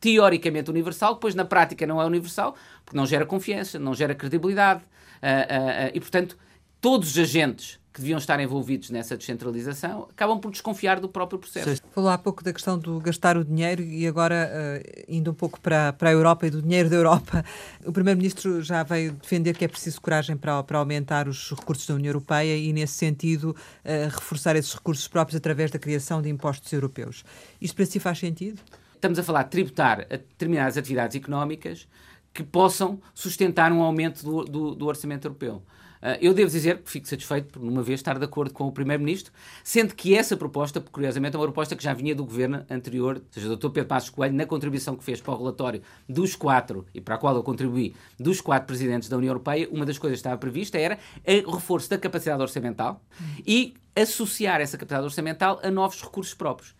teoricamente 0.00 0.70
universal, 0.70 1.14
depois 1.14 1.34
na 1.34 1.44
prática 1.44 1.86
não 1.86 2.00
é 2.00 2.06
universal, 2.06 2.54
porque 2.84 2.96
não 2.96 3.06
gera 3.06 3.24
confiança, 3.26 3.78
não 3.78 3.94
gera 3.94 4.14
credibilidade 4.14 4.82
uh, 4.82 4.84
uh, 4.84 5.88
uh, 5.88 5.90
e, 5.94 6.00
portanto, 6.00 6.36
todos 6.80 7.10
os 7.10 7.18
agentes 7.18 7.78
que 7.96 8.02
deviam 8.02 8.18
estar 8.18 8.38
envolvidos 8.38 8.90
nessa 8.90 9.16
descentralização 9.16 10.06
acabam 10.10 10.38
por 10.38 10.50
desconfiar 10.50 11.00
do 11.00 11.08
próprio 11.08 11.38
processo. 11.38 11.82
Falou 11.94 12.10
há 12.10 12.18
pouco 12.18 12.44
da 12.44 12.52
questão 12.52 12.78
do 12.78 13.00
gastar 13.00 13.38
o 13.38 13.44
dinheiro 13.44 13.82
e 13.82 14.06
agora, 14.06 14.50
uh, 14.52 15.04
indo 15.08 15.30
um 15.30 15.34
pouco 15.34 15.58
para, 15.58 15.94
para 15.94 16.10
a 16.10 16.12
Europa 16.12 16.46
e 16.46 16.50
do 16.50 16.60
dinheiro 16.60 16.90
da 16.90 16.96
Europa, 16.96 17.42
o 17.86 17.92
Primeiro-Ministro 17.92 18.62
já 18.62 18.82
veio 18.82 19.12
defender 19.12 19.56
que 19.56 19.64
é 19.64 19.68
preciso 19.68 19.98
coragem 19.98 20.36
para, 20.36 20.62
para 20.62 20.76
aumentar 20.76 21.26
os 21.26 21.50
recursos 21.52 21.86
da 21.86 21.94
União 21.94 22.10
Europeia 22.10 22.54
e, 22.54 22.70
nesse 22.70 22.92
sentido, 22.92 23.56
uh, 23.82 24.14
reforçar 24.14 24.56
esses 24.56 24.74
recursos 24.74 25.08
próprios 25.08 25.34
através 25.34 25.70
da 25.70 25.78
criação 25.78 26.20
de 26.20 26.28
impostos 26.28 26.70
europeus. 26.74 27.24
Isto 27.58 27.76
para 27.76 27.86
si 27.86 27.98
faz 27.98 28.18
sentido? 28.18 28.60
Estamos 28.94 29.18
a 29.18 29.22
falar 29.22 29.44
de 29.44 29.50
tributar 29.52 30.00
a 30.00 30.16
determinadas 30.16 30.76
atividades 30.76 31.16
económicas 31.16 31.88
que 32.34 32.42
possam 32.42 33.00
sustentar 33.14 33.72
um 33.72 33.80
aumento 33.80 34.22
do, 34.22 34.44
do, 34.44 34.74
do 34.74 34.86
orçamento 34.86 35.26
europeu. 35.28 35.62
Uh, 36.02 36.18
eu 36.20 36.34
devo 36.34 36.50
dizer 36.50 36.78
que 36.78 36.90
fico 36.90 37.08
satisfeito 37.08 37.48
por, 37.52 37.62
uma 37.62 37.82
vez, 37.82 38.00
estar 38.00 38.18
de 38.18 38.24
acordo 38.24 38.52
com 38.52 38.66
o 38.66 38.72
Primeiro-Ministro, 38.72 39.32
sendo 39.64 39.94
que 39.94 40.14
essa 40.14 40.36
proposta, 40.36 40.80
curiosamente, 40.80 41.34
é 41.34 41.38
uma 41.38 41.46
proposta 41.46 41.74
que 41.74 41.82
já 41.82 41.94
vinha 41.94 42.14
do 42.14 42.24
governo 42.24 42.64
anterior, 42.70 43.16
ou 43.16 43.22
seja, 43.30 43.48
do 43.48 43.56
Dr. 43.56 43.70
Pedro 43.70 43.88
Passos 43.88 44.10
Coelho, 44.10 44.34
na 44.34 44.46
contribuição 44.46 44.96
que 44.96 45.04
fez 45.04 45.20
para 45.20 45.34
o 45.34 45.38
relatório 45.38 45.82
dos 46.08 46.36
quatro, 46.36 46.86
e 46.94 47.00
para 47.00 47.14
a 47.14 47.18
qual 47.18 47.34
eu 47.34 47.42
contribuí, 47.42 47.94
dos 48.18 48.40
quatro 48.40 48.66
presidentes 48.66 49.08
da 49.08 49.16
União 49.16 49.30
Europeia, 49.30 49.68
uma 49.70 49.86
das 49.86 49.98
coisas 49.98 50.18
que 50.18 50.20
estava 50.20 50.38
prevista 50.38 50.78
era 50.78 50.98
o 51.46 51.50
reforço 51.50 51.88
da 51.90 51.98
capacidade 51.98 52.40
orçamental 52.42 53.02
e 53.46 53.74
associar 53.94 54.60
essa 54.60 54.76
capacidade 54.76 55.04
orçamental 55.04 55.58
a 55.62 55.70
novos 55.70 56.02
recursos 56.02 56.34
próprios. 56.34 56.74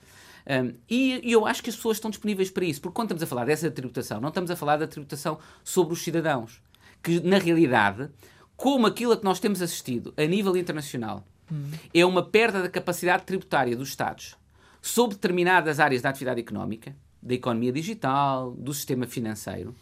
Um, 0.49 0.75
e, 0.89 1.29
e, 1.29 1.33
eu 1.33 1.45
acho 1.45 1.61
que 1.61 1.71
as 1.71 1.77
pessoas 1.77 1.97
estão 1.97 2.09
disponíveis 2.09 2.51
para 2.51 2.65
isso, 2.65 2.81
porque 2.81 2.95
quando 2.95 3.09
estamos 3.09 3.23
a 3.23 3.27
falar 3.27 3.45
dessa 3.47 3.69
tributação, 3.69 4.21
não 4.21 4.29
estamos 4.29 4.49
a 4.49 4.55
falar 4.55 4.77
da 4.77 4.87
tributação 4.87 5.39
sobre 5.65 5.93
os 5.93 6.05
cidadãos, 6.05 6.63
que 7.03 7.19
na 7.21 7.39
realidade, 7.39 8.09
como 8.57 8.87
aquilo 8.87 9.12
a 9.12 9.16
que 9.16 9.25
nós 9.25 9.38
temos 9.38 9.61
assistido 9.61 10.14
a 10.16 10.25
nível 10.25 10.57
internacional, 10.57 11.25
hum. 11.51 11.71
é 11.92 12.05
uma 12.05 12.23
perda 12.23 12.62
da 12.62 12.69
capacidade 12.69 13.25
tributária 13.25 13.77
dos 13.77 13.88
Estados 13.88 14.37
sobre 14.81 15.16
determinadas 15.16 15.81
áreas 15.81 16.03
da 16.03 16.09
atividade 16.09 16.40
económica, 16.40 16.97
da 17.21 17.35
economia 17.35 17.73
digital, 17.73 18.53
do 18.53 18.73
sistema 18.73 19.07
financeiro. 19.07 19.75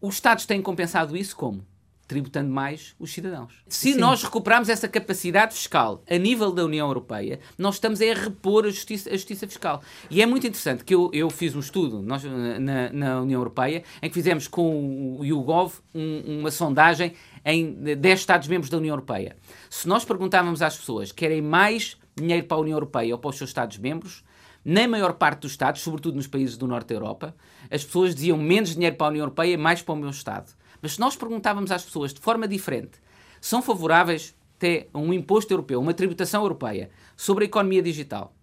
Os 0.00 0.14
Estados 0.14 0.46
têm 0.46 0.62
compensado 0.62 1.16
isso 1.16 1.36
como? 1.36 1.64
tributando 2.08 2.50
mais 2.50 2.94
os 2.98 3.12
cidadãos. 3.12 3.52
Se 3.68 3.92
Sim. 3.92 3.98
nós 3.98 4.22
recuperarmos 4.22 4.70
essa 4.70 4.88
capacidade 4.88 5.54
fiscal 5.54 6.02
a 6.08 6.16
nível 6.16 6.50
da 6.50 6.64
União 6.64 6.88
Europeia, 6.88 7.38
nós 7.58 7.74
estamos 7.74 8.00
a 8.00 8.14
repor 8.14 8.64
a 8.64 8.70
justiça, 8.70 9.10
a 9.10 9.12
justiça 9.12 9.46
fiscal. 9.46 9.82
E 10.10 10.22
é 10.22 10.26
muito 10.26 10.46
interessante 10.46 10.82
que 10.82 10.94
eu, 10.94 11.10
eu 11.12 11.28
fiz 11.28 11.54
um 11.54 11.60
estudo 11.60 12.00
nós, 12.00 12.24
na, 12.24 12.90
na 12.90 13.20
União 13.20 13.38
Europeia 13.38 13.84
em 14.02 14.08
que 14.08 14.14
fizemos 14.14 14.48
com 14.48 15.18
o 15.18 15.24
YouGov 15.24 15.74
um, 15.94 16.40
uma 16.40 16.50
sondagem 16.50 17.12
em 17.50 17.72
10 17.72 18.20
Estados-membros 18.20 18.68
da 18.68 18.76
União 18.76 18.92
Europeia. 18.92 19.34
Se 19.70 19.88
nós 19.88 20.04
perguntávamos 20.04 20.60
às 20.60 20.76
pessoas 20.76 21.10
querem 21.10 21.40
mais 21.40 21.96
dinheiro 22.14 22.46
para 22.46 22.58
a 22.58 22.60
União 22.60 22.76
Europeia 22.76 23.14
ou 23.14 23.18
para 23.18 23.30
os 23.30 23.38
seus 23.38 23.48
Estados-membros, 23.48 24.22
na 24.62 24.86
maior 24.86 25.14
parte 25.14 25.40
dos 25.40 25.52
Estados, 25.52 25.80
sobretudo 25.80 26.16
nos 26.16 26.26
países 26.26 26.58
do 26.58 26.66
Norte 26.66 26.88
da 26.88 26.94
Europa, 26.94 27.34
as 27.70 27.82
pessoas 27.82 28.14
diziam 28.14 28.36
menos 28.36 28.74
dinheiro 28.74 28.96
para 28.96 29.06
a 29.06 29.10
União 29.10 29.22
Europeia, 29.22 29.56
mais 29.56 29.80
para 29.80 29.94
o 29.94 29.96
meu 29.96 30.10
Estado. 30.10 30.52
Mas 30.82 30.92
se 30.92 31.00
nós 31.00 31.16
perguntávamos 31.16 31.70
às 31.70 31.82
pessoas 31.82 32.12
de 32.12 32.20
forma 32.20 32.46
diferente, 32.46 33.00
são 33.40 33.62
favoráveis 33.62 34.34
até 34.58 34.88
a 34.92 34.98
um 34.98 35.10
imposto 35.12 35.50
europeu, 35.50 35.80
uma 35.80 35.94
tributação 35.94 36.42
europeia 36.42 36.90
sobre 37.16 37.44
a 37.44 37.46
economia 37.46 37.80
digital, 37.80 38.34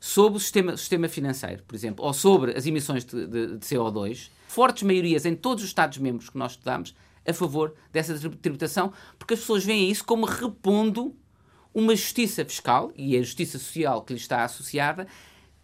sobre 0.00 0.38
o 0.38 0.40
sistema, 0.40 0.76
sistema 0.78 1.08
financeiro, 1.08 1.62
por 1.64 1.74
exemplo, 1.74 2.04
ou 2.06 2.14
sobre 2.14 2.56
as 2.56 2.64
emissões 2.64 3.04
de, 3.04 3.26
de, 3.26 3.46
de 3.58 3.66
CO2, 3.66 4.30
fortes 4.48 4.82
maiorias 4.84 5.26
em 5.26 5.34
todos 5.34 5.62
os 5.62 5.68
Estados-membros 5.68 6.30
que 6.30 6.38
nós 6.38 6.52
estudamos 6.52 6.94
a 7.26 7.32
favor 7.32 7.74
dessa 7.92 8.18
tributação, 8.30 8.92
porque 9.18 9.34
as 9.34 9.40
pessoas 9.40 9.64
veem 9.64 9.90
isso 9.90 10.04
como 10.04 10.26
repondo 10.26 11.14
uma 11.74 11.94
justiça 11.94 12.44
fiscal 12.44 12.90
e 12.96 13.16
a 13.16 13.22
justiça 13.22 13.58
social 13.58 14.02
que 14.02 14.14
lhe 14.14 14.18
está 14.18 14.44
associada, 14.44 15.06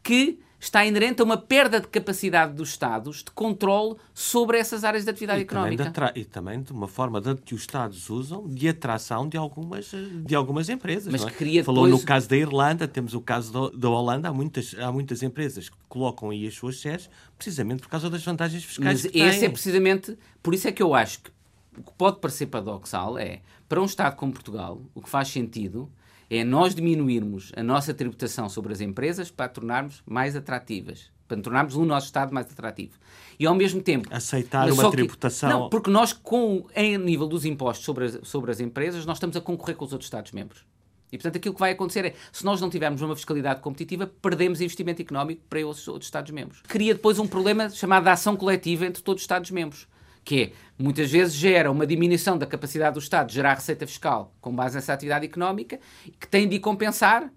que 0.02 0.38
está 0.62 0.86
inerente 0.86 1.20
a 1.20 1.24
uma 1.24 1.36
perda 1.36 1.80
de 1.80 1.88
capacidade 1.88 2.54
dos 2.54 2.68
Estados 2.68 3.24
de 3.24 3.32
controle 3.32 3.96
sobre 4.14 4.58
essas 4.58 4.84
áreas 4.84 5.02
de 5.04 5.10
atividade 5.10 5.40
e 5.40 5.42
económica. 5.42 5.90
Também 5.90 6.12
de 6.12 6.20
e 6.20 6.24
também 6.24 6.62
de 6.62 6.70
uma 6.70 6.86
forma 6.86 7.20
de, 7.20 7.34
que 7.34 7.52
os 7.52 7.62
Estados 7.62 8.08
usam 8.08 8.46
de 8.46 8.68
atração 8.68 9.28
de 9.28 9.36
algumas, 9.36 9.90
de 10.24 10.34
algumas 10.36 10.68
empresas. 10.68 11.10
Mas 11.10 11.24
que 11.24 11.32
cria 11.32 11.64
Falou 11.64 11.86
depois... 11.86 12.00
no 12.00 12.06
caso 12.06 12.28
da 12.28 12.36
Irlanda, 12.36 12.86
temos 12.86 13.12
o 13.12 13.20
caso 13.20 13.70
da 13.70 13.90
Holanda, 13.90 14.28
há 14.28 14.32
muitas, 14.32 14.76
há 14.78 14.92
muitas 14.92 15.22
empresas 15.22 15.68
que 15.68 15.76
colocam 15.88 16.30
aí 16.30 16.46
as 16.46 16.54
suas 16.54 16.80
séries 16.80 17.10
precisamente 17.36 17.82
por 17.82 17.88
causa 17.88 18.08
das 18.08 18.22
vantagens 18.22 18.62
fiscais 18.62 19.02
Mas 19.02 19.04
esse 19.06 19.40
têm. 19.40 19.48
é 19.48 19.50
precisamente, 19.50 20.16
por 20.40 20.54
isso 20.54 20.68
é 20.68 20.72
que 20.72 20.82
eu 20.82 20.94
acho 20.94 21.22
que 21.22 21.30
o 21.76 21.82
que 21.82 21.92
pode 21.92 22.20
parecer 22.20 22.46
paradoxal 22.46 23.18
é, 23.18 23.40
para 23.68 23.80
um 23.80 23.84
Estado 23.84 24.16
como 24.16 24.32
Portugal, 24.32 24.82
o 24.94 25.00
que 25.00 25.08
faz 25.08 25.28
sentido 25.28 25.90
é 26.28 26.44
nós 26.44 26.74
diminuirmos 26.74 27.52
a 27.56 27.62
nossa 27.62 27.92
tributação 27.92 28.48
sobre 28.48 28.72
as 28.72 28.80
empresas 28.80 29.30
para 29.30 29.48
tornarmos 29.48 30.02
mais 30.06 30.34
atrativas, 30.34 31.10
para 31.28 31.40
tornarmos 31.40 31.76
o 31.76 31.84
nosso 31.84 32.06
Estado 32.06 32.32
mais 32.32 32.50
atrativo. 32.50 32.98
E 33.38 33.46
ao 33.46 33.54
mesmo 33.54 33.82
tempo. 33.82 34.08
Aceitar 34.10 34.70
uma 34.70 34.84
que, 34.84 34.90
tributação. 34.90 35.50
Não, 35.50 35.70
porque 35.70 35.90
nós, 35.90 36.12
com, 36.12 36.66
em 36.74 36.96
nível 36.96 37.26
dos 37.26 37.44
impostos 37.44 37.84
sobre 37.84 38.06
as, 38.06 38.20
sobre 38.22 38.50
as 38.50 38.60
empresas, 38.60 39.04
nós 39.04 39.16
estamos 39.16 39.36
a 39.36 39.40
concorrer 39.40 39.76
com 39.76 39.84
os 39.84 39.92
outros 39.92 40.06
Estados-membros. 40.06 40.64
E, 41.10 41.18
portanto, 41.18 41.36
aquilo 41.36 41.54
que 41.54 41.60
vai 41.60 41.72
acontecer 41.72 42.06
é, 42.06 42.14
se 42.32 42.42
nós 42.42 42.58
não 42.62 42.70
tivermos 42.70 43.02
uma 43.02 43.14
fiscalidade 43.14 43.60
competitiva, 43.60 44.06
perdemos 44.06 44.62
investimento 44.62 45.02
económico 45.02 45.42
para 45.50 45.66
os 45.66 45.86
outros 45.86 46.06
Estados-membros. 46.06 46.62
Cria 46.62 46.94
depois 46.94 47.18
um 47.18 47.26
problema 47.26 47.68
chamado 47.68 48.08
ação 48.08 48.36
coletiva 48.36 48.86
entre 48.86 49.02
todos 49.02 49.20
os 49.20 49.24
Estados-membros 49.24 49.86
que 50.24 50.42
é, 50.42 50.52
muitas 50.78 51.10
vezes 51.10 51.34
gera 51.34 51.70
uma 51.70 51.86
diminuição 51.86 52.38
da 52.38 52.46
capacidade 52.46 52.94
do 52.94 53.00
Estado 53.00 53.28
de 53.28 53.34
gerar 53.34 53.54
receita 53.54 53.86
fiscal 53.86 54.34
com 54.40 54.54
base 54.54 54.74
nessa 54.74 54.92
atividade 54.92 55.26
económica, 55.26 55.80
que 56.18 56.26
tem 56.28 56.48
de 56.48 56.58
compensar, 56.58 57.32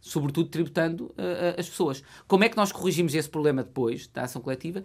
sobretudo 0.00 0.48
tributando 0.48 1.06
uh, 1.06 1.58
as 1.58 1.68
pessoas. 1.68 2.02
Como 2.26 2.44
é 2.44 2.48
que 2.48 2.56
nós 2.56 2.72
corrigimos 2.72 3.14
esse 3.14 3.28
problema 3.28 3.62
depois 3.62 4.08
da 4.08 4.22
ação 4.22 4.42
coletiva? 4.42 4.82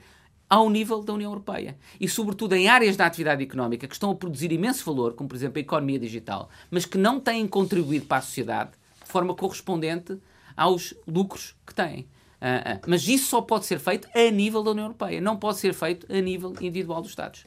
Ao 0.49 0.69
nível 0.69 1.03
da 1.03 1.12
União 1.12 1.31
Europeia. 1.31 1.77
E, 1.99 2.07
sobretudo, 2.07 2.55
em 2.55 2.69
áreas 2.69 2.95
da 2.95 3.05
atividade 3.05 3.43
económica 3.43 3.86
que 3.86 3.93
estão 3.93 4.12
a 4.12 4.15
produzir 4.15 4.51
imenso 4.51 4.86
valor, 4.86 5.13
como, 5.13 5.27
por 5.27 5.36
exemplo, 5.36 5.57
a 5.57 5.62
economia 5.62 5.99
digital, 5.99 6.49
mas 6.71 6.86
que 6.86 6.97
não 6.97 7.19
têm 7.19 7.45
contribuído 7.47 8.05
para 8.05 8.17
a 8.17 8.21
sociedade 8.21 8.71
de 9.03 9.12
forma 9.12 9.33
correspondente 9.33 10.17
aos 10.55 10.93
lucros 11.05 11.55
que 11.65 11.75
têm. 11.75 12.07
Uh, 12.41 12.78
uh, 12.78 12.82
mas 12.88 13.08
isso 13.08 13.30
só 13.30 13.41
pode 13.41 13.65
ser 13.65 13.80
feito 13.80 14.08
a 14.13 14.32
nível 14.32 14.63
da 14.63 14.71
União 14.71 14.86
Europeia, 14.86 15.19
não 15.19 15.38
pode 15.38 15.58
ser 15.58 15.73
feito 15.73 16.06
a 16.12 16.21
nível 16.21 16.54
individual 16.62 17.02
dos 17.02 17.12
Estados. 17.12 17.43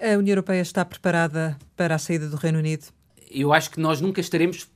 A 0.00 0.16
União 0.16 0.32
Europeia 0.32 0.60
está 0.60 0.84
preparada 0.84 1.56
para 1.76 1.94
a 1.94 1.98
saída 1.98 2.28
do 2.28 2.36
Reino 2.36 2.58
Unido? 2.58 2.86
Eu 3.30 3.52
acho 3.52 3.70
que 3.70 3.80
nós 3.80 4.00
nunca 4.00 4.20
estaremos 4.20 4.68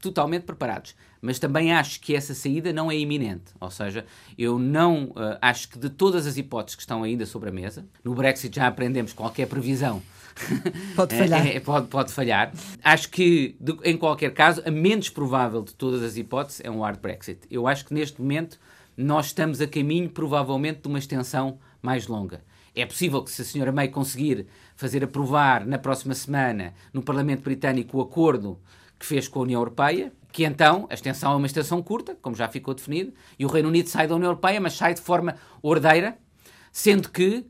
totalmente 0.00 0.42
preparados, 0.42 0.94
mas 1.20 1.38
também 1.38 1.72
acho 1.72 2.00
que 2.00 2.14
essa 2.14 2.34
saída 2.34 2.72
não 2.72 2.90
é 2.90 2.96
iminente. 2.96 3.52
Ou 3.60 3.70
seja, 3.70 4.06
eu 4.36 4.58
não 4.58 5.06
uh, 5.06 5.38
acho 5.40 5.68
que 5.68 5.78
de 5.78 5.90
todas 5.90 6.26
as 6.26 6.36
hipóteses 6.36 6.76
que 6.76 6.82
estão 6.82 7.02
ainda 7.02 7.26
sobre 7.26 7.50
a 7.50 7.52
mesa, 7.52 7.84
no 8.02 8.14
Brexit 8.14 8.56
já 8.56 8.66
aprendemos 8.66 9.12
qualquer 9.12 9.46
previsão 9.46 10.02
Pode 10.94 11.16
falhar. 11.16 11.46
É, 11.46 11.56
é, 11.56 11.60
pode, 11.60 11.88
pode 11.88 12.12
falhar. 12.12 12.52
Acho 12.82 13.10
que, 13.10 13.56
de, 13.60 13.76
em 13.84 13.96
qualquer 13.96 14.32
caso, 14.32 14.62
a 14.64 14.70
menos 14.70 15.08
provável 15.08 15.62
de 15.62 15.74
todas 15.74 16.02
as 16.02 16.16
hipóteses 16.16 16.60
é 16.64 16.70
um 16.70 16.80
hard 16.80 17.00
Brexit. 17.00 17.40
Eu 17.50 17.66
acho 17.66 17.84
que 17.84 17.94
neste 17.94 18.20
momento 18.20 18.58
nós 18.98 19.26
estamos 19.26 19.60
a 19.60 19.66
caminho, 19.68 20.10
provavelmente, 20.10 20.80
de 20.80 20.88
uma 20.88 20.98
extensão 20.98 21.60
mais 21.80 22.08
longa. 22.08 22.42
É 22.74 22.84
possível 22.84 23.22
que, 23.22 23.30
se 23.30 23.42
a 23.42 23.44
senhora 23.44 23.70
May 23.70 23.88
conseguir 23.88 24.48
fazer 24.74 25.04
aprovar 25.04 25.64
na 25.64 25.78
próxima 25.78 26.14
semana 26.14 26.74
no 26.92 27.00
Parlamento 27.00 27.44
Britânico 27.44 27.96
o 27.96 28.00
acordo 28.00 28.58
que 28.98 29.06
fez 29.06 29.28
com 29.28 29.38
a 29.38 29.42
União 29.42 29.60
Europeia, 29.60 30.12
que 30.32 30.44
então 30.44 30.88
a 30.90 30.94
extensão 30.94 31.32
é 31.32 31.36
uma 31.36 31.46
extensão 31.46 31.80
curta, 31.80 32.16
como 32.20 32.34
já 32.34 32.48
ficou 32.48 32.74
definido, 32.74 33.12
e 33.38 33.46
o 33.46 33.48
Reino 33.48 33.68
Unido 33.68 33.88
sai 33.88 34.08
da 34.08 34.16
União 34.16 34.30
Europeia, 34.30 34.60
mas 34.60 34.74
sai 34.74 34.94
de 34.94 35.00
forma 35.00 35.36
ordeira, 35.62 36.18
sendo 36.72 37.08
que, 37.08 37.38
uh, 37.38 37.46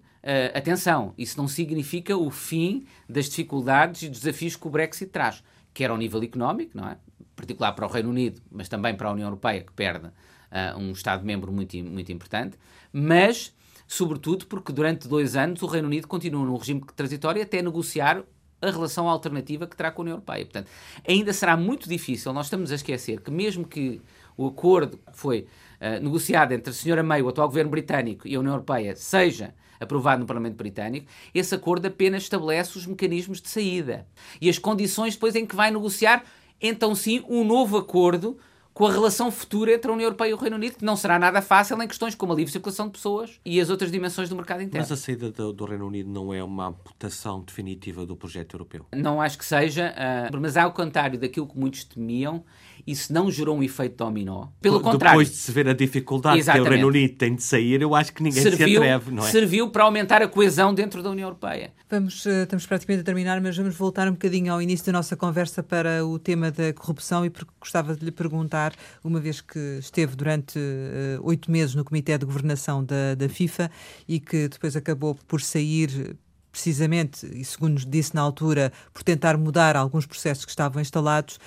atenção, 0.55 1.15
isso 1.17 1.39
não 1.39 1.49
significa 1.49 2.15
o 2.15 2.31
fim 2.31 2.87
das 3.09 3.25
dificuldades 3.25 4.03
e 4.03 4.09
dos 4.11 4.21
desafios 4.21 4.55
que 4.55 4.67
o 4.67 4.71
Brexit 4.71 5.11
traz, 5.11 5.43
quer 5.73 5.89
ao 5.89 5.97
nível 5.97 6.23
económico, 6.23 6.77
não 6.77 6.87
é? 6.87 6.99
particular 7.35 7.73
para 7.73 7.87
o 7.87 7.89
Reino 7.91 8.11
Unido, 8.11 8.43
mas 8.51 8.69
também 8.69 8.95
para 8.95 9.09
a 9.09 9.13
União 9.13 9.29
Europeia, 9.29 9.63
que 9.63 9.73
perde 9.73 10.11
uh, 10.51 10.79
um 10.79 10.93
Estado-membro 10.93 11.53
muito, 11.53 11.77
muito 11.79 12.13
importante, 12.13 12.59
mas, 12.93 13.55
sobretudo, 13.87 14.47
porque 14.47 14.73
durante 14.73 15.09
dois 15.09 15.37
anos 15.37 15.63
o 15.63 15.67
Reino 15.67 15.89
Unido 15.89 16.07
continua 16.07 16.45
num 16.45 16.57
regime 16.57 16.83
transitório 16.95 17.43
até 17.43 17.63
negociar 17.63 18.25
a 18.61 18.71
relação 18.71 19.09
alternativa 19.09 19.67
que 19.67 19.77
terá 19.77 19.91
com 19.91 20.03
a 20.03 20.05
União 20.05 20.15
Europeia. 20.15 20.45
Portanto, 20.45 20.69
ainda 21.07 21.33
será 21.33 21.57
muito 21.57 21.89
difícil, 21.89 22.33
nós 22.33 22.47
estamos 22.47 22.73
a 22.73 22.75
esquecer 22.75 23.21
que 23.21 23.31
mesmo 23.31 23.65
que 23.65 24.01
o 24.37 24.47
acordo 24.47 24.99
que 24.99 25.19
foi 25.19 25.47
uh, 25.81 26.03
negociado 26.03 26.53
entre 26.53 26.71
a 26.71 26.73
senhora 26.73 27.03
May, 27.03 27.23
o 27.23 27.29
atual 27.29 27.49
governo 27.49 27.71
britânico, 27.71 28.27
e 28.27 28.35
a 28.35 28.41
União 28.41 28.55
Europeia 28.55 28.95
seja 28.97 29.55
aprovado 29.81 30.21
no 30.21 30.27
Parlamento 30.27 30.57
Britânico, 30.57 31.07
esse 31.33 31.55
acordo 31.55 31.87
apenas 31.87 32.25
estabelece 32.25 32.77
os 32.77 32.87
mecanismos 32.87 33.41
de 33.41 33.49
saída 33.49 34.07
e 34.41 34.49
as 34.49 34.59
condições 34.59 35.15
depois 35.15 35.37
em 35.37 35.47
que 35.47 35.55
vai 35.55 35.71
negociar, 35.71 36.25
então 36.61 36.95
sim, 36.95 37.25
um 37.29 37.45
novo 37.45 37.77
acordo 37.77 38.37
com 38.79 38.87
a 38.87 38.93
relação 38.93 39.29
futura 39.33 39.75
entre 39.75 39.91
a 39.91 39.93
União 39.93 40.07
Europeia 40.07 40.31
e 40.31 40.35
o 40.35 40.37
Reino 40.37 40.55
Unido, 40.55 40.77
que 40.77 40.85
não 40.85 40.95
será 40.95 41.19
nada 41.19 41.43
fácil 41.43 41.83
em 41.83 41.89
questões 41.89 42.15
como 42.15 42.33
a 42.33 42.37
livre 42.37 42.53
circulação 42.53 42.87
de 42.87 42.93
pessoas 42.93 43.41
e 43.45 43.61
as 43.61 43.71
outras 43.71 43.91
dimensões 43.91 44.29
do 44.29 44.37
mercado 44.37 44.63
interno. 44.63 44.87
Mas 44.89 44.93
a 44.93 44.97
saída 44.97 45.33
do, 45.33 45.53
do 45.53 45.65
Reino 45.65 45.85
Unido 45.85 46.09
não 46.09 46.33
é 46.33 46.45
uma 46.45 46.69
amputação 46.69 47.41
definitiva 47.41 48.07
do 48.07 48.15
projeto 48.15 48.55
europeu? 48.55 48.87
Não 48.95 49.21
acho 49.21 49.37
que 49.37 49.45
seja, 49.45 49.93
uh, 50.33 50.41
mas 50.41 50.57
ao 50.57 50.71
contrário 50.71 51.19
daquilo 51.19 51.49
que 51.49 51.59
muitos 51.59 51.83
temiam, 51.83 52.45
isso 52.87 53.13
não 53.13 53.31
gerou 53.31 53.57
um 53.57 53.63
efeito 53.63 53.97
dominó. 53.97 54.49
Pelo 54.61 54.79
Depois 54.79 54.93
contrário. 54.93 55.19
Depois 55.19 55.31
de 55.31 55.43
se 55.43 55.53
ver 55.53 55.69
a 55.69 55.73
dificuldade 55.73 56.39
Exatamente. 56.39 56.65
que 56.65 56.69
o 56.69 56.73
Reino 56.73 56.89
Unido 56.89 57.15
tem 57.17 57.35
de 57.35 57.43
sair, 57.43 57.81
eu 57.81 57.95
acho 57.95 58.13
que 58.13 58.23
ninguém 58.23 58.43
serviu, 58.43 58.69
se 58.69 58.77
atreve, 58.77 59.11
não 59.11 59.27
é? 59.27 59.31
Serviu 59.31 59.71
para 59.71 59.85
aumentar 59.85 60.23
a 60.23 60.29
coesão 60.29 60.75
dentro 60.75 61.03
da 61.03 61.11
União 61.11 61.27
Europeia. 61.27 61.73
Vamos, 61.91 62.25
uh, 62.27 62.43
estamos 62.43 62.67
praticamente 62.67 63.03
a 63.03 63.05
terminar, 63.05 63.41
mas 63.41 63.57
vamos 63.57 63.75
voltar 63.75 64.09
um 64.09 64.13
bocadinho 64.13 64.53
ao 64.53 64.61
início 64.61 64.87
da 64.87 64.93
nossa 64.93 65.17
conversa 65.17 65.63
para 65.63 66.05
o 66.05 66.19
tema 66.19 66.51
da 66.51 66.73
corrupção 66.73 67.25
e 67.25 67.31
porque 67.31 67.51
gostava 67.61 67.97
de 67.97 68.05
lhe 68.05 68.13
perguntar, 68.13 68.75
uma 69.03 69.21
vez 69.21 69.41
que 69.41 69.79
esteve 69.79 70.15
durante 70.15 70.59
eh, 70.59 71.19
oito 71.23 71.47
uh, 71.47 71.51
meses 71.51 71.75
no 71.75 71.85
Comitê 71.85 72.17
de 72.19 72.27
Governação 72.27 72.85
da, 72.85 73.15
da 73.17 73.29
FIFA 73.29 73.71
e 74.07 74.21
que 74.21 74.49
depois 74.49 74.77
acabou 74.77 75.17
por 75.27 75.41
sair 75.41 76.17
precisamente, 76.51 77.27
e 77.27 77.45
segundo 77.45 77.79
disse 77.87 78.15
na 78.15 78.21
altura, 78.21 78.73
por 78.93 79.03
tentar 79.03 79.37
mudar 79.37 79.77
alguns 79.77 80.07
processos 80.07 80.45
que 80.45 80.51
estavam 80.51 80.83
instalados. 80.83 81.39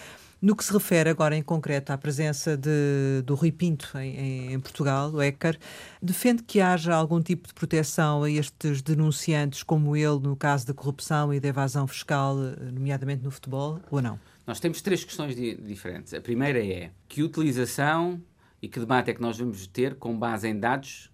No 0.42 0.56
que 0.56 0.66
se 0.66 0.74
refere 0.74 1.08
agora 1.08 1.36
em 1.36 1.44
concreto 1.44 1.94
à 1.94 1.98
presença 2.00 2.58
de, 2.58 3.22
do 3.24 3.36
Rui 3.36 3.52
Pinto 3.52 3.96
em, 4.00 4.54
em, 4.54 4.60
Portugal, 4.60 5.12
o 5.12 5.22
ECAR, 5.22 5.56
defende 6.02 6.42
que 6.42 6.60
haja 6.60 6.96
algum 6.96 7.22
tipo 7.22 7.48
de 7.48 7.54
proteção 7.54 8.24
a 8.24 8.32
estes 8.32 8.82
denunciantes, 8.82 9.62
como 9.62 9.96
ele, 9.96 10.20
no 10.20 10.36
caso 10.36 10.66
da 10.66 10.74
corrupção 10.74 11.32
e 11.32 11.40
da 11.40 11.50
evasão 11.50 11.86
fiscal, 11.86 12.36
nomeadamente 12.74 13.24
no 13.24 13.30
futebol, 13.30 13.80
ou 13.92 14.02
não? 14.02 14.20
Nós 14.48 14.60
temos 14.60 14.82
três 14.82 15.04
questões 15.04 15.36
di 15.36 15.54
diferentes. 15.56 16.12
A 16.12 16.20
primeira 16.20 16.58
é 16.66 16.90
que 17.08 17.22
utilização 17.22 18.20
e 18.60 18.68
que 18.68 18.80
debate 18.80 19.12
é 19.12 19.14
que 19.14 19.22
nós 19.22 19.38
vamos 19.38 19.68
ter 19.68 19.94
com 19.94 20.18
base 20.18 20.48
em 20.48 20.60
dados 20.60 21.12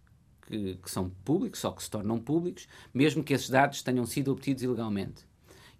que, 0.47 0.75
que 0.82 0.89
são 0.89 1.09
públicos 1.25 1.61
ou 1.65 1.73
que 1.73 1.84
se 1.84 1.89
tornam 1.89 2.17
públicos, 2.17 2.65
mesmo 2.93 3.21
que 3.21 3.34
esses 3.34 3.49
dados 3.49 3.82
tenham 3.82 4.05
sido 4.05 4.32
obtidos 4.32 4.63
ilegalmente. 4.63 5.28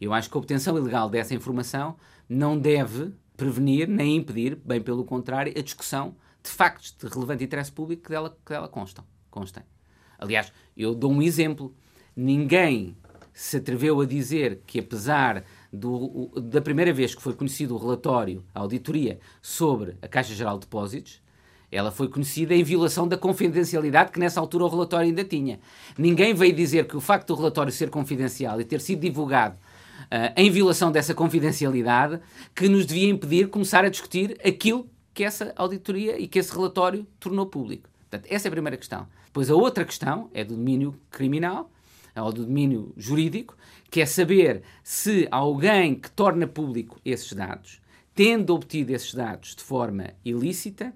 Eu 0.02 0.14
acho 0.14 0.30
que 0.30 0.36
a 0.36 0.40
obtenção 0.40 0.78
ilegal 0.78 1.10
dessa 1.10 1.34
informação 1.34 1.96
não 2.28 2.60
deve 2.60 3.14
prevenir 3.38 3.88
nem 3.88 4.18
impedir, 4.18 4.58
bem 4.66 4.82
pelo 4.82 5.06
contrário, 5.06 5.54
a 5.56 5.62
discussão 5.62 6.16
de 6.44 6.50
factos 6.50 6.96
de 7.00 7.08
relevante 7.08 7.44
interesse 7.44 7.72
público 7.72 8.04
que 8.04 8.10
dela, 8.10 8.36
que 8.44 8.52
dela 8.52 8.68
constam, 8.68 9.06
constem. 9.30 9.64
Aliás, 10.18 10.52
eu 10.76 10.96
dou 10.96 11.12
um 11.12 11.22
exemplo. 11.22 11.74
Ninguém 12.16 12.98
se 13.32 13.58
atreveu 13.58 14.02
a 14.02 14.06
dizer 14.06 14.62
que, 14.66 14.80
apesar 14.80 15.44
do, 15.72 16.32
da 16.42 16.60
primeira 16.60 16.92
vez 16.92 17.14
que 17.14 17.22
foi 17.22 17.36
conhecido 17.36 17.76
o 17.76 17.78
relatório, 17.78 18.44
a 18.56 18.62
auditoria 18.62 19.20
sobre 19.42 19.96
a 20.02 20.08
Caixa 20.08 20.34
Geral 20.34 20.56
de 20.56 20.62
Depósitos, 20.62 21.22
ela 21.72 21.92
foi 21.92 22.08
conhecida 22.08 22.56
em 22.56 22.64
violação 22.64 23.08
da 23.08 23.18
confidencialidade 23.18 24.12
que 24.12 24.20
nessa 24.20 24.40
altura 24.40 24.64
o 24.64 24.70
relatório 24.70 25.08
ainda 25.08 25.24
tinha. 25.24 25.60
Ninguém 25.98 26.34
veio 26.34 26.56
dizer 26.56 26.88
que 26.88 26.98
o 26.98 27.02
facto 27.02 27.28
do 27.28 27.36
relatório 27.36 27.72
ser 27.72 27.90
confidencial 27.90 28.60
e 28.60 28.66
ter 28.66 28.82
sido 28.82 29.02
divulgado 29.02 29.58
em 30.36 30.50
violação 30.50 30.92
dessa 30.92 31.14
confidencialidade, 31.14 32.20
que 32.56 32.70
nos 32.70 32.86
devia 32.86 33.10
impedir 33.10 33.50
começar 33.50 33.84
a 33.84 33.90
discutir 33.90 34.38
aquilo 34.46 34.90
que 35.14 35.24
essa 35.24 35.52
auditoria 35.56 36.20
e 36.20 36.28
que 36.28 36.40
esse 36.40 36.54
relatório 36.54 37.06
tornou 37.20 37.46
público. 37.46 37.90
Portanto, 38.10 38.28
essa 38.32 38.48
é 38.48 38.50
a 38.50 38.52
primeira 38.52 38.78
questão. 38.78 39.08
Depois, 39.26 39.50
a 39.50 39.56
outra 39.56 39.84
questão 39.84 40.30
é 40.34 40.44
do 40.44 40.56
domínio 40.56 40.96
criminal, 41.10 41.72
ou 42.16 42.32
do 42.32 42.46
domínio 42.46 42.94
jurídico, 42.98 43.56
que 43.90 44.02
é 44.02 44.06
saber 44.06 44.64
se 44.84 45.28
alguém 45.32 45.96
que 45.96 46.10
torna 46.12 46.48
público 46.48 47.00
esses 47.06 47.34
dados, 47.34 47.82
tendo 48.14 48.54
obtido 48.54 48.92
esses 48.92 49.14
dados 49.14 49.56
de 49.56 49.64
forma 49.64 50.14
ilícita, 50.26 50.94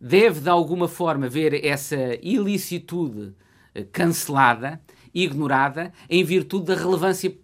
deve 0.00 0.40
de 0.40 0.48
alguma 0.48 0.88
forma 0.88 1.28
ver 1.28 1.64
essa 1.64 1.96
ilicitude 2.22 3.34
eh, 3.74 3.84
cancelada, 3.84 4.80
ignorada, 5.14 5.92
em 6.08 6.22
virtude 6.24 6.66
da 6.66 6.74
relevância 6.74 7.36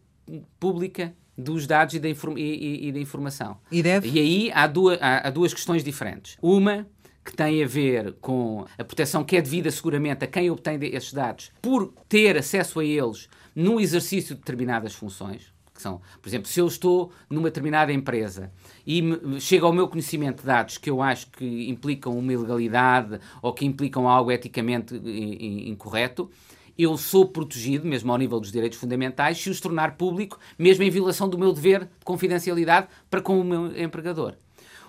pública 0.58 1.14
dos 1.36 1.66
dados 1.66 1.94
e 1.94 1.98
da, 1.98 2.08
e, 2.08 2.14
e, 2.36 2.88
e 2.88 2.92
da 2.92 2.98
informação. 2.98 3.58
E, 3.70 3.82
deve? 3.82 4.08
e 4.08 4.18
aí 4.18 4.52
há 4.54 4.66
duas, 4.66 4.98
há, 5.00 5.28
há 5.28 5.30
duas 5.30 5.52
questões 5.52 5.82
diferentes. 5.82 6.36
Uma 6.40 6.86
que 7.24 7.34
tem 7.34 7.64
a 7.64 7.66
ver 7.66 8.12
com 8.20 8.66
a 8.78 8.84
proteção 8.84 9.24
que 9.24 9.36
é 9.36 9.40
devida 9.40 9.70
seguramente 9.70 10.24
a 10.24 10.28
quem 10.28 10.50
obtém 10.50 10.78
esses 10.82 11.12
dados 11.12 11.50
por 11.62 11.94
ter 12.08 12.36
acesso 12.36 12.80
a 12.80 12.84
eles 12.84 13.28
no 13.54 13.80
exercício 13.80 14.34
de 14.34 14.40
determinadas 14.40 14.94
funções. 14.94 15.52
Que 15.74 15.82
são, 15.82 16.00
por 16.22 16.28
exemplo, 16.28 16.46
se 16.46 16.60
eu 16.60 16.68
estou 16.68 17.10
numa 17.28 17.48
determinada 17.48 17.92
empresa 17.92 18.52
e 18.86 19.02
me, 19.02 19.40
chega 19.40 19.66
ao 19.66 19.72
meu 19.72 19.88
conhecimento 19.88 20.42
de 20.42 20.46
dados 20.46 20.78
que 20.78 20.88
eu 20.88 21.02
acho 21.02 21.28
que 21.32 21.68
implicam 21.68 22.16
uma 22.16 22.32
ilegalidade 22.32 23.18
ou 23.42 23.52
que 23.52 23.64
implicam 23.64 24.08
algo 24.08 24.30
eticamente 24.30 24.94
incorreto, 24.94 26.30
eu 26.78 26.96
sou 26.96 27.28
protegido, 27.28 27.86
mesmo 27.86 28.10
ao 28.10 28.18
nível 28.18 28.40
dos 28.40 28.50
direitos 28.50 28.78
fundamentais, 28.78 29.40
se 29.40 29.50
os 29.50 29.60
tornar 29.60 29.96
público, 29.96 30.38
mesmo 30.58 30.82
em 30.84 30.90
violação 30.90 31.28
do 31.28 31.38
meu 31.38 31.52
dever 31.52 31.84
de 31.84 32.04
confidencialidade 32.04 32.88
para 33.08 33.20
com 33.20 33.40
o 33.40 33.44
meu 33.44 33.76
empregador. 33.80 34.34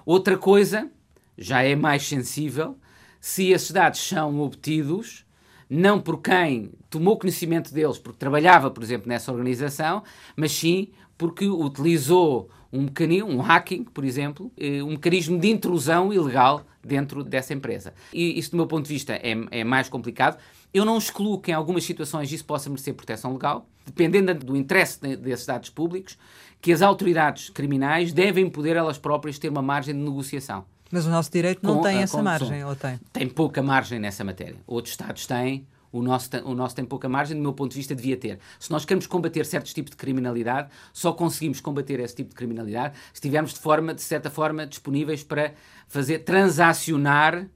Outra 0.06 0.38
coisa, 0.38 0.90
já 1.38 1.64
é 1.64 1.76
mais 1.76 2.08
sensível, 2.08 2.78
se 3.20 3.52
esses 3.52 3.72
dados 3.72 4.00
são 4.00 4.40
obtidos 4.40 5.26
não 5.70 6.00
por 6.00 6.22
quem 6.22 6.72
tomou 6.90 7.18
conhecimento 7.18 7.74
deles, 7.74 7.98
porque 7.98 8.20
trabalhava, 8.20 8.70
por 8.70 8.84
exemplo, 8.84 9.08
nessa 9.08 9.32
organização, 9.32 10.04
mas 10.36 10.52
sim 10.52 10.90
porque 11.18 11.48
utilizou 11.48 12.50
um 12.76 12.84
mecanismo, 12.84 13.30
um 13.30 13.42
hacking, 13.42 13.84
por 13.86 14.04
exemplo, 14.04 14.52
eh, 14.58 14.84
um 14.84 14.92
mecanismo 14.92 15.40
de 15.40 15.50
intrusão 15.50 16.12
ilegal 16.14 16.66
dentro 16.84 17.24
dessa 17.24 17.54
empresa. 17.54 17.94
E 18.14 18.38
isso, 18.38 18.52
do 18.52 18.58
meu 18.58 18.68
ponto 18.68 18.86
de 18.86 18.94
vista, 18.94 19.14
é, 19.14 19.36
é 19.52 19.64
mais 19.64 19.90
complicado. 19.90 20.38
Eu 20.74 20.86
não 20.86 20.98
excluo 20.98 21.40
que 21.40 21.52
em 21.52 21.54
algumas 21.54 21.84
situações 21.84 22.32
isso 22.32 22.46
possa 22.46 22.70
merecer 22.70 22.94
proteção 22.94 23.34
legal, 23.34 23.68
dependendo 23.86 24.34
do 24.34 24.56
interesse 24.56 25.00
desses 25.18 25.46
dados 25.46 25.70
públicos, 25.70 26.18
que 26.62 26.72
as 26.72 26.82
autoridades 26.82 27.50
criminais 27.50 28.12
devem 28.12 28.50
poder 28.50 28.76
elas 28.76 28.98
próprias 28.98 29.40
ter 29.40 29.50
uma 29.50 29.62
margem 29.62 29.94
de 29.94 30.02
negociação. 30.02 30.66
Mas 30.92 31.06
o 31.06 31.10
nosso 31.10 31.32
direito 31.32 31.60
não 31.64 31.78
com, 31.78 31.82
tem 31.82 31.98
essa 31.98 32.22
margem, 32.22 32.64
ou 32.64 32.76
tem? 32.76 33.00
Tem 33.12 33.28
pouca 33.28 33.62
margem 33.64 34.00
nessa 34.00 34.24
matéria. 34.24 34.56
Outros 34.68 34.94
Estados 34.94 35.26
têm, 35.26 35.66
o 36.00 36.04
nosso, 36.04 36.30
o 36.44 36.54
nosso 36.54 36.76
tem 36.76 36.86
pouca 36.86 37.08
margem, 37.08 37.36
do 37.36 37.42
meu 37.42 37.54
ponto 37.54 37.72
de 37.72 37.78
vista, 37.78 37.96
devia 37.96 38.18
ter. 38.18 38.40
Se 38.60 38.72
nós 38.72 38.86
queremos 38.86 39.08
combater 39.08 39.46
certos 39.46 39.74
tipos 39.74 39.92
de 39.92 39.98
criminalidade, 39.98 40.70
só 40.92 41.14
conseguimos 41.14 41.62
combater 41.62 42.00
esse 42.00 42.16
tipo 42.16 42.30
de 42.30 42.36
criminalidade 42.36 42.98
se 42.98 43.16
estivermos 43.16 43.54
de, 43.54 43.60
forma, 43.60 43.94
de 43.94 44.02
certa 44.02 44.30
forma 44.30 44.66
disponíveis 44.66 45.24
para 45.24 45.54
fazer 45.88 46.20
transacionar 46.20 47.48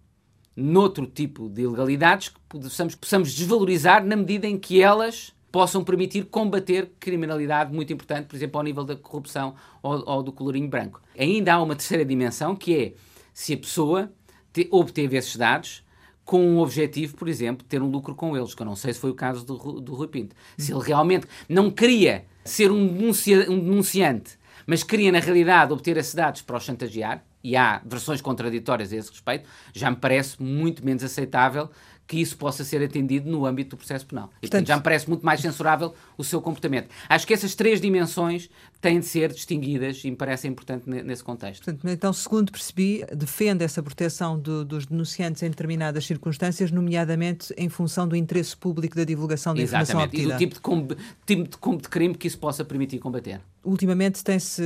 noutro 0.56 1.06
tipo 1.06 1.50
de 1.50 1.62
ilegalidades 1.64 2.30
que 2.30 2.40
possamos, 2.48 2.96
possamos 2.96 3.34
desvalorizar 3.34 4.04
na 4.04 4.16
medida 4.16 4.48
em 4.48 4.58
que 4.58 4.82
elas 4.82 5.34
possam 5.52 5.84
permitir 5.84 6.26
combater 6.26 6.92
criminalidade 7.00 7.74
muito 7.74 7.92
importante, 7.92 8.28
por 8.28 8.36
exemplo, 8.36 8.58
ao 8.58 8.64
nível 8.64 8.84
da 8.84 8.96
corrupção 8.96 9.56
ou, 9.82 10.04
ou 10.08 10.24
do 10.24 10.32
colorinho 10.32 10.68
branco. 10.68 11.02
Ainda 11.18 11.54
há 11.54 11.62
uma 11.62 11.76
terceira 11.76 12.06
dimensão 12.06 12.56
que 12.56 12.76
é 12.76 12.94
se 13.34 13.54
a 13.54 13.58
pessoa 13.58 14.12
te, 14.54 14.68
obteve 14.72 15.18
esses 15.18 15.36
dados 15.36 15.84
com 16.30 16.46
um 16.46 16.60
objetivo, 16.60 17.16
por 17.16 17.28
exemplo, 17.28 17.66
ter 17.68 17.82
um 17.82 17.90
lucro 17.90 18.14
com 18.14 18.38
eles, 18.38 18.54
que 18.54 18.62
eu 18.62 18.66
não 18.66 18.76
sei 18.76 18.94
se 18.94 19.00
foi 19.00 19.10
o 19.10 19.16
caso 19.16 19.44
do, 19.44 19.82
do 19.82 19.96
Rui 19.96 20.08
Pinto. 20.08 20.36
Se 20.60 20.72
ele 20.72 20.84
realmente 20.84 21.26
não 21.50 21.72
queria 21.72 22.24
ser 22.46 22.72
um, 22.72 22.88
denuncia, 22.88 23.50
um 23.50 23.60
denunciante, 23.60 24.38
mas 24.68 24.84
queria, 24.84 25.12
na 25.12 25.18
realidade, 25.18 25.74
obter 25.74 25.98
esses 25.98 26.14
dados 26.14 26.44
para 26.44 26.58
os 26.58 26.64
chantagear, 26.64 27.26
e 27.44 27.56
há 27.56 27.82
versões 27.84 28.22
contraditórias 28.22 28.94
a 28.94 28.98
esse 28.98 29.10
respeito, 29.10 29.50
já 29.74 29.90
me 29.90 29.98
parece 29.98 30.40
muito 30.40 30.86
menos 30.86 31.04
aceitável 31.04 31.68
que 32.10 32.20
isso 32.20 32.36
possa 32.36 32.64
ser 32.64 32.84
atendido 32.84 33.30
no 33.30 33.46
âmbito 33.46 33.70
do 33.70 33.78
processo 33.78 34.04
penal. 34.04 34.32
E, 34.42 34.48
portanto, 34.48 34.68
já 34.68 34.76
me 34.76 34.82
parece 34.82 35.08
muito 35.08 35.24
mais 35.24 35.40
censurável 35.40 35.94
o 36.18 36.24
seu 36.24 36.42
comportamento. 36.42 36.90
Acho 37.08 37.28
que 37.28 37.36
essas 37.36 37.54
três 37.54 37.80
dimensões 37.80 38.50
têm 38.82 39.00
de 39.00 39.06
ser 39.06 39.32
distinguidas 39.32 40.04
e 40.04 40.10
me 40.10 40.18
parece 40.18 40.48
importante 40.48 40.90
nesse 40.90 41.24
contexto. 41.24 41.66
Portanto, 41.66 41.88
então, 41.88 42.12
segundo 42.12 42.52
percebi, 42.52 43.06
defende 43.16 43.64
essa 43.64 43.84
proteção 43.84 44.40
do, 44.40 44.66
dos 44.66 44.88
denunciantes 44.88 45.44
em 45.44 45.52
determinadas 45.52 46.04
circunstâncias, 46.04 46.72
nomeadamente 46.72 47.54
em 47.56 47.70
função 47.70 48.08
do 48.08 48.16
interesse 48.16 48.58
público 48.58 48.96
da 48.96 49.04
divulgação 49.04 49.54
da 49.54 49.62
Exatamente. 49.62 49.92
informação 49.92 50.08
obtida. 50.08 50.30
E 50.30 50.34
do 50.34 50.40
tipo 50.40 50.56
de, 50.56 50.96
tipo 51.28 51.72
de, 51.76 51.82
de 51.84 51.90
crime 51.90 52.16
que 52.16 52.26
isso 52.26 52.40
possa 52.40 52.66
permitir 52.66 52.98
combater. 52.98 53.40
Ultimamente 53.64 54.24
tem-se 54.24 54.64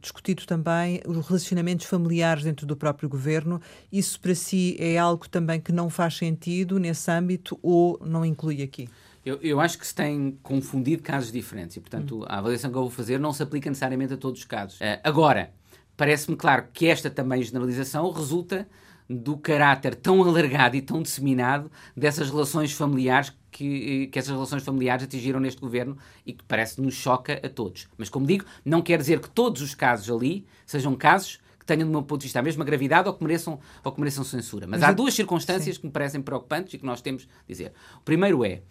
discutido 0.00 0.44
também 0.46 1.00
os 1.06 1.26
relacionamentos 1.26 1.86
familiares 1.86 2.44
dentro 2.44 2.66
do 2.66 2.76
próprio 2.76 3.08
governo. 3.08 3.60
Isso 3.90 4.20
para 4.20 4.34
si 4.34 4.76
é 4.78 4.98
algo 4.98 5.28
também 5.28 5.60
que 5.60 5.72
não 5.72 5.88
faz 5.88 6.16
sentido 6.16 6.78
nesse 6.78 7.10
âmbito 7.10 7.58
ou 7.62 7.98
não 8.04 8.24
inclui 8.24 8.62
aqui? 8.62 8.88
Eu, 9.24 9.38
eu 9.40 9.58
acho 9.58 9.78
que 9.78 9.86
se 9.86 9.94
tem 9.94 10.38
confundido 10.42 11.02
casos 11.02 11.32
diferentes 11.32 11.76
e, 11.76 11.80
portanto, 11.80 12.20
hum. 12.20 12.24
a 12.28 12.38
avaliação 12.38 12.70
que 12.70 12.76
eu 12.76 12.82
vou 12.82 12.90
fazer 12.90 13.18
não 13.18 13.32
se 13.32 13.42
aplica 13.42 13.70
necessariamente 13.70 14.12
a 14.12 14.16
todos 14.18 14.40
os 14.40 14.46
casos. 14.46 14.78
Uh, 14.78 15.00
agora, 15.02 15.50
parece-me 15.96 16.36
claro 16.36 16.66
que 16.72 16.86
esta 16.86 17.08
também 17.08 17.42
generalização 17.42 18.10
resulta 18.10 18.68
do 19.08 19.36
caráter 19.36 19.94
tão 19.94 20.22
alargado 20.22 20.76
e 20.76 20.82
tão 20.82 21.02
disseminado 21.02 21.70
dessas 21.96 22.30
relações 22.30 22.72
familiares 22.72 23.32
que, 23.50 24.08
que 24.08 24.18
essas 24.18 24.32
relações 24.32 24.64
familiares 24.64 25.04
atingiram 25.04 25.38
neste 25.38 25.60
governo 25.60 25.96
e 26.24 26.32
que 26.32 26.42
parece 26.44 26.80
nos 26.80 26.94
choca 26.94 27.40
a 27.44 27.48
todos. 27.48 27.88
Mas, 27.96 28.08
como 28.08 28.26
digo, 28.26 28.44
não 28.64 28.82
quer 28.82 28.98
dizer 28.98 29.20
que 29.20 29.30
todos 29.30 29.62
os 29.62 29.74
casos 29.74 30.10
ali 30.10 30.46
sejam 30.66 30.96
casos 30.96 31.38
que 31.58 31.66
tenham, 31.66 31.86
do 31.86 31.92
meu 31.92 32.02
ponto 32.02 32.20
de 32.20 32.26
vista, 32.26 32.40
a 32.40 32.42
mesma 32.42 32.64
gravidade 32.64 33.08
ou 33.08 33.14
que 33.14 33.22
mereçam, 33.22 33.58
ou 33.82 33.92
que 33.92 34.00
mereçam 34.00 34.24
censura. 34.24 34.66
Mas, 34.66 34.80
Mas 34.80 34.88
há 34.88 34.92
eu... 34.92 34.96
duas 34.96 35.14
circunstâncias 35.14 35.76
Sim. 35.76 35.80
que 35.80 35.86
me 35.86 35.92
parecem 35.92 36.20
preocupantes 36.20 36.74
e 36.74 36.78
que 36.78 36.84
nós 36.84 37.00
temos 37.00 37.22
de 37.22 37.28
dizer. 37.46 37.72
O 37.96 38.00
primeiro 38.00 38.44
é, 38.44 38.62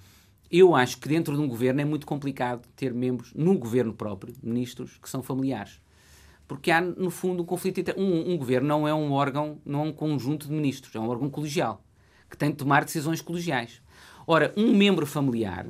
eu 0.51 0.75
acho 0.75 0.99
que 0.99 1.07
dentro 1.07 1.36
de 1.36 1.41
um 1.41 1.47
governo 1.47 1.81
é 1.81 1.86
muito 1.86 2.05
complicado 2.05 2.67
ter 2.75 2.93
membros, 2.93 3.34
no 3.34 3.57
governo 3.57 3.93
próprio, 3.93 4.36
ministros, 4.43 4.99
que 5.01 5.09
são 5.09 5.23
familiares. 5.23 5.79
Porque 6.54 6.70
há, 6.70 6.80
no 6.80 7.10
fundo, 7.10 7.41
um 7.41 7.45
conflito. 7.47 7.82
Um, 7.97 8.34
um 8.34 8.38
governo 8.38 8.68
não 8.68 8.88
é 8.88 8.93
um 8.93 9.12
órgão, 9.12 9.60
não 9.66 9.80
é 9.80 9.84
um 9.86 9.91
conjunto 9.91 10.47
de 10.47 10.54
ministros, 10.54 10.93
é 10.93 10.99
um 10.99 11.10
órgão 11.10 11.28
colegial, 11.28 11.84
que 12.30 12.38
tem 12.38 12.51
de 12.51 12.58
tomar 12.58 12.86
decisões 12.86 13.22
colegiais. 13.22 13.82
Ora, 14.28 14.54
um 14.56 14.72
membro 14.76 15.08
familiar 15.08 15.66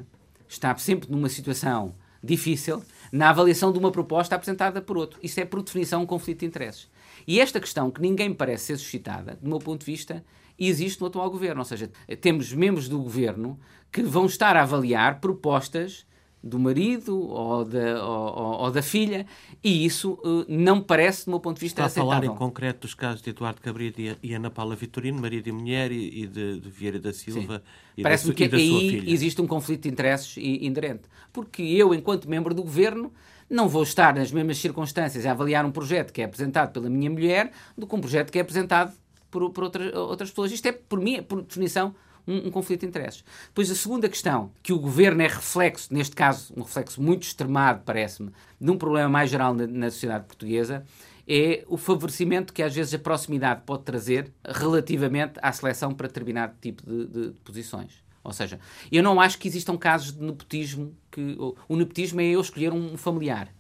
está 0.45 0.75
sempre 0.75 1.09
numa 1.09 1.29
situação 1.29 1.95
difícil 2.21 2.83
na 3.13 3.29
avaliação 3.29 3.71
de 3.71 3.79
uma 3.79 3.93
proposta 3.93 4.35
apresentada 4.35 4.81
por 4.81 4.97
outro. 4.97 5.17
Isso 5.23 5.39
é, 5.39 5.45
por 5.45 5.63
definição, 5.63 6.03
um 6.03 6.05
conflito 6.05 6.41
de 6.41 6.47
interesses. 6.47 6.89
E 7.25 7.39
esta 7.39 7.61
questão, 7.61 7.89
que 7.89 8.01
ninguém 8.01 8.33
parece 8.33 8.65
ser 8.65 8.77
suscitada, 8.77 9.39
do 9.41 9.47
meu 9.47 9.59
ponto 9.59 9.85
de 9.85 9.85
vista, 9.85 10.21
existe 10.59 10.99
no 10.99 11.07
atual 11.07 11.31
governo. 11.31 11.61
Ou 11.61 11.65
seja, 11.65 11.89
temos 12.19 12.51
membros 12.51 12.89
do 12.89 12.99
governo 12.99 13.57
que 13.89 14.03
vão 14.03 14.25
estar 14.25 14.57
a 14.57 14.63
avaliar 14.63 15.21
propostas 15.21 16.05
do 16.43 16.59
marido 16.59 17.17
ou 17.17 17.63
da, 17.63 18.05
ou, 18.05 18.63
ou 18.63 18.71
da 18.71 18.81
filha, 18.81 19.25
e 19.63 19.85
isso 19.85 20.19
uh, 20.23 20.45
não 20.49 20.81
parece, 20.81 21.25
do 21.25 21.31
meu 21.31 21.39
ponto 21.39 21.55
de 21.55 21.61
vista, 21.61 21.81
Está 21.81 21.85
aceitável. 21.85 22.11
a 22.11 22.21
falar 22.21 22.33
em 22.33 22.37
concreto 22.37 22.81
dos 22.81 22.93
casos 22.93 23.21
de 23.21 23.29
Eduardo 23.29 23.61
Cabrita 23.61 24.17
e 24.21 24.33
Ana 24.33 24.51
Paula 24.51 24.75
Vitorino, 24.75 25.21
marido 25.21 25.47
e 25.47 25.51
mulher, 25.53 25.91
e 25.91 26.27
de, 26.27 26.59
de 26.59 26.69
Vieira 26.69 26.99
da 26.99 27.13
Silva 27.13 27.63
e 27.95 28.01
Parece-me 28.01 28.33
que 28.33 28.43
aí 28.43 29.03
existe 29.07 29.41
um 29.41 29.47
conflito 29.47 29.83
de 29.83 29.89
interesses 29.89 30.35
inerente. 30.37 31.03
Porque 31.31 31.61
eu, 31.61 31.93
enquanto 31.93 32.29
membro 32.29 32.53
do 32.53 32.63
governo, 32.63 33.11
não 33.49 33.69
vou 33.69 33.83
estar 33.83 34.15
nas 34.15 34.31
mesmas 34.31 34.57
circunstâncias 34.57 35.25
a 35.25 35.31
avaliar 35.31 35.65
um 35.65 35.71
projeto 35.71 36.11
que 36.11 36.21
é 36.21 36.25
apresentado 36.25 36.71
pela 36.71 36.89
minha 36.89 37.09
mulher 37.09 37.51
do 37.77 37.85
que 37.85 37.95
um 37.95 38.01
projeto 38.01 38.31
que 38.31 38.39
é 38.39 38.41
apresentado 38.41 38.93
por, 39.29 39.49
por 39.51 39.63
outra, 39.65 39.99
outras 39.99 40.29
pessoas. 40.29 40.51
Isto 40.51 40.67
é, 40.67 40.71
por 40.71 40.99
mim, 40.99 41.21
por 41.21 41.41
definição, 41.41 41.93
um, 42.27 42.47
um, 42.47 42.51
conflito 42.51 42.81
de 42.81 42.87
interesses. 42.87 43.23
Depois, 43.47 43.69
a 43.69 43.75
segunda 43.75 44.09
questão, 44.09 44.51
que 44.61 44.73
o 44.73 44.79
governo 44.79 45.21
é 45.21 45.27
reflexo, 45.27 45.93
neste 45.93 46.15
caso, 46.15 46.53
um 46.55 46.61
reflexo 46.61 47.01
muito 47.01 47.23
extremado, 47.23 47.81
parece-me, 47.85 48.31
de 48.59 48.71
um 48.71 48.77
problema 48.77 49.09
mais 49.09 49.29
geral 49.29 49.53
na, 49.53 49.67
na 49.67 49.91
sociedade 49.91 50.25
portuguesa, 50.25 50.85
é 51.27 51.63
o 51.67 51.77
favorecimento 51.77 52.53
que 52.53 52.61
às 52.61 52.75
vezes 52.75 52.93
a 52.93 52.99
proximidade 52.99 53.61
pode 53.65 53.83
trazer 53.83 54.31
relativamente 54.45 55.33
à 55.41 55.51
seleção 55.51 55.93
para 55.93 56.07
determinado 56.07 56.53
tipo 56.61 56.83
de, 56.85 57.07
de, 57.07 57.31
de 57.31 57.39
posições. 57.39 58.03
Ou 58.23 58.31
seja, 58.31 58.59
eu 58.91 59.03
não 59.03 59.19
acho 59.19 59.37
que 59.37 59.47
existam 59.47 59.77
casos 59.77 60.13
de 60.13 60.23
nepotismo 60.23 60.95
que 61.11 61.37
o 61.67 61.75
nepotismo 61.75 62.21
é 62.21 62.25
eu 62.25 62.39
escolher 62.39 62.71
um 62.71 62.95
familiar. 62.97 63.53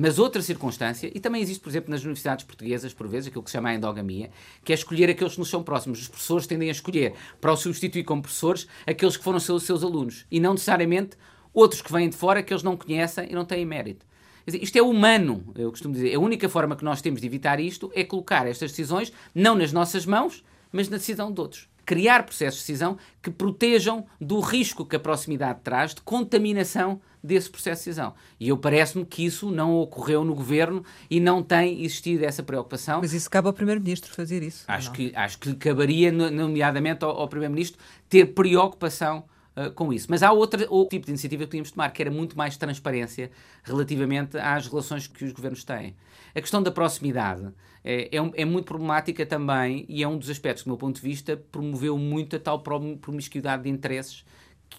Mas 0.00 0.16
outra 0.16 0.40
circunstância, 0.40 1.10
e 1.12 1.18
também 1.18 1.42
existe, 1.42 1.60
por 1.60 1.70
exemplo, 1.70 1.90
nas 1.90 2.02
universidades 2.02 2.44
portuguesas, 2.44 2.94
por 2.94 3.08
vezes, 3.08 3.26
aquilo 3.26 3.42
que 3.42 3.50
se 3.50 3.56
chama 3.56 3.70
a 3.70 3.74
endogamia, 3.74 4.30
que 4.62 4.70
é 4.72 4.74
escolher 4.76 5.10
aqueles 5.10 5.32
que 5.32 5.40
nos 5.40 5.50
são 5.50 5.60
próximos. 5.60 6.02
Os 6.02 6.06
professores 6.06 6.46
tendem 6.46 6.68
a 6.68 6.70
escolher, 6.70 7.14
para 7.40 7.52
o 7.52 7.56
substituir 7.56 8.04
como 8.04 8.22
professores, 8.22 8.68
aqueles 8.86 9.16
que 9.16 9.24
foram 9.24 9.40
seus, 9.40 9.64
seus 9.64 9.82
alunos. 9.82 10.24
E 10.30 10.38
não 10.38 10.52
necessariamente 10.52 11.16
outros 11.52 11.82
que 11.82 11.92
vêm 11.92 12.08
de 12.08 12.16
fora 12.16 12.44
que 12.44 12.52
eles 12.52 12.62
não 12.62 12.76
conhecem 12.76 13.26
e 13.28 13.34
não 13.34 13.44
têm 13.44 13.66
mérito. 13.66 14.06
Isto 14.46 14.78
é 14.78 14.82
humano, 14.82 15.44
eu 15.56 15.68
costumo 15.70 15.94
dizer. 15.94 16.14
A 16.14 16.20
única 16.20 16.48
forma 16.48 16.76
que 16.76 16.84
nós 16.84 17.02
temos 17.02 17.20
de 17.20 17.26
evitar 17.26 17.58
isto 17.58 17.90
é 17.92 18.04
colocar 18.04 18.46
estas 18.46 18.70
decisões 18.70 19.12
não 19.34 19.56
nas 19.56 19.72
nossas 19.72 20.06
mãos, 20.06 20.44
mas 20.70 20.88
na 20.88 20.98
decisão 20.98 21.32
de 21.32 21.40
outros 21.40 21.68
criar 21.88 22.24
processos 22.24 22.60
de 22.60 22.66
decisão 22.66 22.98
que 23.22 23.30
protejam 23.30 24.04
do 24.20 24.40
risco 24.40 24.84
que 24.84 24.94
a 24.94 25.00
proximidade 25.00 25.60
traz 25.64 25.94
de 25.94 26.02
contaminação 26.02 27.00
desse 27.24 27.48
processo 27.48 27.80
de 27.80 27.86
decisão. 27.86 28.14
E 28.38 28.50
eu 28.50 28.58
parece-me 28.58 29.06
que 29.06 29.24
isso 29.24 29.50
não 29.50 29.74
ocorreu 29.74 30.22
no 30.22 30.34
governo 30.34 30.84
e 31.08 31.18
não 31.18 31.42
tem 31.42 31.82
existido 31.82 32.26
essa 32.26 32.42
preocupação. 32.42 33.00
Mas 33.00 33.14
isso 33.14 33.30
cabe 33.30 33.48
ao 33.48 33.54
Primeiro-Ministro 33.54 34.12
fazer 34.12 34.42
isso. 34.42 34.64
Acho 34.68 34.92
que, 34.92 35.12
acho 35.16 35.38
que 35.38 35.54
caberia, 35.54 36.12
nomeadamente, 36.12 37.02
ao, 37.06 37.18
ao 37.18 37.26
Primeiro-Ministro 37.26 37.80
ter 38.06 38.26
preocupação 38.26 39.24
uh, 39.58 39.72
com 39.72 39.92
isso. 39.92 40.06
Mas 40.08 40.22
há 40.22 40.30
outra, 40.30 40.66
outro 40.70 40.96
tipo 40.96 41.06
de 41.06 41.12
iniciativa 41.12 41.42
que 41.42 41.48
podíamos 41.48 41.70
tomar, 41.70 41.90
que 41.90 42.02
era 42.02 42.10
muito 42.10 42.36
mais 42.36 42.56
transparência 42.56 43.30
relativamente 43.64 44.38
às 44.38 44.66
relações 44.66 45.06
que 45.06 45.24
os 45.24 45.32
governos 45.32 45.64
têm. 45.64 45.96
A 46.34 46.40
questão 46.40 46.62
da 46.62 46.70
proximidade 46.70 47.48
é, 47.82 48.16
é, 48.16 48.30
é, 48.34 48.44
muito 48.44 48.66
problemática 48.66 49.24
também 49.24 49.84
e 49.88 50.02
é 50.02 50.08
um 50.08 50.18
dos 50.18 50.30
aspectos 50.30 50.62
que, 50.62 50.68
do 50.68 50.72
meu 50.72 50.78
ponto 50.78 50.96
de 50.96 51.02
vista, 51.02 51.36
promoveu 51.36 51.96
muito 51.98 52.36
a 52.36 52.38
tal 52.38 52.60
promiscuidade 52.60 53.64
de 53.64 53.68
interesses 53.68 54.24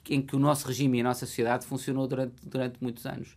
em 0.09 0.21
que 0.21 0.35
o 0.35 0.39
nosso 0.39 0.67
regime 0.67 0.99
e 0.99 1.01
a 1.01 1.03
nossa 1.03 1.25
sociedade 1.25 1.65
funcionou 1.65 2.07
durante, 2.07 2.35
durante 2.43 2.77
muitos 2.81 3.05
anos. 3.05 3.35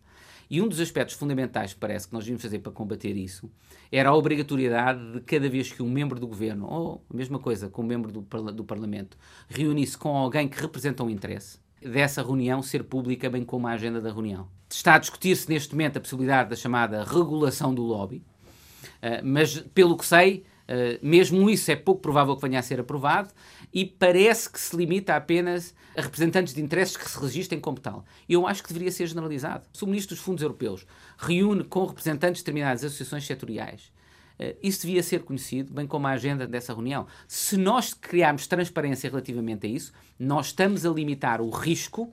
E 0.53 0.61
um 0.61 0.69
dos 0.69 0.81
aspectos 0.81 1.17
fundamentais 1.17 1.73
parece 1.73 2.07
que 2.07 2.13
nós 2.13 2.25
devíamos 2.25 2.43
fazer 2.43 2.59
para 2.59 2.71
combater 2.71 3.17
isso 3.17 3.51
era 3.91 4.11
a 4.11 4.15
obrigatoriedade 4.15 5.13
de 5.13 5.21
cada 5.23 5.49
vez 5.49 5.73
que 5.73 5.83
um 5.83 5.89
membro 5.89 6.21
do 6.21 6.27
governo, 6.27 6.67
ou 6.67 7.03
a 7.11 7.17
mesma 7.17 7.39
coisa 7.39 7.71
com 7.71 7.81
um 7.81 7.87
membro 7.87 8.13
do, 8.13 8.21
do 8.53 8.63
Parlamento, 8.63 9.17
reunisse 9.49 9.97
com 9.97 10.11
alguém 10.15 10.47
que 10.47 10.61
representa 10.61 11.03
um 11.03 11.09
interesse, 11.09 11.59
dessa 11.81 12.23
reunião 12.23 12.63
ser 12.63 12.85
pública, 12.85 13.31
bem 13.31 13.45
como 13.45 13.67
a 13.67 13.71
agenda 13.71 13.99
da 13.99 14.13
reunião. 14.13 14.47
Está 14.69 14.97
a 14.97 14.99
discutir-se 14.99 15.49
neste 15.49 15.73
momento 15.73 15.97
a 15.97 16.01
possibilidade 16.01 16.51
da 16.51 16.57
chamada 16.57 17.03
regulação 17.03 17.75
do 17.75 17.83
lobby, 17.83 18.17
uh, 18.17 19.25
mas 19.25 19.59
pelo 19.75 19.97
que 19.97 20.05
sei, 20.05 20.45
uh, 20.69 21.07
mesmo 21.07 21.49
isso 21.49 21.71
é 21.71 21.77
pouco 21.77 22.03
provável 22.03 22.37
que 22.37 22.43
venha 22.43 22.59
a 22.59 22.63
ser 22.63 22.79
aprovado 22.79 23.31
e 23.73 23.85
parece 23.85 24.51
que 24.51 24.61
se 24.61 24.77
limita 24.77 25.16
apenas 25.16 25.75
a 25.97 26.03
representantes 26.03 26.55
de 26.55 26.62
interesses 26.62 26.97
que 26.97 27.09
se 27.09 27.18
registrem 27.18 27.61
como 27.61 27.79
tal. 27.79 28.05
Eu 28.29 28.47
acho 28.47 28.62
que 28.62 28.68
deveria 28.68 28.91
ser 28.91 29.07
generalizado. 29.07 29.64
Se 29.73 29.85
o 29.85 29.87
Ministro 29.87 30.14
dos 30.14 30.25
Fundos 30.25 30.43
Europeus 30.43 30.87
reúne 31.18 31.64
com 31.64 31.85
representantes 31.85 32.39
de 32.39 32.45
determinadas 32.45 32.85
associações 32.85 33.27
setoriais, 33.27 33.93
eh, 34.39 34.57
isso 34.62 34.87
devia 34.87 35.03
ser 35.03 35.23
conhecido, 35.23 35.73
bem 35.73 35.87
como 35.87 36.07
a 36.07 36.11
agenda 36.11 36.47
dessa 36.47 36.73
reunião. 36.73 37.07
Se 37.29 37.57
nós 37.57 37.95
criarmos 37.95 38.47
transparência 38.47 39.09
relativamente 39.09 39.66
a 39.66 39.70
isso, 39.70 39.93
nós 40.18 40.47
estamos 40.47 40.85
a 40.87 40.91
limitar 40.91 41.41
o 41.41 41.51
risco 41.51 42.12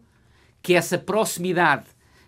que 0.62 0.74
essa 0.74 0.97
proximidade 0.97 1.86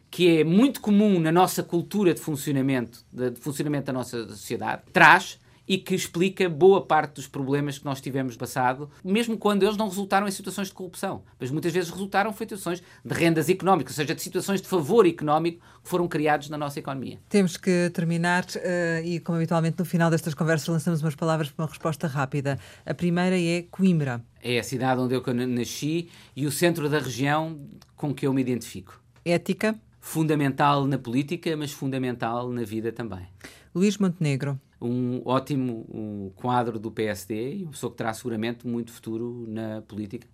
que 0.10 0.40
é 0.40 0.44
muito 0.44 0.82
comum 0.82 1.20
na 1.22 1.32
nossa 1.32 1.64
cultura 1.64 2.14
de 2.14 2.20
funcionamento, 2.20 3.06
de 3.12 3.32
funcionamento 3.40 3.86
da 3.86 3.94
nossa 3.94 4.28
sociedade, 4.28 4.82
traz 4.92 5.40
e 5.72 5.78
que 5.78 5.96
explica 5.96 6.50
boa 6.50 6.86
parte 6.86 7.14
dos 7.14 7.28
problemas 7.28 7.78
que 7.78 7.86
nós 7.86 8.02
tivemos 8.02 8.36
passado, 8.36 8.90
mesmo 9.02 9.38
quando 9.38 9.64
eles 9.64 9.78
não 9.78 9.88
resultaram 9.88 10.28
em 10.28 10.32
situações 10.32 10.68
de 10.68 10.74
corrupção, 10.74 11.24
mas 11.40 11.50
muitas 11.50 11.72
vezes 11.72 11.90
resultaram 11.90 12.30
em 12.30 12.34
situações 12.34 12.84
de 13.06 13.14
rendas 13.16 13.48
económicas, 13.48 13.94
ou 13.94 14.04
seja, 14.04 14.14
de 14.14 14.22
situações 14.22 14.62
de 14.62 14.68
favor 14.68 15.08
económico 15.08 15.64
que 15.82 15.90
foram 15.90 16.10
criados 16.10 16.50
na 16.50 16.58
nossa 16.58 16.78
economia. 16.78 17.20
Temos 17.30 17.56
que 17.56 17.90
terminar 17.94 18.44
uh, 18.44 19.06
e, 19.06 19.22
como 19.22 19.38
habitualmente, 19.38 19.80
no 19.80 19.86
final 19.86 20.12
destas 20.12 20.34
conversas 20.34 20.68
lançamos 20.68 21.02
umas 21.02 21.16
palavras 21.16 21.50
para 21.50 21.64
uma 21.64 21.70
resposta 21.70 22.06
rápida. 22.06 22.60
A 22.86 22.94
primeira 22.94 23.40
é 23.40 23.62
Coimbra. 23.62 24.22
É 24.44 24.60
a 24.60 24.64
cidade 24.64 25.00
onde 25.00 25.16
eu 25.16 25.24
nasci 25.48 26.10
e 26.36 26.46
o 26.46 26.52
centro 26.52 26.90
da 26.90 27.00
região 27.00 27.58
com 27.96 28.14
que 28.14 28.28
eu 28.28 28.34
me 28.34 28.42
identifico. 28.42 29.02
Ética? 29.24 29.80
Fundamental 30.02 30.86
na 30.86 30.98
política, 30.98 31.56
mas 31.56 31.72
fundamental 31.72 32.50
na 32.50 32.66
vida 32.66 32.92
também. 32.92 33.26
Luís 33.74 33.98
Montenegro 33.98 34.60
um 34.82 35.22
ótimo 35.26 35.86
um 35.94 36.32
quadro 36.36 36.80
do 36.80 36.92
PSD 36.92 37.58
e 37.58 37.64
uma 37.64 37.72
pessoa 37.72 37.92
que 37.92 37.98
terá 37.98 38.14
seguramente 38.14 38.68
muito 38.68 38.92
futuro 38.92 39.46
na 39.48 39.82
política. 39.82 40.28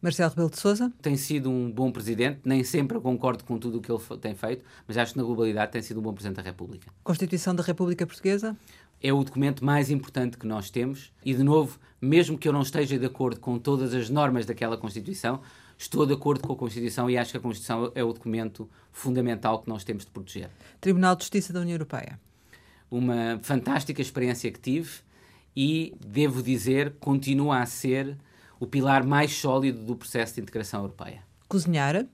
Marcelo 0.00 0.30
Rebelo 0.30 0.50
de 0.50 0.60
Sousa? 0.60 0.92
Tem 1.02 1.16
sido 1.16 1.50
um 1.50 1.72
bom 1.72 1.90
presidente, 1.90 2.40
nem 2.44 2.62
sempre 2.62 3.00
concordo 3.00 3.42
com 3.42 3.58
tudo 3.58 3.78
o 3.78 3.80
que 3.80 3.90
ele 3.90 4.00
tem 4.20 4.34
feito, 4.34 4.64
mas 4.86 4.96
acho 4.96 5.12
que 5.12 5.18
na 5.18 5.24
globalidade 5.24 5.72
tem 5.72 5.82
sido 5.82 5.98
um 5.98 6.02
bom 6.02 6.12
presidente 6.12 6.36
da 6.36 6.42
República. 6.42 6.86
Constituição 7.02 7.52
da 7.52 7.64
República 7.64 8.06
Portuguesa? 8.06 8.56
É 9.02 9.12
o 9.12 9.24
documento 9.24 9.64
mais 9.64 9.90
importante 9.90 10.38
que 10.38 10.46
nós 10.46 10.70
temos 10.70 11.12
e, 11.24 11.34
de 11.34 11.42
novo, 11.42 11.80
mesmo 12.00 12.38
que 12.38 12.48
eu 12.48 12.52
não 12.52 12.62
esteja 12.62 12.96
de 12.96 13.06
acordo 13.06 13.40
com 13.40 13.58
todas 13.58 13.92
as 13.92 14.08
normas 14.08 14.46
daquela 14.46 14.76
Constituição, 14.76 15.40
estou 15.76 16.06
de 16.06 16.12
acordo 16.12 16.46
com 16.46 16.52
a 16.52 16.56
Constituição 16.56 17.10
e 17.10 17.18
acho 17.18 17.32
que 17.32 17.36
a 17.36 17.40
Constituição 17.40 17.90
é 17.92 18.04
o 18.04 18.12
documento 18.12 18.68
fundamental 18.92 19.60
que 19.60 19.68
nós 19.68 19.82
temos 19.82 20.04
de 20.04 20.12
proteger. 20.12 20.48
Tribunal 20.80 21.16
de 21.16 21.22
Justiça 21.22 21.52
da 21.52 21.60
União 21.60 21.74
Europeia? 21.74 22.20
Uma 22.90 23.38
fantástica 23.42 24.00
experiência 24.00 24.50
que 24.50 24.60
tive 24.60 24.90
e, 25.54 25.94
devo 26.04 26.42
dizer, 26.42 26.94
continua 27.00 27.60
a 27.60 27.66
ser 27.66 28.16
o 28.60 28.66
pilar 28.66 29.04
mais 29.04 29.32
sólido 29.32 29.80
do 29.84 29.96
processo 29.96 30.34
de 30.34 30.40
integração 30.40 30.80
europeia. 30.80 31.22
Cozinhar? 31.48 32.06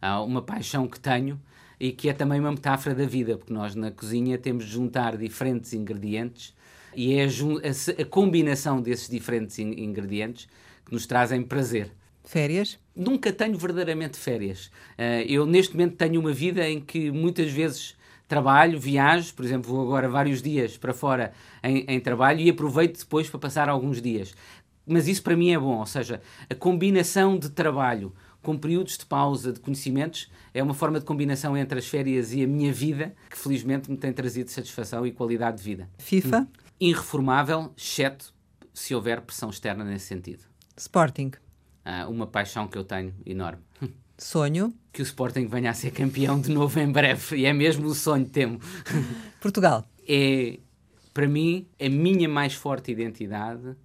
Há 0.00 0.22
uma 0.22 0.42
paixão 0.42 0.86
que 0.86 0.98
tenho 0.98 1.40
e 1.78 1.92
que 1.92 2.08
é 2.08 2.12
também 2.12 2.40
uma 2.40 2.52
metáfora 2.52 2.94
da 2.94 3.06
vida, 3.06 3.36
porque 3.36 3.52
nós 3.52 3.74
na 3.74 3.90
cozinha 3.90 4.38
temos 4.38 4.66
de 4.66 4.72
juntar 4.72 5.16
diferentes 5.16 5.72
ingredientes 5.72 6.54
e 6.94 7.14
é 7.14 7.24
a, 7.24 8.02
a, 8.02 8.04
combinação 8.04 8.82
desses 8.82 9.08
diferentes 9.08 9.58
in 9.58 9.72
ingredientes 9.78 10.48
que 10.84 10.92
nos 10.92 11.06
trazem 11.06 11.42
prazer. 11.42 11.90
Férias? 12.24 12.78
Nunca 12.94 13.32
tenho 13.32 13.56
verdadeiramente 13.56 14.18
férias. 14.18 14.66
Uh, 14.98 15.24
eu, 15.26 15.46
neste 15.46 15.74
momento, 15.74 15.96
tenho 15.96 16.20
uma 16.20 16.32
vida 16.32 16.68
em 16.68 16.80
que 16.80 17.10
muitas 17.10 17.50
vezes 17.50 17.96
trabalho, 18.30 18.78
viajo, 18.78 19.34
por 19.34 19.44
exemplo, 19.44 19.70
vou 19.70 19.82
agora 19.82 20.08
vários 20.08 20.40
dias 20.40 20.78
para 20.78 20.94
fora 20.94 21.32
em, 21.62 21.84
em, 21.88 22.00
trabalho 22.00 22.40
e 22.40 22.48
aproveito 22.48 23.00
depois 23.00 23.28
para 23.28 23.40
passar 23.40 23.68
alguns 23.68 24.00
dias. 24.00 24.32
Mas 24.86 25.08
isso 25.08 25.22
para 25.22 25.36
mim 25.36 25.50
é 25.50 25.58
bom, 25.58 25.78
ou 25.78 25.86
seja, 25.86 26.22
a 26.48 26.54
combinação 26.54 27.36
de 27.36 27.50
trabalho 27.50 28.14
com 28.40 28.56
períodos 28.56 28.96
de 28.96 29.04
pausa, 29.04 29.52
de 29.52 29.60
conhecimentos, 29.60 30.30
é 30.54 30.62
uma 30.62 30.72
forma 30.72 30.98
de 30.98 31.04
combinação 31.04 31.56
entre 31.56 31.78
as 31.78 31.86
férias 31.86 32.32
e 32.32 32.42
a 32.42 32.46
minha 32.46 32.72
vida 32.72 33.14
que 33.28 33.36
felizmente 33.36 33.90
me 33.90 33.96
tem 33.96 34.12
trazido 34.12 34.48
satisfação 34.48 35.04
e 35.04 35.12
qualidade 35.12 35.58
de 35.58 35.62
vida. 35.62 35.90
FIFA? 35.98 36.48
irreformável, 36.80 37.72
exceto 37.76 38.32
se 38.72 38.94
houver 38.94 39.20
pressão 39.20 39.50
externa 39.50 39.84
nesse 39.84 40.06
sentido. 40.06 40.44
Sporting. 40.76 41.32
Ah, 41.84 42.06
uma 42.08 42.26
paixão 42.26 42.66
que 42.66 42.78
eu 42.78 42.84
tenho 42.84 43.14
enorme. 43.26 43.62
Sonho. 44.20 44.72
Que 44.92 45.02
o 45.02 45.04
Sporting 45.04 45.46
venha 45.46 45.70
a 45.70 45.74
ser 45.74 45.90
campeão 45.90 46.40
de 46.40 46.50
novo 46.50 46.78
em 46.78 46.90
breve. 46.90 47.36
E 47.36 47.46
é 47.46 47.52
mesmo 47.52 47.88
o 47.88 47.94
sonho, 47.94 48.26
temo. 48.26 48.60
Portugal. 49.40 49.88
É, 50.06 50.58
para 51.14 51.26
mim, 51.26 51.66
a 51.80 51.88
minha 51.88 52.28
mais 52.28 52.54
forte 52.54 52.92
identidade 52.92 53.66
uh, 53.66 53.76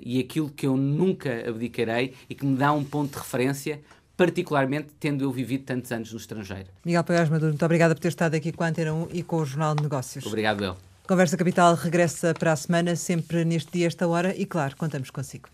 e 0.00 0.20
aquilo 0.20 0.50
que 0.50 0.66
eu 0.66 0.76
nunca 0.76 1.48
abdicarei 1.48 2.14
e 2.28 2.34
que 2.34 2.44
me 2.44 2.56
dá 2.56 2.72
um 2.72 2.84
ponto 2.84 3.12
de 3.12 3.18
referência 3.18 3.80
particularmente 4.16 4.88
tendo 5.00 5.24
eu 5.24 5.32
vivido 5.32 5.64
tantos 5.64 5.90
anos 5.90 6.12
no 6.12 6.18
estrangeiro. 6.18 6.68
Miguel 6.84 7.02
Paiás 7.02 7.28
Maduro, 7.28 7.50
muito 7.50 7.64
obrigada 7.64 7.94
por 7.94 8.00
ter 8.00 8.08
estado 8.08 8.34
aqui 8.34 8.52
com 8.52 8.62
a 8.62 8.68
Antena 8.68 8.92
1 8.92 9.08
e 9.12 9.22
com 9.22 9.36
o 9.36 9.44
Jornal 9.44 9.74
de 9.74 9.82
Negócios. 9.82 10.24
Obrigado, 10.26 10.62
El. 10.62 10.76
Conversa 11.08 11.36
Capital 11.36 11.74
regressa 11.74 12.32
para 12.32 12.52
a 12.52 12.56
semana, 12.56 12.94
sempre 12.94 13.44
neste 13.44 13.72
dia, 13.72 13.86
esta 13.86 14.06
hora, 14.06 14.34
e 14.36 14.46
claro, 14.46 14.76
contamos 14.76 15.10
consigo. 15.10 15.48